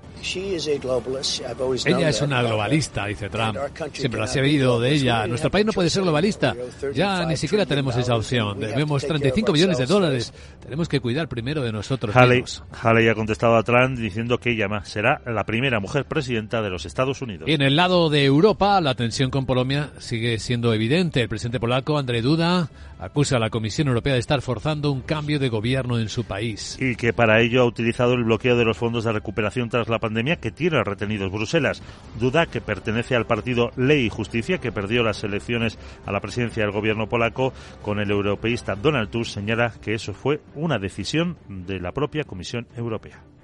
Ella 1.86 2.10
es 2.10 2.22
una 2.22 2.42
globalista, 2.42 3.06
dice 3.06 3.30
Trump. 3.30 3.58
Siempre 3.94 4.20
lo 4.20 4.24
ha 4.24 4.28
sabido 4.28 4.80
de 4.80 4.94
ella. 4.94 5.28
Nuestro 5.28 5.52
país 5.52 5.66
no 5.66 5.72
puede 5.72 5.90
ser 5.90 6.04
globalista. 6.04 6.56
Ya 6.94 7.26
ni 7.26 7.38
siquiera 7.38 7.66
tenemos 7.66 7.96
esa 7.96 8.16
opción. 8.16 8.60
Debemos 8.60 9.06
35 9.06 9.52
millones 9.52 9.78
de 9.78 9.86
dólares. 9.86 10.34
Tenemos 10.62 10.90
que 10.90 11.00
cuidar 11.00 11.28
primero 11.28 11.62
de 11.62 11.72
nosotros 11.72 12.16
Haley, 12.16 12.44
Haley 12.82 13.10
ha 13.10 13.16
contestado 13.16 13.56
a 13.56 13.64
Trump 13.64 13.98
diciendo 13.98 14.40
que 14.40 14.52
ella 14.52 14.68
será 14.84 15.22
la 15.26 15.46
primera 15.46 15.80
mujer 15.80 16.06
presidenta 16.06 16.62
de 16.62 16.70
los 16.70 16.86
Estados 16.86 17.22
Unidos. 17.22 17.48
Y 17.48 17.54
en 17.54 17.62
el 17.62 17.76
lado 17.76 18.10
de 18.10 18.26
Europa, 18.26 18.80
la 18.82 18.96
tensión 18.96 19.30
con 19.30 19.46
Polonia 19.46 19.92
sigue 20.00 20.40
siendo 20.40 20.74
evidente. 20.74 21.22
El 21.22 21.30
presidente 21.30 21.60
polaco, 21.60 21.98
Andrzej 21.98 22.24
Duda, 22.24 22.70
acusa 23.00 23.38
a 23.38 23.40
la 23.40 23.50
Comisión 23.50 23.88
Europea 23.88 24.14
de 24.14 24.20
estar 24.20 24.42
forzando 24.42 24.92
un 24.92 25.02
cambio 25.02 25.40
de 25.40 25.50
gobierno 25.50 26.00
en 26.00 26.10
su 26.10 26.24
país. 26.24 26.78
Y 26.80 26.96
que 26.96 27.14
para 27.14 27.42
ello 27.42 27.62
ha 27.62 27.66
utilizado 27.66 28.14
el 28.14 28.24
bloqueo 28.24 28.58
de 28.58 28.66
los 28.66 28.78
fondos 28.78 29.04
de 29.04 29.12
recuperación 29.12 29.70
tras 29.70 29.90
la 29.90 30.00
pandemia 30.00 30.38
que 30.38 30.52
tiene 30.52 30.84
retenidos 30.84 31.32
Bruselas. 31.32 31.82
Duda 32.20 32.46
que 32.46 32.62
pertenece 32.62 33.16
al 33.16 33.26
partido 33.26 33.72
Ley 33.76 34.06
y 34.06 34.10
Justicia 34.10 34.60
que 34.60 34.72
perdió 34.72 35.04
las 35.04 35.24
elecciones 35.24 35.78
a 36.06 36.12
la 36.12 36.22
presidencia 36.22 36.64
del 36.64 36.72
gobierno 36.72 37.08
polaco 37.08 37.54
con 37.82 38.00
el 38.00 38.12
europeísta 38.12 38.76
Donald 38.76 39.10
Tusk 39.10 39.32
señala 39.32 39.74
que 39.82 39.94
eso 39.94 40.14
fue 40.14 40.42
una 40.56 40.80
decisión 40.80 41.38
de 41.48 41.80
la 41.80 41.92
propia 41.92 42.24
Comisión 42.24 42.68
Europea. 42.76 43.35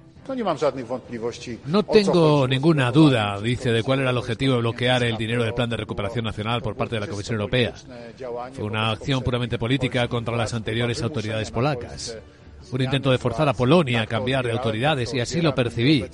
No 1.66 1.82
tengo 1.82 2.46
ninguna 2.46 2.90
duda, 2.90 3.40
dice, 3.40 3.72
de 3.72 3.82
cuál 3.82 4.00
era 4.00 4.10
el 4.10 4.18
objetivo 4.18 4.54
de 4.54 4.60
bloquear 4.60 5.02
el 5.02 5.16
dinero 5.16 5.42
del 5.44 5.54
Plan 5.54 5.68
de 5.68 5.76
Recuperación 5.76 6.24
Nacional 6.24 6.62
por 6.62 6.76
parte 6.76 6.96
de 6.96 7.00
la 7.00 7.06
Comisión 7.08 7.40
Europea. 7.40 7.74
Fue 8.52 8.64
una 8.64 8.90
acción 8.90 9.22
puramente 9.22 9.58
política 9.58 10.08
contra 10.08 10.36
las 10.36 10.54
anteriores 10.54 11.02
autoridades 11.02 11.50
polacas 11.50 12.16
un 12.72 12.82
intento 12.82 13.10
de 13.10 13.18
forzar 13.18 13.48
a 13.48 13.52
Polonia 13.52 14.02
a 14.02 14.06
cambiar 14.06 14.44
de 14.46 14.52
autoridades 14.52 15.12
y 15.14 15.20
así 15.20 15.40
lo 15.40 15.54
percibí, 15.54 16.04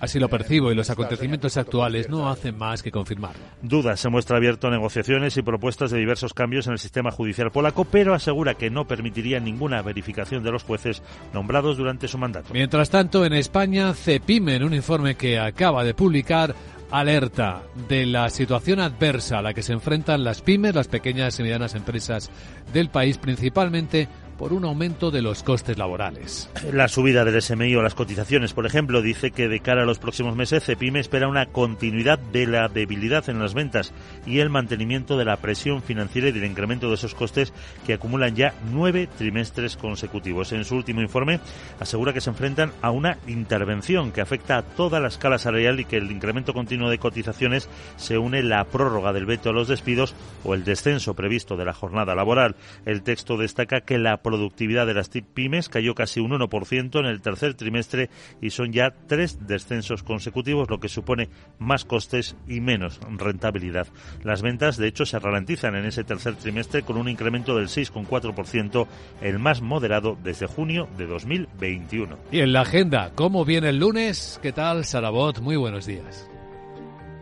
así 0.00 0.18
lo 0.18 0.28
percibo 0.28 0.70
y 0.70 0.74
los 0.74 0.90
acontecimientos 0.90 1.56
actuales 1.56 2.08
no 2.08 2.28
hacen 2.28 2.56
más 2.56 2.82
que 2.82 2.90
confirmarlo. 2.90 3.42
Duda 3.62 3.96
se 3.96 4.08
muestra 4.08 4.36
abierto 4.36 4.68
a 4.68 4.70
negociaciones 4.70 5.36
y 5.36 5.42
propuestas 5.42 5.90
de 5.90 5.98
diversos 5.98 6.34
cambios 6.34 6.66
en 6.66 6.74
el 6.74 6.78
sistema 6.78 7.10
judicial 7.10 7.50
polaco, 7.50 7.84
pero 7.84 8.14
asegura 8.14 8.54
que 8.54 8.70
no 8.70 8.86
permitiría 8.86 9.40
ninguna 9.40 9.82
verificación 9.82 10.42
de 10.42 10.52
los 10.52 10.62
jueces 10.62 11.02
nombrados 11.32 11.76
durante 11.76 12.08
su 12.08 12.18
mandato. 12.18 12.52
Mientras 12.52 12.90
tanto, 12.90 13.24
en 13.24 13.32
España, 13.32 13.94
CEPIME, 13.94 14.56
en 14.56 14.64
un 14.64 14.74
informe 14.74 15.14
que 15.14 15.38
acaba 15.38 15.84
de 15.84 15.94
publicar, 15.94 16.54
alerta 16.92 17.62
de 17.88 18.04
la 18.04 18.28
situación 18.28 18.78
adversa 18.78 19.38
a 19.38 19.42
la 19.42 19.54
que 19.54 19.62
se 19.62 19.72
enfrentan 19.72 20.24
las 20.24 20.42
pymes, 20.42 20.74
las 20.74 20.88
pequeñas 20.88 21.38
y 21.40 21.42
medianas 21.42 21.74
empresas 21.74 22.30
del 22.72 22.90
país, 22.90 23.16
principalmente 23.16 24.08
por 24.38 24.52
un 24.52 24.64
aumento 24.64 25.10
de 25.10 25.22
los 25.22 25.42
costes 25.42 25.78
laborales. 25.78 26.50
La 26.72 26.88
subida 26.88 27.24
del 27.24 27.40
SMI 27.40 27.74
o 27.76 27.82
las 27.82 27.94
cotizaciones, 27.94 28.52
por 28.52 28.66
ejemplo, 28.66 29.02
dice 29.02 29.30
que 29.30 29.48
de 29.48 29.60
cara 29.60 29.82
a 29.82 29.86
los 29.86 29.98
próximos 29.98 30.36
meses 30.36 30.64
Cepime 30.64 31.00
espera 31.00 31.28
una 31.28 31.46
continuidad 31.46 32.18
de 32.18 32.46
la 32.46 32.68
debilidad 32.68 33.28
en 33.28 33.38
las 33.38 33.54
ventas 33.54 33.92
y 34.26 34.40
el 34.40 34.50
mantenimiento 34.50 35.16
de 35.16 35.24
la 35.24 35.36
presión 35.36 35.82
financiera 35.82 36.28
y 36.28 36.32
del 36.32 36.44
incremento 36.44 36.88
de 36.88 36.94
esos 36.94 37.14
costes 37.14 37.52
que 37.86 37.94
acumulan 37.94 38.34
ya 38.34 38.54
nueve 38.70 39.08
trimestres 39.18 39.76
consecutivos. 39.76 40.52
En 40.52 40.64
su 40.64 40.76
último 40.76 41.02
informe 41.02 41.40
asegura 41.80 42.12
que 42.12 42.20
se 42.20 42.30
enfrentan 42.30 42.72
a 42.82 42.90
una 42.90 43.18
intervención 43.26 44.12
que 44.12 44.20
afecta 44.20 44.58
a 44.58 44.62
toda 44.62 45.00
la 45.00 45.08
escala 45.08 45.38
salarial 45.38 45.80
y 45.80 45.84
que 45.84 45.96
el 45.96 46.10
incremento 46.10 46.54
continuo 46.54 46.90
de 46.90 46.98
cotizaciones 46.98 47.68
se 47.96 48.18
une 48.18 48.42
la 48.42 48.64
prórroga 48.64 49.12
del 49.12 49.26
veto 49.26 49.50
a 49.50 49.52
los 49.52 49.68
despidos 49.68 50.14
o 50.44 50.54
el 50.54 50.64
descenso 50.64 51.14
previsto 51.14 51.56
de 51.56 51.64
la 51.64 51.74
jornada 51.74 52.14
laboral. 52.14 52.56
El 52.86 53.02
texto 53.02 53.36
destaca 53.36 53.80
que 53.80 53.98
la 53.98 54.21
productividad 54.22 54.86
de 54.86 54.94
las 54.94 55.08
pymes 55.08 55.68
cayó 55.68 55.94
casi 55.94 56.20
un 56.20 56.32
1% 56.32 57.00
en 57.00 57.06
el 57.06 57.20
tercer 57.20 57.54
trimestre 57.54 58.10
y 58.40 58.50
son 58.50 58.72
ya 58.72 58.94
tres 59.06 59.46
descensos 59.46 60.02
consecutivos, 60.02 60.70
lo 60.70 60.80
que 60.80 60.88
supone 60.88 61.28
más 61.58 61.84
costes 61.84 62.36
y 62.48 62.60
menos 62.60 63.00
rentabilidad. 63.18 63.86
Las 64.24 64.42
ventas, 64.42 64.76
de 64.76 64.88
hecho, 64.88 65.04
se 65.04 65.18
ralentizan 65.18 65.74
en 65.74 65.84
ese 65.84 66.04
tercer 66.04 66.36
trimestre 66.36 66.82
con 66.82 66.96
un 66.96 67.08
incremento 67.08 67.56
del 67.56 67.68
6,4%, 67.68 68.86
el 69.20 69.38
más 69.38 69.62
moderado 69.62 70.16
desde 70.22 70.46
junio 70.46 70.88
de 70.96 71.06
2021. 71.06 72.18
Y 72.30 72.40
en 72.40 72.52
la 72.52 72.62
agenda, 72.62 73.12
¿cómo 73.14 73.44
viene 73.44 73.70
el 73.70 73.78
lunes? 73.78 74.38
¿Qué 74.42 74.52
tal, 74.52 74.84
Sarabot? 74.84 75.40
Muy 75.40 75.56
buenos 75.56 75.86
días. 75.86 76.31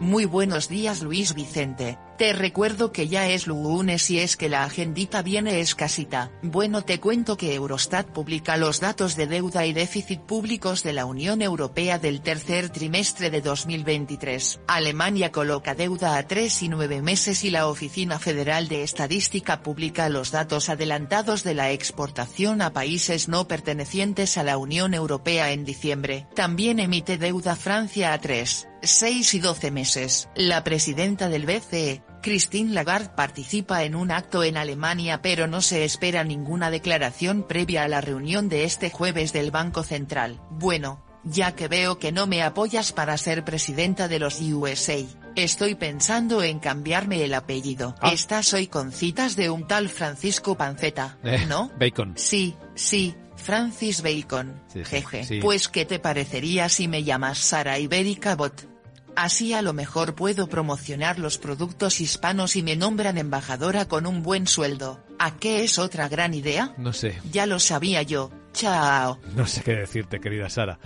Muy 0.01 0.25
buenos 0.25 0.71
días 0.71 1.03
Luis 1.03 1.35
Vicente, 1.35 1.99
te 2.17 2.33
recuerdo 2.33 2.91
que 2.91 3.07
ya 3.07 3.29
es 3.29 3.47
lunes 3.47 4.11
y 4.11 4.19
es 4.19 4.39
que 4.39 4.49
la 4.49 4.65
agendita 4.65 5.21
viene 5.21 5.61
escasita. 5.61 6.33
Bueno 6.43 6.83
te 6.83 7.01
cuento 7.01 7.37
que 7.37 7.55
Eurostat 7.55 8.07
publica 8.07 8.57
los 8.57 8.81
datos 8.81 9.15
de 9.15 9.27
deuda 9.27 9.67
y 9.67 9.75
déficit 9.75 10.21
públicos 10.21 10.83
de 10.83 10.95
la 10.95 11.05
Unión 11.05 11.43
Europea 11.43 11.99
del 11.99 12.23
tercer 12.23 12.71
trimestre 12.71 13.29
de 13.29 13.43
2023. 13.43 14.61
Alemania 14.69 15.33
coloca 15.33 15.75
deuda 15.75 16.17
a 16.17 16.27
3 16.27 16.63
y 16.63 16.69
9 16.71 17.03
meses 17.03 17.45
y 17.45 17.51
la 17.51 17.67
Oficina 17.67 18.19
Federal 18.19 18.69
de 18.69 18.83
Estadística 18.83 19.61
publica 19.61 20.09
los 20.09 20.31
datos 20.31 20.71
adelantados 20.71 21.45
de 21.45 21.53
la 21.53 21.73
exportación 21.73 22.63
a 22.63 22.73
países 22.73 23.29
no 23.29 23.47
pertenecientes 23.47 24.39
a 24.39 24.45
la 24.45 24.57
Unión 24.57 24.95
Europea 24.95 25.53
en 25.53 25.67
diciembre. 25.67 26.27
También 26.35 26.81
emite 26.81 27.19
deuda 27.19 27.55
Francia 27.55 28.15
a 28.15 28.19
3 28.19 28.70
6 28.83 29.35
y 29.35 29.39
12 29.41 29.71
meses. 29.71 30.29
La 30.35 30.65
presidenta 30.65 31.29
del 31.29 31.47
BCE, 31.47 32.03
Christine 32.23 32.73
Lagarde 32.73 33.11
participa 33.17 33.85
en 33.85 33.95
un 33.95 34.11
acto 34.11 34.45
en 34.45 34.57
Alemania 34.57 35.21
pero 35.23 35.47
no 35.47 35.61
se 35.63 35.85
espera 35.85 36.25
ninguna 36.25 36.71
declaración 36.71 37.47
previa 37.47 37.85
a 37.85 37.89
la 37.89 38.01
reunión 38.01 38.49
de 38.49 38.65
este 38.65 38.91
jueves 38.91 39.33
del 39.33 39.51
Banco 39.51 39.83
Central. 39.83 40.41
Bueno, 40.51 41.05
ya 41.25 41.55
que 41.55 41.69
veo 41.69 41.99
que 41.99 42.13
no 42.13 42.27
me 42.27 42.43
apoyas 42.43 42.93
para 42.93 43.17
ser 43.19 43.45
presidenta 43.45 44.09
de 44.09 44.19
los 44.19 44.41
USA. 44.41 44.97
Estoy 45.37 45.75
pensando 45.75 46.43
en 46.43 46.59
cambiarme 46.59 47.23
el 47.25 47.35
apellido. 47.35 47.95
Ah. 48.01 48.13
Estás 48.13 48.53
hoy 48.55 48.67
con 48.67 48.91
citas 48.93 49.37
de 49.37 49.49
un 49.51 49.67
tal 49.67 49.89
Francisco 49.89 50.57
Panceta, 50.57 51.19
Eh, 51.23 51.45
¿no? 51.49 51.71
Bacon. 51.79 52.15
Sí, 52.17 52.57
sí, 52.75 53.15
Francis 53.37 54.03
Bacon. 54.03 54.61
Sí, 54.73 54.81
sí, 54.81 54.91
Jeje. 54.91 55.25
sí. 55.25 55.39
Pues 55.41 55.69
¿qué 55.69 55.85
te 55.85 55.99
parecería 55.99 56.69
si 56.69 56.89
me 56.89 57.05
llamas 57.05 57.39
Sara 57.39 57.79
Ibérica 57.79 58.35
Bot? 58.35 58.69
Así 59.17 59.53
a 59.53 59.63
lo 59.63 59.73
mejor 59.73 60.15
puedo 60.15 60.49
promocionar 60.49 61.19
los 61.19 61.39
productos 61.39 62.01
hispanos 62.01 62.57
y 62.57 62.63
me 62.63 62.77
nombran 62.77 63.19
embajadora 63.19 63.87
con 63.87 64.07
un 64.07 64.23
buen 64.23 64.47
sueldo. 64.47 65.01
¿A 65.19 65.37
qué 65.37 65.65
es 65.65 65.79
otra 65.79 66.09
gran 66.09 66.35
idea? 66.35 66.75
No 66.79 66.93
sé. 66.93 67.21
Ya 67.31 67.47
lo 67.47 67.59
sabía 67.59 68.03
yo. 68.03 68.31
Chao. 68.53 69.19
No 69.37 69.47
sé 69.47 69.63
qué 69.63 69.77
decirte, 69.77 70.21
querida 70.21 70.49
Sara. 70.49 70.79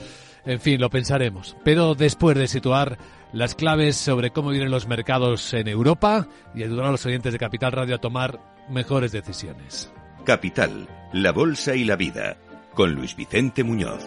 En 0.45 0.61
fin, 0.61 0.81
lo 0.81 0.91
pensaremos. 0.91 1.57
Pero 1.65 1.95
después 1.95 2.37
de 2.37 2.49
situar 2.49 2.99
las 3.33 3.55
claves 3.55 3.97
sobre 3.97 4.31
cómo 4.31 4.51
vienen 4.51 4.71
los 4.71 4.87
mercados 4.87 5.55
en 5.55 5.69
Europa 5.69 6.29
y 6.55 6.63
ayudar 6.63 6.87
a 6.87 6.91
los 6.93 7.07
oyentes 7.07 7.33
de 7.33 7.39
Capital 7.39 7.73
Radio 7.73 7.97
a 7.97 8.01
tomar 8.01 8.41
mejores 8.69 9.13
decisiones. 9.13 9.91
Capital, 10.25 10.89
la 11.13 11.33
Bolsa 11.33 11.75
y 11.75 11.85
la 11.85 11.97
Vida, 11.97 12.37
con 12.75 12.95
Luis 12.95 13.17
Vicente 13.17 13.63
Muñoz. 13.65 14.07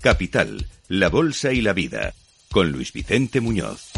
Capital, 0.00 0.66
la 0.88 1.10
Bolsa 1.10 1.52
y 1.52 1.60
la 1.60 1.74
Vida, 1.74 2.14
con 2.50 2.72
Luis 2.72 2.90
Vicente 2.90 3.42
Muñoz. 3.42 3.90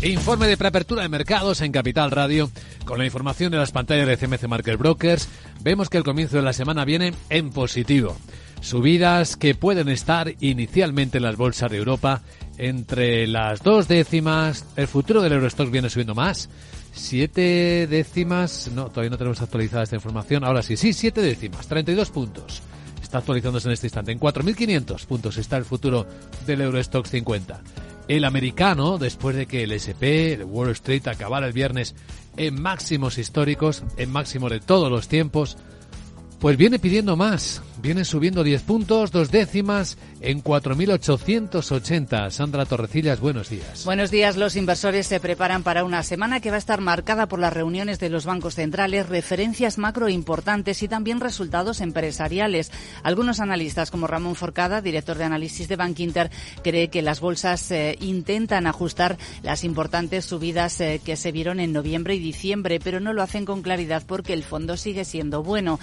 Informe 0.00 0.46
de 0.46 0.56
preapertura 0.56 1.02
de 1.02 1.08
mercados 1.08 1.60
en 1.60 1.72
Capital 1.72 2.12
Radio. 2.12 2.48
Con 2.84 2.98
la 2.98 3.04
información 3.04 3.50
de 3.50 3.58
las 3.58 3.72
pantallas 3.72 4.06
de 4.06 4.16
CMC 4.16 4.46
Market 4.46 4.78
Brokers, 4.78 5.28
vemos 5.60 5.88
que 5.88 5.98
el 5.98 6.04
comienzo 6.04 6.36
de 6.36 6.42
la 6.42 6.52
semana 6.52 6.84
viene 6.84 7.14
en 7.30 7.50
positivo. 7.50 8.16
Subidas 8.60 9.36
que 9.36 9.56
pueden 9.56 9.88
estar 9.88 10.34
inicialmente 10.38 11.18
en 11.18 11.24
las 11.24 11.36
bolsas 11.36 11.72
de 11.72 11.78
Europa 11.78 12.22
entre 12.56 13.26
las 13.26 13.64
dos 13.64 13.88
décimas. 13.88 14.64
El 14.76 14.86
futuro 14.86 15.20
del 15.20 15.32
Eurostock 15.32 15.68
viene 15.68 15.90
subiendo 15.90 16.14
más. 16.14 16.48
Siete 16.94 17.88
décimas. 17.88 18.70
No, 18.72 18.88
todavía 18.88 19.10
no 19.10 19.18
tenemos 19.18 19.42
actualizada 19.42 19.82
esta 19.82 19.96
información. 19.96 20.44
Ahora 20.44 20.62
sí, 20.62 20.76
sí, 20.76 20.92
siete 20.92 21.22
décimas. 21.22 21.66
32 21.66 22.10
puntos. 22.10 22.62
Está 23.12 23.18
actualizándose 23.18 23.68
en 23.68 23.74
este 23.74 23.88
instante. 23.88 24.10
En 24.10 24.18
4.500 24.18 25.04
puntos 25.04 25.36
está 25.36 25.58
el 25.58 25.66
futuro 25.66 26.06
del 26.46 26.62
Eurostock 26.62 27.04
50. 27.04 27.60
El 28.08 28.24
americano, 28.24 28.96
después 28.96 29.36
de 29.36 29.44
que 29.44 29.64
el 29.64 29.72
SP, 29.76 30.32
el 30.32 30.44
Wall 30.44 30.70
Street, 30.70 31.06
acabara 31.08 31.46
el 31.46 31.52
viernes 31.52 31.94
en 32.38 32.62
máximos 32.62 33.18
históricos, 33.18 33.84
en 33.98 34.10
máximo 34.10 34.48
de 34.48 34.60
todos 34.60 34.90
los 34.90 35.08
tiempos, 35.08 35.58
pues 36.42 36.56
viene 36.56 36.80
pidiendo 36.80 37.16
más. 37.16 37.62
Viene 37.80 38.04
subiendo 38.04 38.44
10 38.44 38.62
puntos, 38.62 39.10
dos 39.10 39.30
décimas, 39.30 39.96
en 40.20 40.42
4.880. 40.42 42.30
Sandra 42.30 42.64
Torrecillas, 42.64 43.18
buenos 43.18 43.48
días. 43.48 43.84
Buenos 43.84 44.10
días. 44.12 44.36
Los 44.36 44.54
inversores 44.54 45.08
se 45.08 45.18
preparan 45.18 45.64
para 45.64 45.82
una 45.82 46.04
semana 46.04 46.40
que 46.40 46.50
va 46.50 46.56
a 46.56 46.58
estar 46.58 46.80
marcada 46.80 47.26
por 47.26 47.40
las 47.40 47.52
reuniones 47.52 47.98
de 47.98 48.08
los 48.08 48.24
bancos 48.24 48.54
centrales, 48.54 49.08
referencias 49.08 49.78
macro 49.78 50.08
importantes 50.08 50.82
y 50.82 50.88
también 50.88 51.18
resultados 51.18 51.80
empresariales. 51.80 52.70
Algunos 53.02 53.40
analistas, 53.40 53.90
como 53.90 54.06
Ramón 54.06 54.36
Forcada, 54.36 54.80
director 54.80 55.18
de 55.18 55.24
análisis 55.24 55.66
de 55.66 55.76
Bank 55.76 55.98
Inter, 55.98 56.30
cree 56.62 56.88
que 56.88 57.02
las 57.02 57.20
bolsas 57.20 57.68
eh, 57.72 57.96
intentan 58.00 58.68
ajustar 58.68 59.16
las 59.42 59.64
importantes 59.64 60.24
subidas 60.24 60.80
eh, 60.80 61.00
que 61.04 61.16
se 61.16 61.32
vieron 61.32 61.58
en 61.58 61.72
noviembre 61.72 62.14
y 62.14 62.20
diciembre, 62.20 62.78
pero 62.78 63.00
no 63.00 63.12
lo 63.12 63.22
hacen 63.22 63.44
con 63.44 63.62
claridad 63.62 64.04
porque 64.06 64.34
el 64.34 64.44
fondo 64.44 64.76
sigue 64.76 65.04
siendo 65.04 65.42
bueno. 65.42 65.80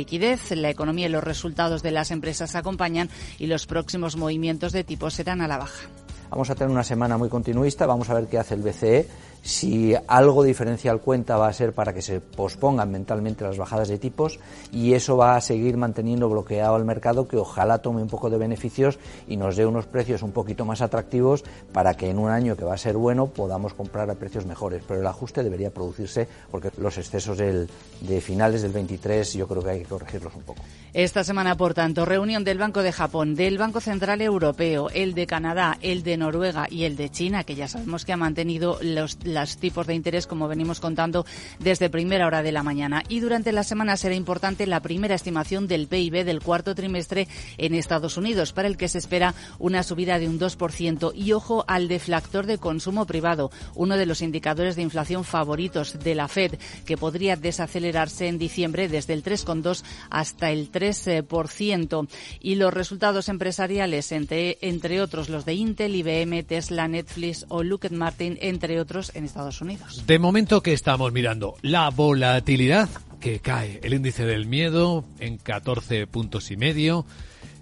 Liquidez, 0.00 0.50
la 0.52 0.70
economía 0.70 1.06
y 1.06 1.10
los 1.10 1.22
resultados 1.22 1.82
de 1.82 1.90
las 1.90 2.10
empresas 2.10 2.54
acompañan 2.54 3.10
y 3.38 3.46
los 3.48 3.66
próximos 3.66 4.16
movimientos 4.16 4.72
de 4.72 4.82
tipo 4.82 5.10
serán 5.10 5.42
a 5.42 5.48
la 5.48 5.58
baja. 5.58 5.88
Vamos 6.30 6.48
a 6.48 6.54
tener 6.54 6.70
una 6.70 6.84
semana 6.84 7.18
muy 7.18 7.28
continuista, 7.28 7.84
vamos 7.86 8.08
a 8.08 8.14
ver 8.14 8.28
qué 8.28 8.38
hace 8.38 8.54
el 8.54 8.62
BCE. 8.62 9.06
Si 9.42 9.94
algo 10.06 10.42
diferencial 10.42 11.00
cuenta 11.00 11.36
va 11.36 11.48
a 11.48 11.52
ser 11.52 11.72
para 11.72 11.92
que 11.92 12.02
se 12.02 12.20
pospongan 12.20 12.90
mentalmente 12.90 13.44
las 13.44 13.56
bajadas 13.56 13.88
de 13.88 13.98
tipos 13.98 14.38
y 14.72 14.94
eso 14.94 15.16
va 15.16 15.36
a 15.36 15.40
seguir 15.40 15.76
manteniendo 15.76 16.28
bloqueado 16.28 16.76
el 16.76 16.84
mercado 16.84 17.26
que 17.26 17.36
ojalá 17.36 17.78
tome 17.78 18.02
un 18.02 18.08
poco 18.08 18.30
de 18.30 18.38
beneficios 18.38 18.98
y 19.28 19.36
nos 19.36 19.56
dé 19.56 19.66
unos 19.66 19.86
precios 19.86 20.22
un 20.22 20.32
poquito 20.32 20.64
más 20.64 20.82
atractivos 20.82 21.44
para 21.72 21.94
que 21.94 22.10
en 22.10 22.18
un 22.18 22.30
año 22.30 22.56
que 22.56 22.64
va 22.64 22.74
a 22.74 22.78
ser 22.78 22.96
bueno 22.96 23.26
podamos 23.26 23.74
comprar 23.74 24.10
a 24.10 24.14
precios 24.14 24.46
mejores. 24.46 24.82
Pero 24.86 25.00
el 25.00 25.06
ajuste 25.06 25.42
debería 25.42 25.70
producirse 25.70 26.28
porque 26.50 26.70
los 26.78 26.98
excesos 26.98 27.38
de 27.38 28.20
finales 28.20 28.62
del 28.62 28.72
23 28.72 29.32
yo 29.34 29.48
creo 29.48 29.62
que 29.62 29.70
hay 29.70 29.78
que 29.80 29.86
corregirlos 29.86 30.34
un 30.34 30.42
poco. 30.42 30.62
Esta 30.92 31.22
semana, 31.22 31.56
por 31.56 31.72
tanto, 31.72 32.04
reunión 32.04 32.42
del 32.42 32.58
Banco 32.58 32.82
de 32.82 32.90
Japón, 32.90 33.36
del 33.36 33.58
Banco 33.58 33.80
Central 33.80 34.20
Europeo, 34.20 34.90
el 34.90 35.14
de 35.14 35.28
Canadá, 35.28 35.78
el 35.82 36.02
de 36.02 36.16
Noruega 36.16 36.66
y 36.68 36.82
el 36.82 36.96
de 36.96 37.10
China, 37.10 37.44
que 37.44 37.54
ya 37.54 37.68
sabemos 37.68 38.04
que 38.04 38.12
ha 38.12 38.16
mantenido 38.16 38.76
los, 38.82 39.16
los 39.34 39.56
tipos 39.56 39.86
de 39.86 39.94
interés, 39.94 40.26
como 40.26 40.48
venimos 40.48 40.80
contando, 40.80 41.26
desde 41.58 41.90
primera 41.90 42.26
hora 42.26 42.42
de 42.42 42.52
la 42.52 42.62
mañana. 42.62 43.02
Y 43.08 43.20
durante 43.20 43.52
la 43.52 43.64
semana 43.64 43.96
será 43.96 44.14
importante 44.14 44.66
la 44.66 44.80
primera 44.80 45.14
estimación 45.14 45.66
del 45.66 45.86
PIB 45.86 46.24
del 46.24 46.40
cuarto 46.40 46.74
trimestre 46.74 47.28
en 47.58 47.74
Estados 47.74 48.16
Unidos, 48.16 48.52
para 48.52 48.68
el 48.68 48.76
que 48.76 48.88
se 48.88 48.98
espera 48.98 49.34
una 49.58 49.82
subida 49.82 50.18
de 50.18 50.28
un 50.28 50.38
2%. 50.38 51.12
Y 51.14 51.32
ojo 51.32 51.64
al 51.68 51.88
deflactor 51.88 52.46
de 52.46 52.58
consumo 52.58 53.06
privado, 53.06 53.50
uno 53.74 53.96
de 53.96 54.06
los 54.06 54.22
indicadores 54.22 54.76
de 54.76 54.82
inflación 54.82 55.24
favoritos 55.24 55.98
de 55.98 56.14
la 56.14 56.28
Fed, 56.28 56.54
que 56.84 56.96
podría 56.96 57.36
desacelerarse 57.36 58.28
en 58.28 58.38
diciembre 58.38 58.88
desde 58.88 59.14
el 59.14 59.22
3,2 59.22 59.82
hasta 60.10 60.50
el 60.50 60.70
3%. 60.70 62.08
Y 62.40 62.54
los 62.56 62.72
resultados 62.72 63.28
empresariales, 63.28 64.12
entre, 64.12 64.58
entre 64.60 65.00
otros 65.00 65.28
los 65.28 65.44
de 65.44 65.54
Intel, 65.54 65.94
IBM, 65.94 66.42
Tesla, 66.44 66.88
Netflix 66.88 67.46
o 67.48 67.62
Lockheed 67.62 67.92
Martin, 67.92 68.38
entre 68.40 68.80
otros 68.80 69.12
en 69.20 69.26
Estados 69.26 69.60
Unidos. 69.60 70.04
De 70.06 70.18
momento 70.18 70.62
que 70.62 70.72
estamos 70.72 71.12
mirando 71.12 71.54
la 71.62 71.88
volatilidad 71.90 72.88
que 73.20 73.38
cae, 73.38 73.78
el 73.82 73.94
índice 73.94 74.24
del 74.24 74.46
miedo 74.46 75.04
en 75.20 75.36
14 75.36 76.06
puntos 76.06 76.50
y 76.50 76.56
medio. 76.56 77.06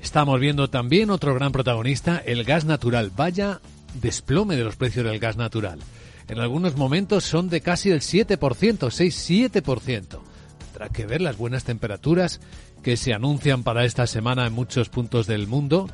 Estamos 0.00 0.38
viendo 0.38 0.70
también 0.70 1.10
otro 1.10 1.34
gran 1.34 1.52
protagonista, 1.52 2.22
el 2.24 2.44
gas 2.44 2.64
natural. 2.64 3.10
Vaya 3.14 3.60
desplome 4.00 4.56
de 4.56 4.64
los 4.64 4.76
precios 4.76 5.04
del 5.04 5.18
gas 5.18 5.36
natural. 5.36 5.80
En 6.28 6.38
algunos 6.38 6.76
momentos 6.76 7.24
son 7.24 7.48
de 7.48 7.60
casi 7.60 7.90
el 7.90 8.00
7%, 8.00 8.38
6-7%. 8.38 10.20
Tendrá 10.58 10.88
que 10.90 11.06
ver 11.06 11.20
las 11.20 11.36
buenas 11.36 11.64
temperaturas 11.64 12.40
que 12.82 12.96
se 12.96 13.12
anuncian 13.12 13.64
para 13.64 13.84
esta 13.84 14.06
semana 14.06 14.46
en 14.46 14.52
muchos 14.52 14.88
puntos 14.90 15.26
del 15.26 15.48
mundo. 15.48 15.88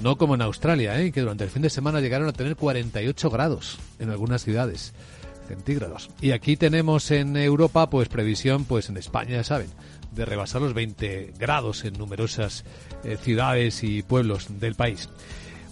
No 0.00 0.16
como 0.16 0.34
en 0.34 0.42
Australia, 0.42 1.00
¿eh? 1.00 1.10
que 1.10 1.20
durante 1.20 1.44
el 1.44 1.50
fin 1.50 1.62
de 1.62 1.70
semana 1.70 2.00
llegaron 2.00 2.28
a 2.28 2.32
tener 2.32 2.56
48 2.56 3.30
grados 3.30 3.78
en 3.98 4.10
algunas 4.10 4.44
ciudades 4.44 4.92
centígrados. 5.48 6.10
Y 6.20 6.32
aquí 6.32 6.56
tenemos 6.56 7.10
en 7.10 7.36
Europa, 7.36 7.88
pues 7.88 8.08
previsión, 8.08 8.64
pues 8.64 8.88
en 8.88 8.96
España, 8.96 9.42
saben, 9.44 9.68
de 10.12 10.24
rebasar 10.24 10.60
los 10.60 10.74
20 10.74 11.34
grados 11.38 11.84
en 11.84 11.94
numerosas 11.94 12.64
eh, 13.04 13.16
ciudades 13.20 13.82
y 13.84 14.02
pueblos 14.02 14.60
del 14.60 14.74
país. 14.74 15.08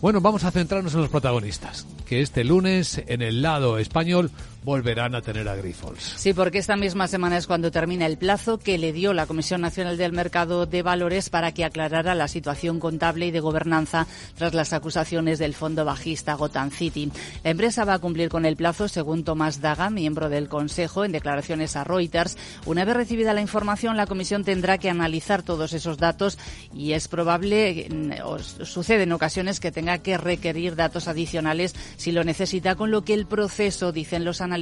Bueno, 0.00 0.20
vamos 0.20 0.44
a 0.44 0.50
centrarnos 0.50 0.94
en 0.94 1.00
los 1.00 1.08
protagonistas, 1.08 1.86
que 2.06 2.20
este 2.20 2.44
lunes 2.44 3.02
en 3.06 3.22
el 3.22 3.42
lado 3.42 3.78
español 3.78 4.30
volverán 4.64 5.14
a 5.14 5.20
tener 5.20 5.46
a 5.48 5.54
Grifols. 5.54 6.14
Sí, 6.16 6.32
porque 6.32 6.58
esta 6.58 6.76
misma 6.76 7.06
semana 7.06 7.36
es 7.36 7.46
cuando 7.46 7.70
termina 7.70 8.06
el 8.06 8.16
plazo 8.16 8.58
que 8.58 8.78
le 8.78 8.92
dio 8.92 9.12
la 9.12 9.26
Comisión 9.26 9.60
Nacional 9.60 9.98
del 9.98 10.12
Mercado 10.12 10.64
de 10.64 10.82
Valores 10.82 11.28
para 11.28 11.52
que 11.52 11.64
aclarara 11.64 12.14
la 12.14 12.28
situación 12.28 12.80
contable 12.80 13.26
y 13.26 13.30
de 13.30 13.40
gobernanza 13.40 14.06
tras 14.36 14.54
las 14.54 14.72
acusaciones 14.72 15.38
del 15.38 15.54
fondo 15.54 15.84
bajista 15.84 16.34
Gotham 16.34 16.70
City. 16.70 17.12
La 17.42 17.50
empresa 17.50 17.84
va 17.84 17.94
a 17.94 17.98
cumplir 17.98 18.30
con 18.30 18.46
el 18.46 18.56
plazo, 18.56 18.88
según 18.88 19.22
Tomás 19.22 19.60
Daga, 19.60 19.90
miembro 19.90 20.30
del 20.30 20.48
Consejo, 20.48 21.04
en 21.04 21.12
declaraciones 21.12 21.76
a 21.76 21.84
Reuters. 21.84 22.38
Una 22.64 22.86
vez 22.86 22.96
recibida 22.96 23.34
la 23.34 23.42
información, 23.42 23.98
la 23.98 24.06
Comisión 24.06 24.44
tendrá 24.44 24.78
que 24.78 24.88
analizar 24.88 25.42
todos 25.42 25.74
esos 25.74 25.98
datos 25.98 26.38
y 26.72 26.92
es 26.92 27.08
probable, 27.08 27.86
mm, 27.90 28.12
o 28.24 28.38
sucede 28.38 29.02
en 29.02 29.12
ocasiones, 29.12 29.60
que 29.60 29.72
tenga 29.72 29.98
que 29.98 30.16
requerir 30.16 30.74
datos 30.74 31.06
adicionales 31.06 31.74
si 31.96 32.12
lo 32.12 32.24
necesita, 32.24 32.76
con 32.76 32.90
lo 32.90 33.04
que 33.04 33.12
el 33.12 33.26
proceso, 33.26 33.92
dicen 33.92 34.24
los 34.24 34.40
analistas, 34.40 34.53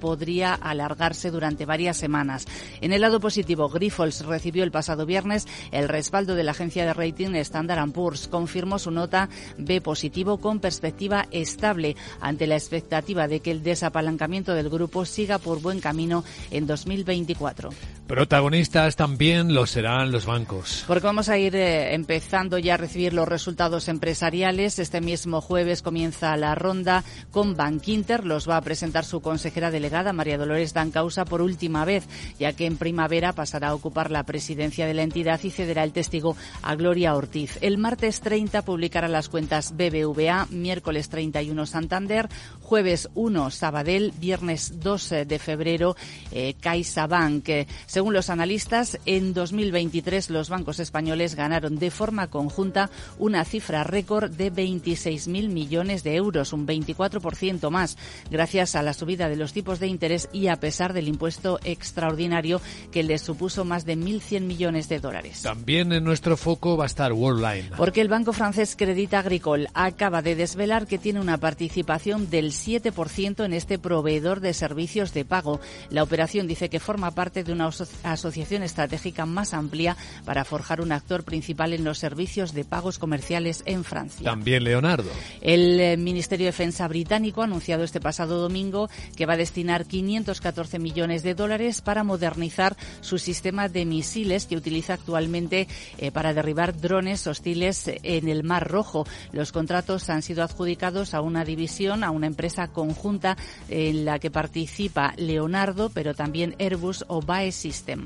podría 0.00 0.54
alargarse 0.54 1.30
durante 1.30 1.66
varias 1.66 1.96
semanas. 1.96 2.46
En 2.80 2.92
el 2.92 3.00
lado 3.00 3.20
positivo, 3.20 3.68
Grifols 3.68 4.24
recibió 4.24 4.64
el 4.64 4.70
pasado 4.70 5.06
viernes 5.06 5.46
el 5.72 5.88
respaldo 5.88 6.34
de 6.34 6.44
la 6.44 6.52
agencia 6.52 6.84
de 6.84 6.94
rating 6.94 7.34
Standard 7.36 7.90
Poor's. 7.92 8.28
Confirmó 8.28 8.78
su 8.78 8.90
nota 8.90 9.28
B 9.58 9.80
positivo 9.80 10.38
con 10.38 10.60
perspectiva 10.60 11.26
estable 11.30 11.96
ante 12.20 12.46
la 12.46 12.56
expectativa 12.56 13.28
de 13.28 13.40
que 13.40 13.50
el 13.50 13.62
desapalancamiento 13.62 14.54
del 14.54 14.68
grupo 14.68 15.04
siga 15.04 15.38
por 15.38 15.60
buen 15.60 15.80
camino 15.80 16.24
en 16.50 16.66
2024. 16.66 17.70
Protagonistas 18.06 18.96
también 18.96 19.54
lo 19.54 19.66
serán 19.66 20.10
los 20.10 20.26
bancos. 20.26 20.84
Porque 20.88 21.06
vamos 21.06 21.28
a 21.28 21.38
ir 21.38 21.54
eh, 21.54 21.94
empezando 21.94 22.58
ya 22.58 22.74
a 22.74 22.76
recibir 22.76 23.12
los 23.12 23.28
resultados 23.28 23.86
empresariales. 23.86 24.80
Este 24.80 25.00
mismo 25.00 25.40
jueves 25.40 25.80
comienza 25.80 26.36
la 26.36 26.56
ronda 26.56 27.04
con 27.30 27.54
Bankinter. 27.54 28.26
Los 28.26 28.48
va 28.48 28.56
a 28.56 28.62
presentar 28.62 29.04
su 29.04 29.20
consejera 29.40 29.70
delegada, 29.70 30.12
María 30.12 30.36
Dolores 30.36 30.74
Dancausa, 30.74 31.24
por 31.24 31.40
última 31.40 31.86
vez, 31.86 32.04
ya 32.38 32.52
que 32.52 32.66
en 32.66 32.76
primavera 32.76 33.32
pasará 33.32 33.68
a 33.68 33.74
ocupar 33.74 34.10
la 34.10 34.24
presidencia 34.24 34.86
de 34.86 34.92
la 34.92 35.02
entidad 35.02 35.40
y 35.42 35.50
cederá 35.50 35.82
el 35.82 35.92
testigo 35.92 36.36
a 36.60 36.74
Gloria 36.74 37.14
Ortiz. 37.14 37.56
El 37.62 37.78
martes 37.78 38.20
30 38.20 38.60
publicará 38.66 39.08
las 39.08 39.30
cuentas 39.30 39.72
BBVA, 39.74 40.46
miércoles 40.50 41.08
31 41.08 41.64
Santander, 41.64 42.28
jueves 42.60 43.08
1 43.14 43.50
Sabadell, 43.50 44.12
viernes 44.20 44.78
2 44.82 45.08
de 45.26 45.38
febrero 45.38 45.96
eh, 46.32 46.52
CaixaBank. 46.60 47.48
Según 47.86 48.12
los 48.12 48.28
analistas, 48.28 48.98
en 49.06 49.32
2023 49.32 50.28
los 50.28 50.50
bancos 50.50 50.80
españoles 50.80 51.34
ganaron 51.34 51.78
de 51.78 51.90
forma 51.90 52.26
conjunta 52.26 52.90
una 53.18 53.46
cifra 53.46 53.84
récord 53.84 54.30
de 54.30 54.52
26.000 54.52 55.48
millones 55.48 56.02
de 56.02 56.16
euros, 56.16 56.52
un 56.52 56.66
24% 56.66 57.70
más, 57.70 57.96
gracias 58.30 58.74
a 58.74 58.82
la 58.82 58.92
subida 58.92 59.29
de 59.30 59.36
los 59.36 59.52
tipos 59.52 59.80
de 59.80 59.86
interés 59.86 60.28
y 60.32 60.48
a 60.48 60.56
pesar 60.56 60.92
del 60.92 61.08
impuesto 61.08 61.58
extraordinario 61.64 62.60
que 62.92 63.02
les 63.02 63.22
supuso 63.22 63.64
más 63.64 63.86
de 63.86 63.96
1.100 63.96 64.42
millones 64.42 64.88
de 64.88 65.00
dólares. 65.00 65.42
También 65.42 65.92
en 65.92 66.04
nuestro 66.04 66.36
foco 66.36 66.76
va 66.76 66.84
a 66.84 66.86
estar 66.86 67.12
Worldline. 67.12 67.70
Porque 67.76 68.00
el 68.00 68.08
banco 68.08 68.32
francés 68.32 68.76
Credit 68.76 69.14
Agricole 69.14 69.68
acaba 69.74 70.22
de 70.22 70.34
desvelar 70.34 70.86
que 70.86 70.98
tiene 70.98 71.20
una 71.20 71.38
participación 71.38 72.30
del 72.30 72.52
7% 72.52 73.44
en 73.44 73.52
este 73.52 73.78
proveedor 73.78 74.40
de 74.40 74.54
servicios 74.54 75.14
de 75.14 75.24
pago. 75.24 75.60
La 75.90 76.02
operación 76.02 76.46
dice 76.46 76.68
que 76.68 76.80
forma 76.80 77.10
parte 77.12 77.44
de 77.44 77.52
una 77.52 77.70
asociación 78.02 78.62
estratégica 78.62 79.26
más 79.26 79.54
amplia 79.54 79.96
para 80.24 80.44
forjar 80.44 80.80
un 80.80 80.92
actor 80.92 81.24
principal 81.24 81.72
en 81.72 81.84
los 81.84 81.98
servicios 81.98 82.52
de 82.52 82.64
pagos 82.64 82.98
comerciales 82.98 83.62
en 83.66 83.84
Francia. 83.84 84.24
También 84.24 84.64
Leonardo. 84.64 85.10
El 85.40 85.80
eh, 85.80 85.96
Ministerio 85.96 86.46
de 86.46 86.52
Defensa 86.52 86.88
británico 86.88 87.42
ha 87.42 87.44
anunciado 87.44 87.84
este 87.84 88.00
pasado 88.00 88.40
domingo 88.40 88.88
que 89.20 89.26
va 89.26 89.34
a 89.34 89.36
destinar 89.36 89.84
514 89.84 90.78
millones 90.78 91.22
de 91.22 91.34
dólares 91.34 91.82
para 91.82 92.04
modernizar 92.04 92.74
su 93.02 93.18
sistema 93.18 93.68
de 93.68 93.84
misiles 93.84 94.46
que 94.46 94.56
utiliza 94.56 94.94
actualmente 94.94 95.68
eh, 95.98 96.10
para 96.10 96.32
derribar 96.32 96.80
drones 96.80 97.26
hostiles 97.26 97.90
en 98.02 98.28
el 98.28 98.44
Mar 98.44 98.66
Rojo. 98.66 99.06
Los 99.32 99.52
contratos 99.52 100.08
han 100.08 100.22
sido 100.22 100.42
adjudicados 100.42 101.12
a 101.12 101.20
una 101.20 101.44
división, 101.44 102.02
a 102.02 102.10
una 102.10 102.28
empresa 102.28 102.68
conjunta 102.68 103.36
en 103.68 104.06
la 104.06 104.18
que 104.18 104.30
participa 104.30 105.12
Leonardo, 105.18 105.90
pero 105.90 106.14
también 106.14 106.56
Airbus 106.58 107.04
o 107.08 107.20
Bae 107.20 107.52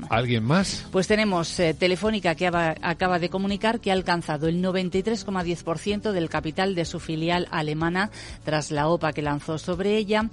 ¿Alguien 0.09 0.43
más? 0.43 0.85
Pues 0.91 1.07
tenemos 1.07 1.57
eh, 1.61 1.73
Telefónica 1.73 2.35
que 2.35 2.47
acaba 2.47 3.19
de 3.19 3.29
comunicar 3.29 3.79
que 3.79 3.91
ha 3.91 3.93
alcanzado 3.93 4.49
el 4.49 4.61
93,10% 4.61 6.11
del 6.11 6.27
capital 6.27 6.75
de 6.75 6.83
su 6.83 6.99
filial 6.99 7.47
alemana 7.51 8.11
tras 8.43 8.69
la 8.69 8.89
OPA 8.89 9.13
que 9.13 9.21
lanzó 9.21 9.57
sobre 9.57 9.95
ella. 9.95 10.29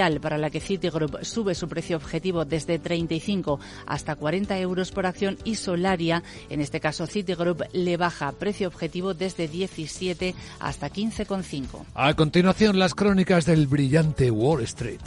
Para 0.00 0.38
la 0.38 0.48
que 0.48 0.60
Citigroup 0.60 1.22
sube 1.24 1.54
su 1.54 1.68
precio 1.68 1.98
objetivo 1.98 2.46
desde 2.46 2.78
35 2.78 3.60
hasta 3.84 4.16
40 4.16 4.58
euros 4.58 4.92
por 4.92 5.04
acción 5.04 5.36
y 5.44 5.56
Solaria, 5.56 6.22
en 6.48 6.62
este 6.62 6.80
caso 6.80 7.06
Citigroup, 7.06 7.64
le 7.74 7.98
baja 7.98 8.32
precio 8.32 8.68
objetivo 8.68 9.12
desde 9.12 9.46
17 9.46 10.34
hasta 10.58 10.88
15,5. 10.88 11.84
A 11.92 12.14
continuación, 12.14 12.78
las 12.78 12.94
crónicas 12.94 13.44
del 13.44 13.66
brillante 13.66 14.30
Wall 14.30 14.62
Street. 14.62 15.02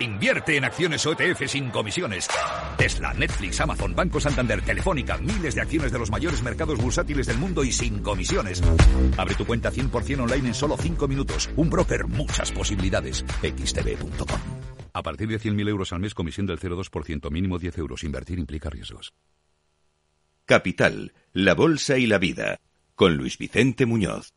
Invierte 0.00 0.56
en 0.56 0.64
acciones 0.64 1.04
OTF 1.04 1.46
sin 1.46 1.70
comisiones. 1.70 2.28
Tesla, 2.76 3.12
Netflix, 3.14 3.60
Amazon, 3.60 3.96
Banco 3.96 4.20
Santander, 4.20 4.62
Telefónica, 4.62 5.18
miles 5.18 5.56
de 5.56 5.60
acciones 5.60 5.90
de 5.90 5.98
los 5.98 6.10
mayores 6.10 6.40
mercados 6.42 6.78
bursátiles 6.80 7.26
del 7.26 7.38
mundo 7.38 7.64
y 7.64 7.72
sin 7.72 8.00
comisiones. 8.00 8.62
Abre 9.16 9.34
tu 9.34 9.44
cuenta 9.44 9.72
100% 9.72 10.20
online 10.20 10.48
en 10.48 10.54
solo 10.54 10.76
5 10.76 11.08
minutos. 11.08 11.50
Un 11.56 11.68
broker, 11.68 12.06
muchas 12.06 12.52
posibilidades. 12.52 13.24
xtb.com. 13.42 14.40
A 14.92 15.02
partir 15.02 15.28
de 15.28 15.40
100.000 15.40 15.68
euros 15.68 15.92
al 15.92 16.00
mes, 16.00 16.14
comisión 16.14 16.46
del 16.46 16.60
0,2%, 16.60 17.30
mínimo 17.30 17.58
10 17.58 17.78
euros. 17.78 18.04
Invertir 18.04 18.38
implica 18.38 18.70
riesgos. 18.70 19.12
Capital, 20.44 21.12
la 21.32 21.54
Bolsa 21.54 21.98
y 21.98 22.06
la 22.06 22.18
Vida. 22.18 22.60
Con 22.94 23.16
Luis 23.16 23.36
Vicente 23.36 23.84
Muñoz. 23.84 24.32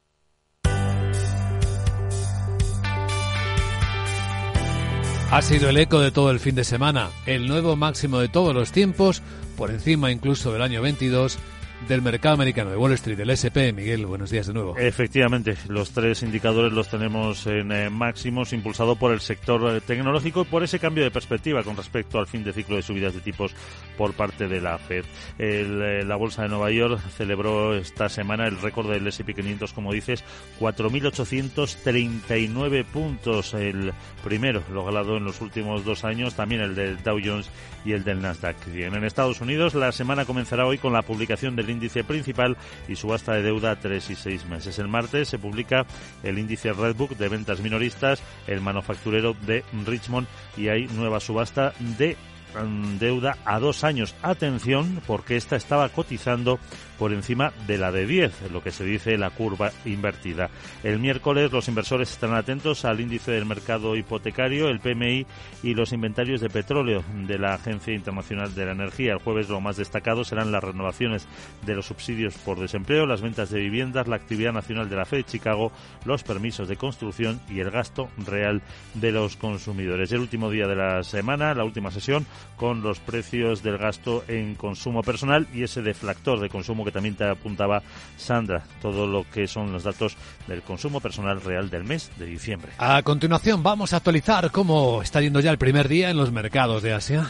Ha 5.32 5.42
sido 5.42 5.70
el 5.70 5.78
eco 5.78 6.02
de 6.02 6.12
todo 6.12 6.30
el 6.30 6.42
fin 6.42 6.56
de 6.56 6.66
semana, 6.66 7.10
el 7.26 7.48
nuevo 7.48 7.78
máximo 7.78 8.20
de 8.20 8.28
todos 8.28 8.54
los 8.54 8.74
tiempos, 8.74 9.22
por 9.56 9.72
encima 9.72 10.12
incluso 10.12 10.52
del 10.52 10.62
año 10.62 10.82
22 10.82 11.40
del 11.88 12.02
mercado 12.02 12.36
americano 12.36 12.70
de 12.70 12.78
Wall 12.78 12.94
Street, 12.94 13.18
del 13.18 13.32
SP. 13.34 13.74
Miguel, 13.74 14.06
buenos 14.06 14.30
días 14.30 14.48
de 14.48 14.54
nuevo. 14.54 14.78
Efectivamente, 14.78 15.56
los 15.68 15.92
tres 15.92 16.24
indicadores 16.24 16.72
los 16.72 16.88
tenemos 16.90 17.46
en 17.48 17.70
eh, 17.72 17.90
máximos, 17.90 18.54
impulsado 18.54 18.96
por 18.96 19.12
el 19.12 19.20
sector 19.22 19.76
eh, 19.76 19.82
tecnológico 19.82 20.42
y 20.42 20.46
por 20.46 20.64
ese 20.64 20.80
cambio 20.80 21.04
de 21.04 21.12
perspectiva 21.12 21.64
con 21.64 21.76
respecto 21.76 22.20
al 22.20 22.28
fin 22.28 22.44
de 22.44 22.54
ciclo 22.54 22.76
de 22.76 22.84
subidas 22.84 23.14
de 23.14 23.22
tipos 23.22 23.54
por 23.98 24.14
parte 24.14 24.48
de 24.48 24.62
la 24.62 24.78
Fed. 24.78 25.06
Eh, 25.40 26.04
la 26.06 26.16
Bolsa 26.16 26.44
de 26.44 26.50
Nueva 26.50 26.70
York 26.72 27.02
celebró 27.18 27.76
esta 27.76 28.10
semana 28.10 28.48
el 28.48 28.62
récord 28.62 28.92
del 28.92 29.08
S&P 29.08 29.34
500, 29.34 29.74
como 29.74 29.92
dices, 29.92 30.24
4.839 30.60 32.86
puntos, 32.86 33.54
el 33.54 33.94
primero 34.24 34.64
logrado 34.72 35.18
en 35.18 35.24
los 35.24 35.42
últimos 35.42 35.84
dos 35.84 36.04
años, 36.04 36.36
también 36.36 36.62
el 36.62 36.76
del 36.76 37.02
Dow 37.04 37.20
Jones 37.24 37.50
y 37.84 37.94
el 37.94 38.04
del 38.04 38.22
Nasdaq. 38.22 38.56
en 38.68 39.04
Estados 39.04 39.42
Unidos 39.42 39.74
la 39.74 39.92
semana 39.92 40.26
comenzará 40.26 40.68
hoy 40.68 40.78
con 40.78 40.94
la 40.94 41.02
publicación 41.02 41.56
del 41.56 41.71
índice 41.72 42.04
principal 42.04 42.58
y 42.88 42.96
subasta 42.96 43.34
de 43.34 43.42
deuda 43.42 43.72
a 43.72 43.80
tres 43.80 44.10
y 44.10 44.16
seis 44.16 44.46
meses. 44.46 44.78
El 44.80 44.88
martes 44.88 45.30
se 45.30 45.40
publica 45.40 45.86
el 46.24 46.38
índice 46.38 46.74
Redbook 46.74 47.12
de 47.18 47.30
ventas 47.30 47.62
minoristas, 47.62 48.22
el 48.48 48.62
manufacturero 48.62 49.34
de 49.34 49.64
Richmond 49.86 50.28
y 50.58 50.68
hay 50.68 50.88
nueva 50.88 51.20
subasta 51.20 51.74
de 51.98 52.18
deuda 53.00 53.38
a 53.46 53.60
dos 53.60 53.84
años. 53.84 54.16
Atención, 54.22 55.02
porque 55.08 55.36
esta 55.36 55.56
estaba 55.56 55.90
cotizando 55.90 56.60
por 57.02 57.14
encima 57.14 57.52
de 57.66 57.80
la 57.80 57.92
de 57.92 58.06
10, 58.06 58.52
lo 58.52 58.62
que 58.62 58.70
se 58.70 58.84
dice 58.84 59.18
la 59.18 59.32
curva 59.32 59.72
invertida. 59.86 60.52
El 60.84 61.00
miércoles 61.00 61.52
los 61.52 61.68
inversores 61.68 62.12
estarán 62.12 62.38
atentos 62.38 62.86
al 62.86 63.00
índice 63.00 63.32
del 63.32 63.48
mercado 63.48 63.96
hipotecario, 63.96 64.70
el 64.70 64.80
PMI 64.80 65.26
y 65.64 65.74
los 65.74 65.94
inventarios 65.94 66.42
de 66.42 66.52
petróleo 66.52 67.04
de 67.26 67.40
la 67.40 67.56
Agencia 67.56 67.96
Internacional 67.96 68.54
de 68.54 68.66
la 68.66 68.74
Energía. 68.74 69.14
El 69.14 69.20
jueves 69.20 69.50
lo 69.50 69.60
más 69.60 69.78
destacado 69.78 70.24
serán 70.24 70.52
las 70.52 70.64
renovaciones 70.64 71.28
de 71.66 71.74
los 71.74 71.88
subsidios 71.88 72.36
por 72.36 72.60
desempleo, 72.60 73.08
las 73.08 73.24
ventas 73.24 73.50
de 73.50 73.62
viviendas, 73.62 74.08
la 74.08 74.18
actividad 74.18 74.54
nacional 74.54 74.88
de 74.88 74.96
la 74.96 75.06
FED 75.06 75.18
de 75.18 75.24
Chicago, 75.24 75.72
los 76.06 76.22
permisos 76.22 76.68
de 76.68 76.78
construcción 76.78 77.42
y 77.50 77.62
el 77.62 77.72
gasto 77.72 78.10
real 78.28 78.62
de 78.94 79.12
los 79.12 79.38
consumidores. 79.38 80.12
El 80.12 80.20
último 80.20 80.52
día 80.52 80.68
de 80.68 80.76
la 80.76 81.04
semana, 81.04 81.56
la 81.56 81.64
última 81.64 81.90
sesión, 81.90 82.28
con 82.58 82.82
los 82.82 83.00
precios 83.00 83.64
del 83.64 83.78
gasto 83.78 84.24
en 84.28 84.56
consumo 84.56 85.02
personal 85.02 85.48
y 85.54 85.64
ese 85.64 85.82
deflactor 85.82 86.40
de 86.40 86.50
consumo 86.50 86.86
que 86.86 86.92
también 86.92 87.16
te 87.16 87.24
apuntaba 87.24 87.82
Sandra, 88.18 88.64
todo 88.82 89.08
lo 89.08 89.30
que 89.30 89.48
son 89.48 89.72
los 89.72 89.84
datos 89.84 90.16
del 90.48 90.62
consumo 90.62 91.00
personal 91.00 91.42
real 91.42 91.70
del 91.70 91.84
mes 91.84 92.12
de 92.18 92.26
diciembre. 92.26 92.72
A 92.78 93.02
continuación 93.04 93.64
vamos 93.64 93.94
a 93.94 93.98
actualizar 93.98 94.52
cómo 94.52 95.02
está 95.02 95.22
yendo 95.22 95.40
ya 95.40 95.52
el 95.52 95.58
primer 95.58 95.88
día 95.88 96.10
en 96.10 96.18
los 96.18 96.32
mercados 96.32 96.84
de 96.84 96.94
Asia. 96.94 97.30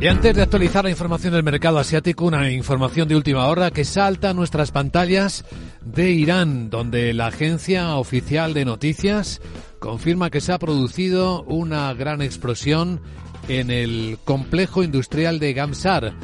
Y 0.00 0.06
antes 0.06 0.36
de 0.36 0.42
actualizar 0.42 0.84
la 0.84 0.90
información 0.90 1.32
del 1.32 1.42
mercado 1.42 1.78
asiático, 1.78 2.24
una 2.24 2.50
información 2.50 3.08
de 3.08 3.16
última 3.16 3.46
hora 3.46 3.70
que 3.70 3.84
salta 3.84 4.30
a 4.30 4.34
nuestras 4.34 4.70
pantallas 4.70 5.44
de 5.84 6.10
Irán, 6.10 6.70
donde 6.70 7.12
la 7.14 7.26
agencia 7.28 7.96
oficial 7.96 8.54
de 8.54 8.64
noticias 8.64 9.40
confirma 9.80 10.30
que 10.30 10.40
se 10.40 10.52
ha 10.52 10.58
producido 10.58 11.42
una 11.44 11.92
gran 11.94 12.22
explosión 12.22 13.00
en 13.48 13.70
el 13.70 14.18
complejo 14.24 14.82
industrial 14.82 15.38
de 15.40 15.52
Gamsar, 15.52 16.14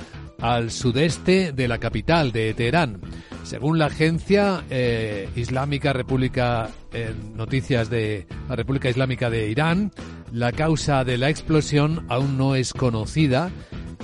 al 0.41 0.71
sudeste 0.71 1.53
de 1.53 1.69
la 1.69 1.79
capital 1.79 2.31
de 2.31 2.53
Teherán. 2.55 3.01
Según 3.45 3.79
la 3.79 3.87
agencia 3.87 4.63
eh, 4.71 5.29
islámica 5.37 5.93
República 5.93 6.69
eh, 6.93 7.15
Noticias 7.35 7.89
de 7.89 8.27
la 8.49 8.57
República 8.57 8.91
Islámica 8.91 9.31
de 9.31 9.49
Irán, 9.49 9.91
la 10.35 10.51
causa 10.51 11.05
de 11.05 11.17
la 11.17 11.31
explosión 11.31 12.05
aún 12.09 12.37
no 12.37 12.57
es 12.57 12.73
conocida. 12.73 13.53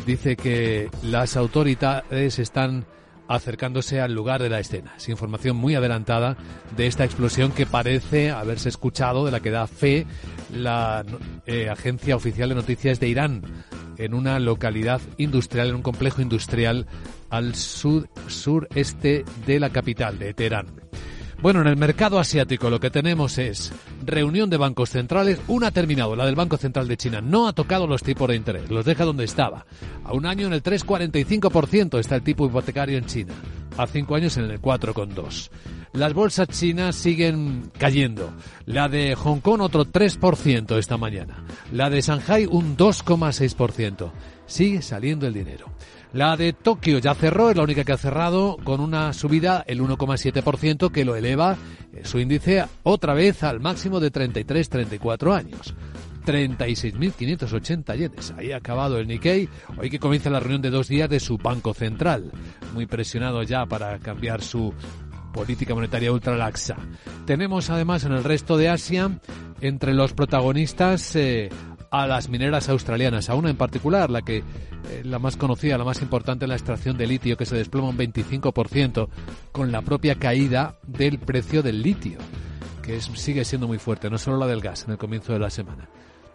Dice 0.06 0.36
que 0.36 0.88
las 1.02 1.36
autoridades 1.36 2.38
están 2.38 2.86
acercándose 3.26 4.00
al 4.00 4.14
lugar 4.14 4.40
de 4.40 4.48
la 4.48 4.60
escena. 4.60 4.94
Es 4.96 5.08
información 5.08 5.56
muy 5.56 5.74
adelantada 5.74 6.36
de 6.76 6.86
esta 6.86 7.04
explosión 7.04 7.50
que 7.50 7.66
parece 7.66 8.30
haberse 8.30 8.68
escuchado, 8.68 9.24
de 9.24 9.32
la 9.32 9.40
que 9.40 9.50
da 9.50 9.66
fe 9.66 10.06
la 10.54 11.04
eh, 11.46 11.68
agencia 11.68 12.14
oficial 12.14 12.48
de 12.50 12.54
noticias 12.54 13.00
de 13.00 13.08
Irán 13.08 13.42
en 13.98 14.14
una 14.14 14.38
localidad 14.38 15.00
industrial, 15.18 15.70
en 15.70 15.74
un 15.76 15.82
complejo 15.82 16.22
industrial 16.22 16.86
al 17.28 17.56
sur, 17.56 18.08
sureste 18.28 19.24
de 19.46 19.58
la 19.58 19.70
capital, 19.70 20.18
de 20.20 20.32
Teherán. 20.32 20.89
Bueno, 21.42 21.62
en 21.62 21.68
el 21.68 21.76
mercado 21.76 22.18
asiático 22.18 22.68
lo 22.68 22.80
que 22.80 22.90
tenemos 22.90 23.38
es 23.38 23.72
reunión 24.04 24.50
de 24.50 24.58
bancos 24.58 24.90
centrales. 24.90 25.40
Una 25.48 25.68
ha 25.68 25.70
terminado, 25.70 26.14
la 26.14 26.26
del 26.26 26.34
Banco 26.34 26.58
Central 26.58 26.86
de 26.86 26.98
China. 26.98 27.22
No 27.22 27.48
ha 27.48 27.54
tocado 27.54 27.86
los 27.86 28.02
tipos 28.02 28.28
de 28.28 28.36
interés, 28.36 28.70
los 28.70 28.84
deja 28.84 29.06
donde 29.06 29.24
estaba. 29.24 29.64
A 30.04 30.12
un 30.12 30.26
año 30.26 30.46
en 30.48 30.52
el 30.52 30.62
3,45% 30.62 31.98
está 31.98 32.16
el 32.16 32.22
tipo 32.22 32.44
hipotecario 32.44 32.98
en 32.98 33.06
China. 33.06 33.32
A 33.78 33.86
cinco 33.86 34.16
años 34.16 34.36
en 34.36 34.50
el 34.50 34.60
4,2%. 34.60 35.48
Las 35.94 36.12
bolsas 36.12 36.48
chinas 36.48 36.94
siguen 36.94 37.72
cayendo. 37.78 38.32
La 38.66 38.90
de 38.90 39.14
Hong 39.14 39.40
Kong 39.40 39.62
otro 39.62 39.86
3% 39.86 40.76
esta 40.76 40.98
mañana. 40.98 41.42
La 41.72 41.88
de 41.88 42.02
Shanghai 42.02 42.46
un 42.46 42.76
2,6%. 42.76 44.10
Sigue 44.46 44.82
saliendo 44.82 45.26
el 45.26 45.32
dinero. 45.32 45.72
La 46.12 46.36
de 46.36 46.52
Tokio 46.52 46.98
ya 46.98 47.14
cerró, 47.14 47.50
es 47.50 47.56
la 47.56 47.62
única 47.62 47.84
que 47.84 47.92
ha 47.92 47.96
cerrado 47.96 48.56
con 48.64 48.80
una 48.80 49.12
subida 49.12 49.62
el 49.66 49.80
1,7% 49.80 50.90
que 50.90 51.04
lo 51.04 51.14
eleva 51.14 51.56
eh, 51.92 52.00
su 52.04 52.18
índice 52.18 52.64
otra 52.82 53.14
vez 53.14 53.44
al 53.44 53.60
máximo 53.60 54.00
de 54.00 54.10
33-34 54.10 55.32
años. 55.36 55.74
36.580 56.26 57.96
yenes. 57.96 58.34
Ahí 58.36 58.52
ha 58.52 58.56
acabado 58.56 58.98
el 58.98 59.06
Nikkei. 59.06 59.48
Hoy 59.78 59.88
que 59.88 59.98
comienza 59.98 60.30
la 60.30 60.40
reunión 60.40 60.62
de 60.62 60.70
dos 60.70 60.88
días 60.88 61.08
de 61.08 61.20
su 61.20 61.38
Banco 61.38 61.74
Central. 61.74 62.30
Muy 62.74 62.86
presionado 62.86 63.42
ya 63.42 63.64
para 63.66 63.98
cambiar 64.00 64.42
su 64.42 64.74
política 65.32 65.74
monetaria 65.74 66.12
ultralaxa. 66.12 66.76
Tenemos 67.24 67.70
además 67.70 68.04
en 68.04 68.12
el 68.12 68.24
resto 68.24 68.56
de 68.56 68.68
Asia, 68.68 69.18
entre 69.60 69.94
los 69.94 70.12
protagonistas, 70.12 71.14
eh, 71.16 71.48
a 71.90 72.06
las 72.06 72.28
mineras 72.28 72.68
australianas, 72.68 73.28
a 73.30 73.34
una 73.34 73.50
en 73.50 73.56
particular, 73.56 74.10
la 74.10 74.22
que 74.22 74.38
eh, 74.38 75.02
la 75.04 75.18
más 75.18 75.36
conocida, 75.36 75.78
la 75.78 75.84
más 75.84 76.02
importante 76.02 76.46
la 76.46 76.54
extracción 76.54 76.96
de 76.96 77.06
litio, 77.06 77.36
que 77.36 77.46
se 77.46 77.56
desploma 77.56 77.88
un 77.88 77.98
25% 77.98 79.08
con 79.52 79.72
la 79.72 79.82
propia 79.82 80.14
caída 80.14 80.78
del 80.86 81.18
precio 81.18 81.62
del 81.62 81.82
litio, 81.82 82.18
que 82.82 83.00
sigue 83.00 83.44
siendo 83.44 83.66
muy 83.66 83.78
fuerte, 83.78 84.08
no 84.08 84.18
solo 84.18 84.38
la 84.38 84.46
del 84.46 84.60
gas 84.60 84.84
en 84.84 84.92
el 84.92 84.98
comienzo 84.98 85.32
de 85.32 85.40
la 85.40 85.50
semana 85.50 85.88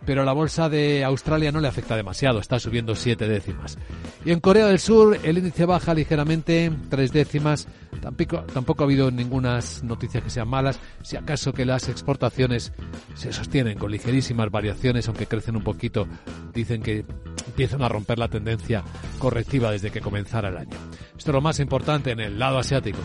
pero 0.06 0.24
la 0.24 0.34
bolsa 0.34 0.70
de 0.70 1.04
Australia 1.04 1.52
no 1.52 1.60
le 1.60 1.68
afecta 1.68 1.96
demasiado, 1.96 2.39
está 2.39 2.60
subiendo 2.60 2.96
siete 2.96 3.28
décimas. 3.28 3.78
Y 4.24 4.32
en 4.32 4.39
Corea 4.39 4.68
del 4.68 4.80
Sur 4.80 5.20
el 5.24 5.38
índice 5.38 5.66
baja 5.66 5.93
ligeramente 5.93 6.72
tres 6.89 7.12
décimas, 7.12 7.68
tampoco, 8.02 8.41
tampoco 8.41 8.84
ha 8.84 8.86
habido 8.86 9.12
ninguna 9.12 9.60
noticia 9.84 10.22
que 10.22 10.30
sean 10.30 10.48
malas, 10.48 10.80
si 11.02 11.16
acaso 11.18 11.54
que 11.54 11.66
las 11.66 11.89
exportaciones 11.89 12.74
se 13.16 13.34
sostienen 13.34 13.78
con 13.78 13.91
ligerísimas 13.91 14.52
variaciones, 14.52 15.08
aunque 15.08 15.28
crecen 15.28 15.56
un 15.56 15.64
poquito, 15.64 16.08
dicen 16.54 16.82
que 16.82 17.06
empiezan 17.48 17.82
a 17.84 17.89
romper 17.89 18.20
la 18.20 18.28
tendencia 18.28 18.84
correctiva 19.20 19.72
desde 19.72 19.91
que 19.91 20.02
comenzara 20.02 20.50
el 20.50 20.58
año. 20.58 20.78
Esto 21.18 21.32
es 21.32 21.36
lo 21.36 21.41
más 21.41 21.60
importante 21.60 22.12
en 22.12 22.20
el 22.20 22.39
lado 22.39 22.58
asiático. 22.58 23.00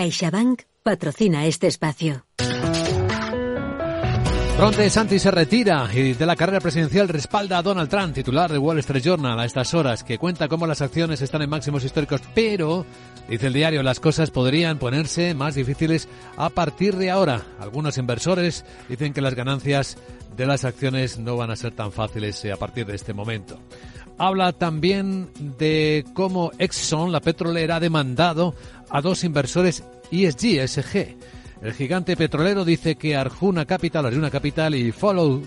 CaixaBank 0.00 0.62
patrocina 0.82 1.44
este 1.44 1.66
espacio. 1.66 2.24
Ron 4.58 4.74
DeSantis 4.74 5.20
se 5.20 5.30
retira 5.30 5.90
y 5.92 6.14
de 6.14 6.24
la 6.24 6.36
carrera 6.36 6.60
presidencial 6.60 7.06
respalda 7.06 7.58
a 7.58 7.62
Donald 7.62 7.90
Trump, 7.90 8.14
titular 8.14 8.50
de 8.50 8.56
Wall 8.56 8.78
Street 8.78 9.02
Journal 9.04 9.38
a 9.38 9.44
estas 9.44 9.74
horas, 9.74 10.02
que 10.02 10.16
cuenta 10.16 10.48
cómo 10.48 10.66
las 10.66 10.80
acciones 10.80 11.20
están 11.20 11.42
en 11.42 11.50
máximos 11.50 11.84
históricos, 11.84 12.22
pero, 12.34 12.86
dice 13.28 13.48
el 13.48 13.52
diario, 13.52 13.82
las 13.82 14.00
cosas 14.00 14.30
podrían 14.30 14.78
ponerse 14.78 15.34
más 15.34 15.54
difíciles 15.54 16.08
a 16.38 16.48
partir 16.48 16.96
de 16.96 17.10
ahora. 17.10 17.42
Algunos 17.58 17.98
inversores 17.98 18.64
dicen 18.88 19.12
que 19.12 19.20
las 19.20 19.34
ganancias 19.34 19.98
de 20.34 20.46
las 20.46 20.64
acciones 20.64 21.18
no 21.18 21.36
van 21.36 21.50
a 21.50 21.56
ser 21.56 21.72
tan 21.72 21.92
fáciles 21.92 22.42
eh, 22.46 22.52
a 22.52 22.56
partir 22.56 22.86
de 22.86 22.96
este 22.96 23.12
momento. 23.12 23.58
Habla 24.20 24.52
también 24.52 25.30
de 25.58 26.04
cómo 26.12 26.52
Exxon, 26.58 27.10
la 27.10 27.20
petrolera, 27.20 27.76
ha 27.76 27.80
demandado 27.80 28.54
a 28.90 29.00
dos 29.00 29.24
inversores 29.24 29.84
ESG, 30.10 30.66
SG. 30.68 31.16
El 31.62 31.72
gigante 31.74 32.16
petrolero 32.16 32.64
dice 32.64 32.96
que 32.96 33.16
Arjuna 33.16 33.66
Capital, 33.66 34.06
Arjuna 34.06 34.30
Capital 34.30 34.74
y 34.74 34.92
Follow 34.92 35.42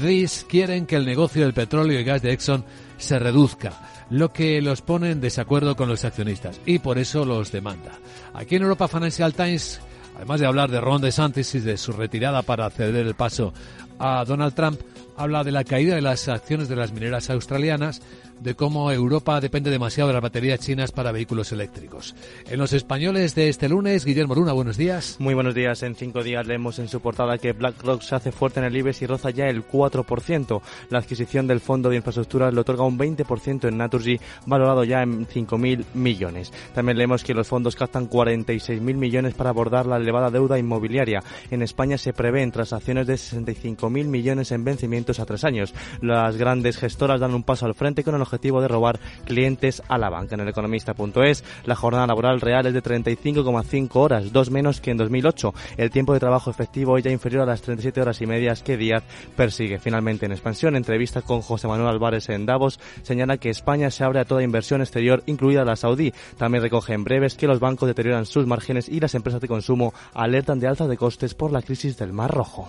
This 0.00 0.46
quieren 0.48 0.86
que 0.86 0.96
el 0.96 1.06
negocio 1.06 1.42
del 1.42 1.54
petróleo 1.54 1.98
y 1.98 2.04
gas 2.04 2.22
de 2.22 2.32
Exxon 2.32 2.64
se 2.98 3.18
reduzca, 3.18 3.72
lo 4.10 4.32
que 4.32 4.60
los 4.60 4.82
pone 4.82 5.10
en 5.10 5.20
desacuerdo 5.20 5.74
con 5.74 5.88
los 5.88 6.04
accionistas 6.04 6.60
y 6.66 6.78
por 6.78 6.98
eso 6.98 7.24
los 7.24 7.50
demanda. 7.50 7.92
Aquí 8.34 8.56
en 8.56 8.62
Europa 8.62 8.88
Financial 8.88 9.32
Times, 9.32 9.80
además 10.14 10.40
de 10.40 10.46
hablar 10.46 10.70
de 10.70 10.80
Ron 10.80 11.00
DeSantis 11.00 11.54
y 11.54 11.60
de 11.60 11.76
su 11.78 11.92
retirada 11.92 12.42
para 12.42 12.70
ceder 12.70 13.06
el 13.06 13.14
paso 13.14 13.54
a 13.98 14.24
Donald 14.24 14.54
Trump, 14.54 14.80
habla 15.16 15.44
de 15.44 15.52
la 15.52 15.64
caída 15.64 15.94
de 15.94 16.02
las 16.02 16.28
acciones 16.28 16.68
de 16.68 16.76
las 16.76 16.92
mineras 16.92 17.30
australianas, 17.30 18.02
de 18.40 18.54
cómo 18.54 18.90
Europa 18.92 19.40
depende 19.40 19.70
demasiado 19.70 20.08
de 20.08 20.14
las 20.14 20.22
baterías 20.22 20.60
chinas 20.60 20.92
para 20.92 21.12
vehículos 21.12 21.52
eléctricos. 21.52 22.14
En 22.48 22.58
los 22.58 22.72
españoles 22.72 23.34
de 23.34 23.48
este 23.48 23.68
lunes, 23.68 24.04
Guillermo 24.04 24.34
Luna, 24.34 24.52
buenos 24.52 24.76
días. 24.76 25.16
Muy 25.18 25.34
buenos 25.34 25.54
días. 25.54 25.82
En 25.82 25.94
cinco 25.94 26.22
días 26.22 26.46
leemos 26.46 26.78
en 26.78 26.88
su 26.88 27.00
portada 27.00 27.38
que 27.38 27.52
BlackRock 27.52 28.02
se 28.02 28.14
hace 28.14 28.32
fuerte 28.32 28.60
en 28.60 28.66
el 28.66 28.76
IBEX 28.76 29.02
y 29.02 29.06
roza 29.06 29.30
ya 29.30 29.46
el 29.46 29.66
4%. 29.66 30.60
La 30.90 30.98
adquisición 30.98 31.46
del 31.46 31.60
fondo 31.60 31.88
de 31.88 31.96
infraestructuras 31.96 32.52
le 32.52 32.60
otorga 32.60 32.84
un 32.84 32.98
20% 32.98 33.68
en 33.68 33.78
Naturgy, 33.78 34.20
valorado 34.46 34.84
ya 34.84 35.02
en 35.02 35.26
5.000 35.26 35.84
millones. 35.94 36.52
También 36.74 36.98
leemos 36.98 37.24
que 37.24 37.34
los 37.34 37.48
fondos 37.48 37.76
captan 37.76 38.08
46.000 38.08 38.80
millones 38.80 39.34
para 39.34 39.50
abordar 39.50 39.86
la 39.86 39.96
elevada 39.96 40.30
deuda 40.30 40.58
inmobiliaria. 40.58 41.22
En 41.50 41.62
España 41.62 41.98
se 41.98 42.12
prevén 42.12 42.52
transacciones 42.52 43.06
de 43.06 43.14
65.000 43.14 44.04
millones 44.04 44.52
en 44.52 44.64
vencimientos 44.64 45.20
a 45.20 45.26
tres 45.26 45.44
años. 45.44 45.74
Las 46.02 46.36
grandes 46.36 46.76
gestoras 46.76 47.20
dan 47.20 47.34
un 47.34 47.42
paso 47.42 47.66
al 47.66 47.74
frente 47.74 48.04
con 48.04 48.14
el 48.14 48.25
objetivo 48.26 48.60
de 48.60 48.68
robar 48.68 48.98
clientes 49.24 49.82
a 49.88 49.98
la 49.98 50.10
banca. 50.10 50.34
En 50.34 50.42
el 50.42 50.48
economista.es, 50.48 51.44
la 51.64 51.76
jornada 51.76 52.06
laboral 52.06 52.40
real 52.40 52.66
es 52.66 52.74
de 52.74 52.82
35,5 52.82 53.90
horas, 53.94 54.32
dos 54.32 54.50
menos 54.50 54.80
que 54.80 54.90
en 54.90 54.98
2008. 54.98 55.54
El 55.76 55.90
tiempo 55.90 56.12
de 56.12 56.20
trabajo 56.20 56.50
efectivo 56.50 56.98
es 56.98 57.04
ya 57.04 57.10
inferior 57.10 57.42
a 57.42 57.46
las 57.46 57.62
37 57.62 58.00
horas 58.00 58.20
y 58.20 58.26
medias 58.26 58.62
que 58.62 58.76
Díaz 58.76 59.04
persigue. 59.36 59.78
Finalmente, 59.78 60.26
en 60.26 60.32
expansión, 60.32 60.76
entrevista 60.76 61.22
con 61.22 61.40
José 61.40 61.68
Manuel 61.68 61.88
Álvarez 61.88 62.28
en 62.28 62.46
Davos, 62.46 62.78
señala 63.02 63.38
que 63.38 63.50
España 63.50 63.90
se 63.90 64.04
abre 64.04 64.20
a 64.20 64.24
toda 64.24 64.42
inversión 64.42 64.80
exterior, 64.80 65.22
incluida 65.26 65.64
la 65.64 65.76
saudí. 65.76 66.12
También 66.36 66.62
recoge 66.62 66.92
en 66.92 67.04
breves 67.04 67.34
que 67.34 67.46
los 67.46 67.60
bancos 67.60 67.88
deterioran 67.88 68.26
sus 68.26 68.46
márgenes 68.46 68.88
y 68.88 69.00
las 69.00 69.14
empresas 69.14 69.40
de 69.40 69.48
consumo 69.48 69.94
alertan 70.14 70.60
de 70.60 70.68
alza 70.68 70.86
de 70.86 70.96
costes 70.96 71.34
por 71.34 71.52
la 71.52 71.62
crisis 71.62 71.96
del 71.96 72.12
Mar 72.12 72.30
Rojo. 72.32 72.68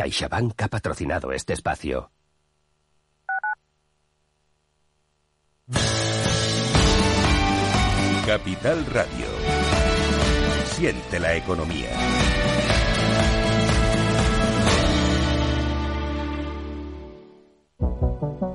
CaixaBank 0.00 0.62
ha 0.62 0.68
patrocinado 0.68 1.30
este 1.30 1.52
espacio. 1.52 2.10
Capital 8.24 8.86
Radio. 8.86 9.26
Siente 10.64 11.20
la 11.20 11.36
economía. 11.36 11.90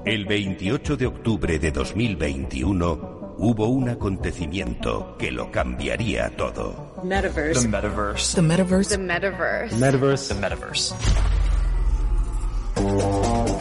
El 0.03 0.25
28 0.25 0.97
de 0.97 1.05
octubre 1.05 1.59
de 1.59 1.71
2021 1.71 3.14
hubo 3.37 3.67
un 3.67 3.89
acontecimiento 3.89 5.15
que 5.17 5.31
lo 5.31 5.51
cambiaría 5.51 6.35
todo. 6.35 6.95
Metaverse. 7.03 7.61
The 7.61 7.67
metaverse. 7.67 8.35
The 8.35 8.41
metaverse. 8.41 8.89
The 8.89 8.97
metaverse. 8.97 9.75
Metaverse. 9.77 10.33
The 10.33 10.41
metaverse. 10.41 10.95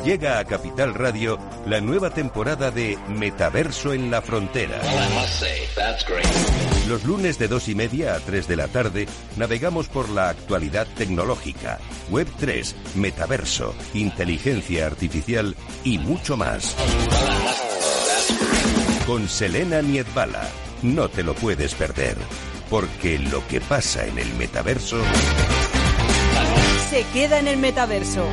Llega 0.04 0.38
a 0.38 0.44
Capital 0.44 0.92
Radio 0.92 1.38
la 1.66 1.80
nueva 1.80 2.10
temporada 2.10 2.70
de 2.70 2.98
Metaverso 3.08 3.94
en 3.94 4.10
la 4.10 4.20
Frontera. 4.20 4.78
Los 6.88 7.04
lunes 7.04 7.38
de 7.38 7.48
dos 7.48 7.68
y 7.68 7.74
media 7.74 8.14
a 8.14 8.20
3 8.20 8.46
de 8.46 8.56
la 8.56 8.68
tarde 8.68 9.08
navegamos 9.36 9.88
por 9.88 10.10
la 10.10 10.28
actualidad 10.28 10.86
tecnológica, 10.98 11.78
Web 12.10 12.28
3, 12.38 12.76
Metaverso, 12.96 13.74
inteligencia 13.94 14.86
artificial 14.86 15.56
y 15.84 15.98
mucho 15.98 16.36
más. 16.36 16.76
Con 19.06 19.28
Selena 19.28 19.82
Niedbala. 19.82 20.48
No 20.82 21.08
te 21.10 21.22
lo 21.22 21.34
puedes 21.34 21.74
perder, 21.74 22.16
porque 22.70 23.18
lo 23.18 23.46
que 23.48 23.60
pasa 23.60 24.06
en 24.06 24.18
el 24.18 24.32
metaverso 24.34 24.96
Se 26.88 27.04
queda 27.12 27.38
en 27.38 27.48
el 27.48 27.58
metaverso. 27.58 28.24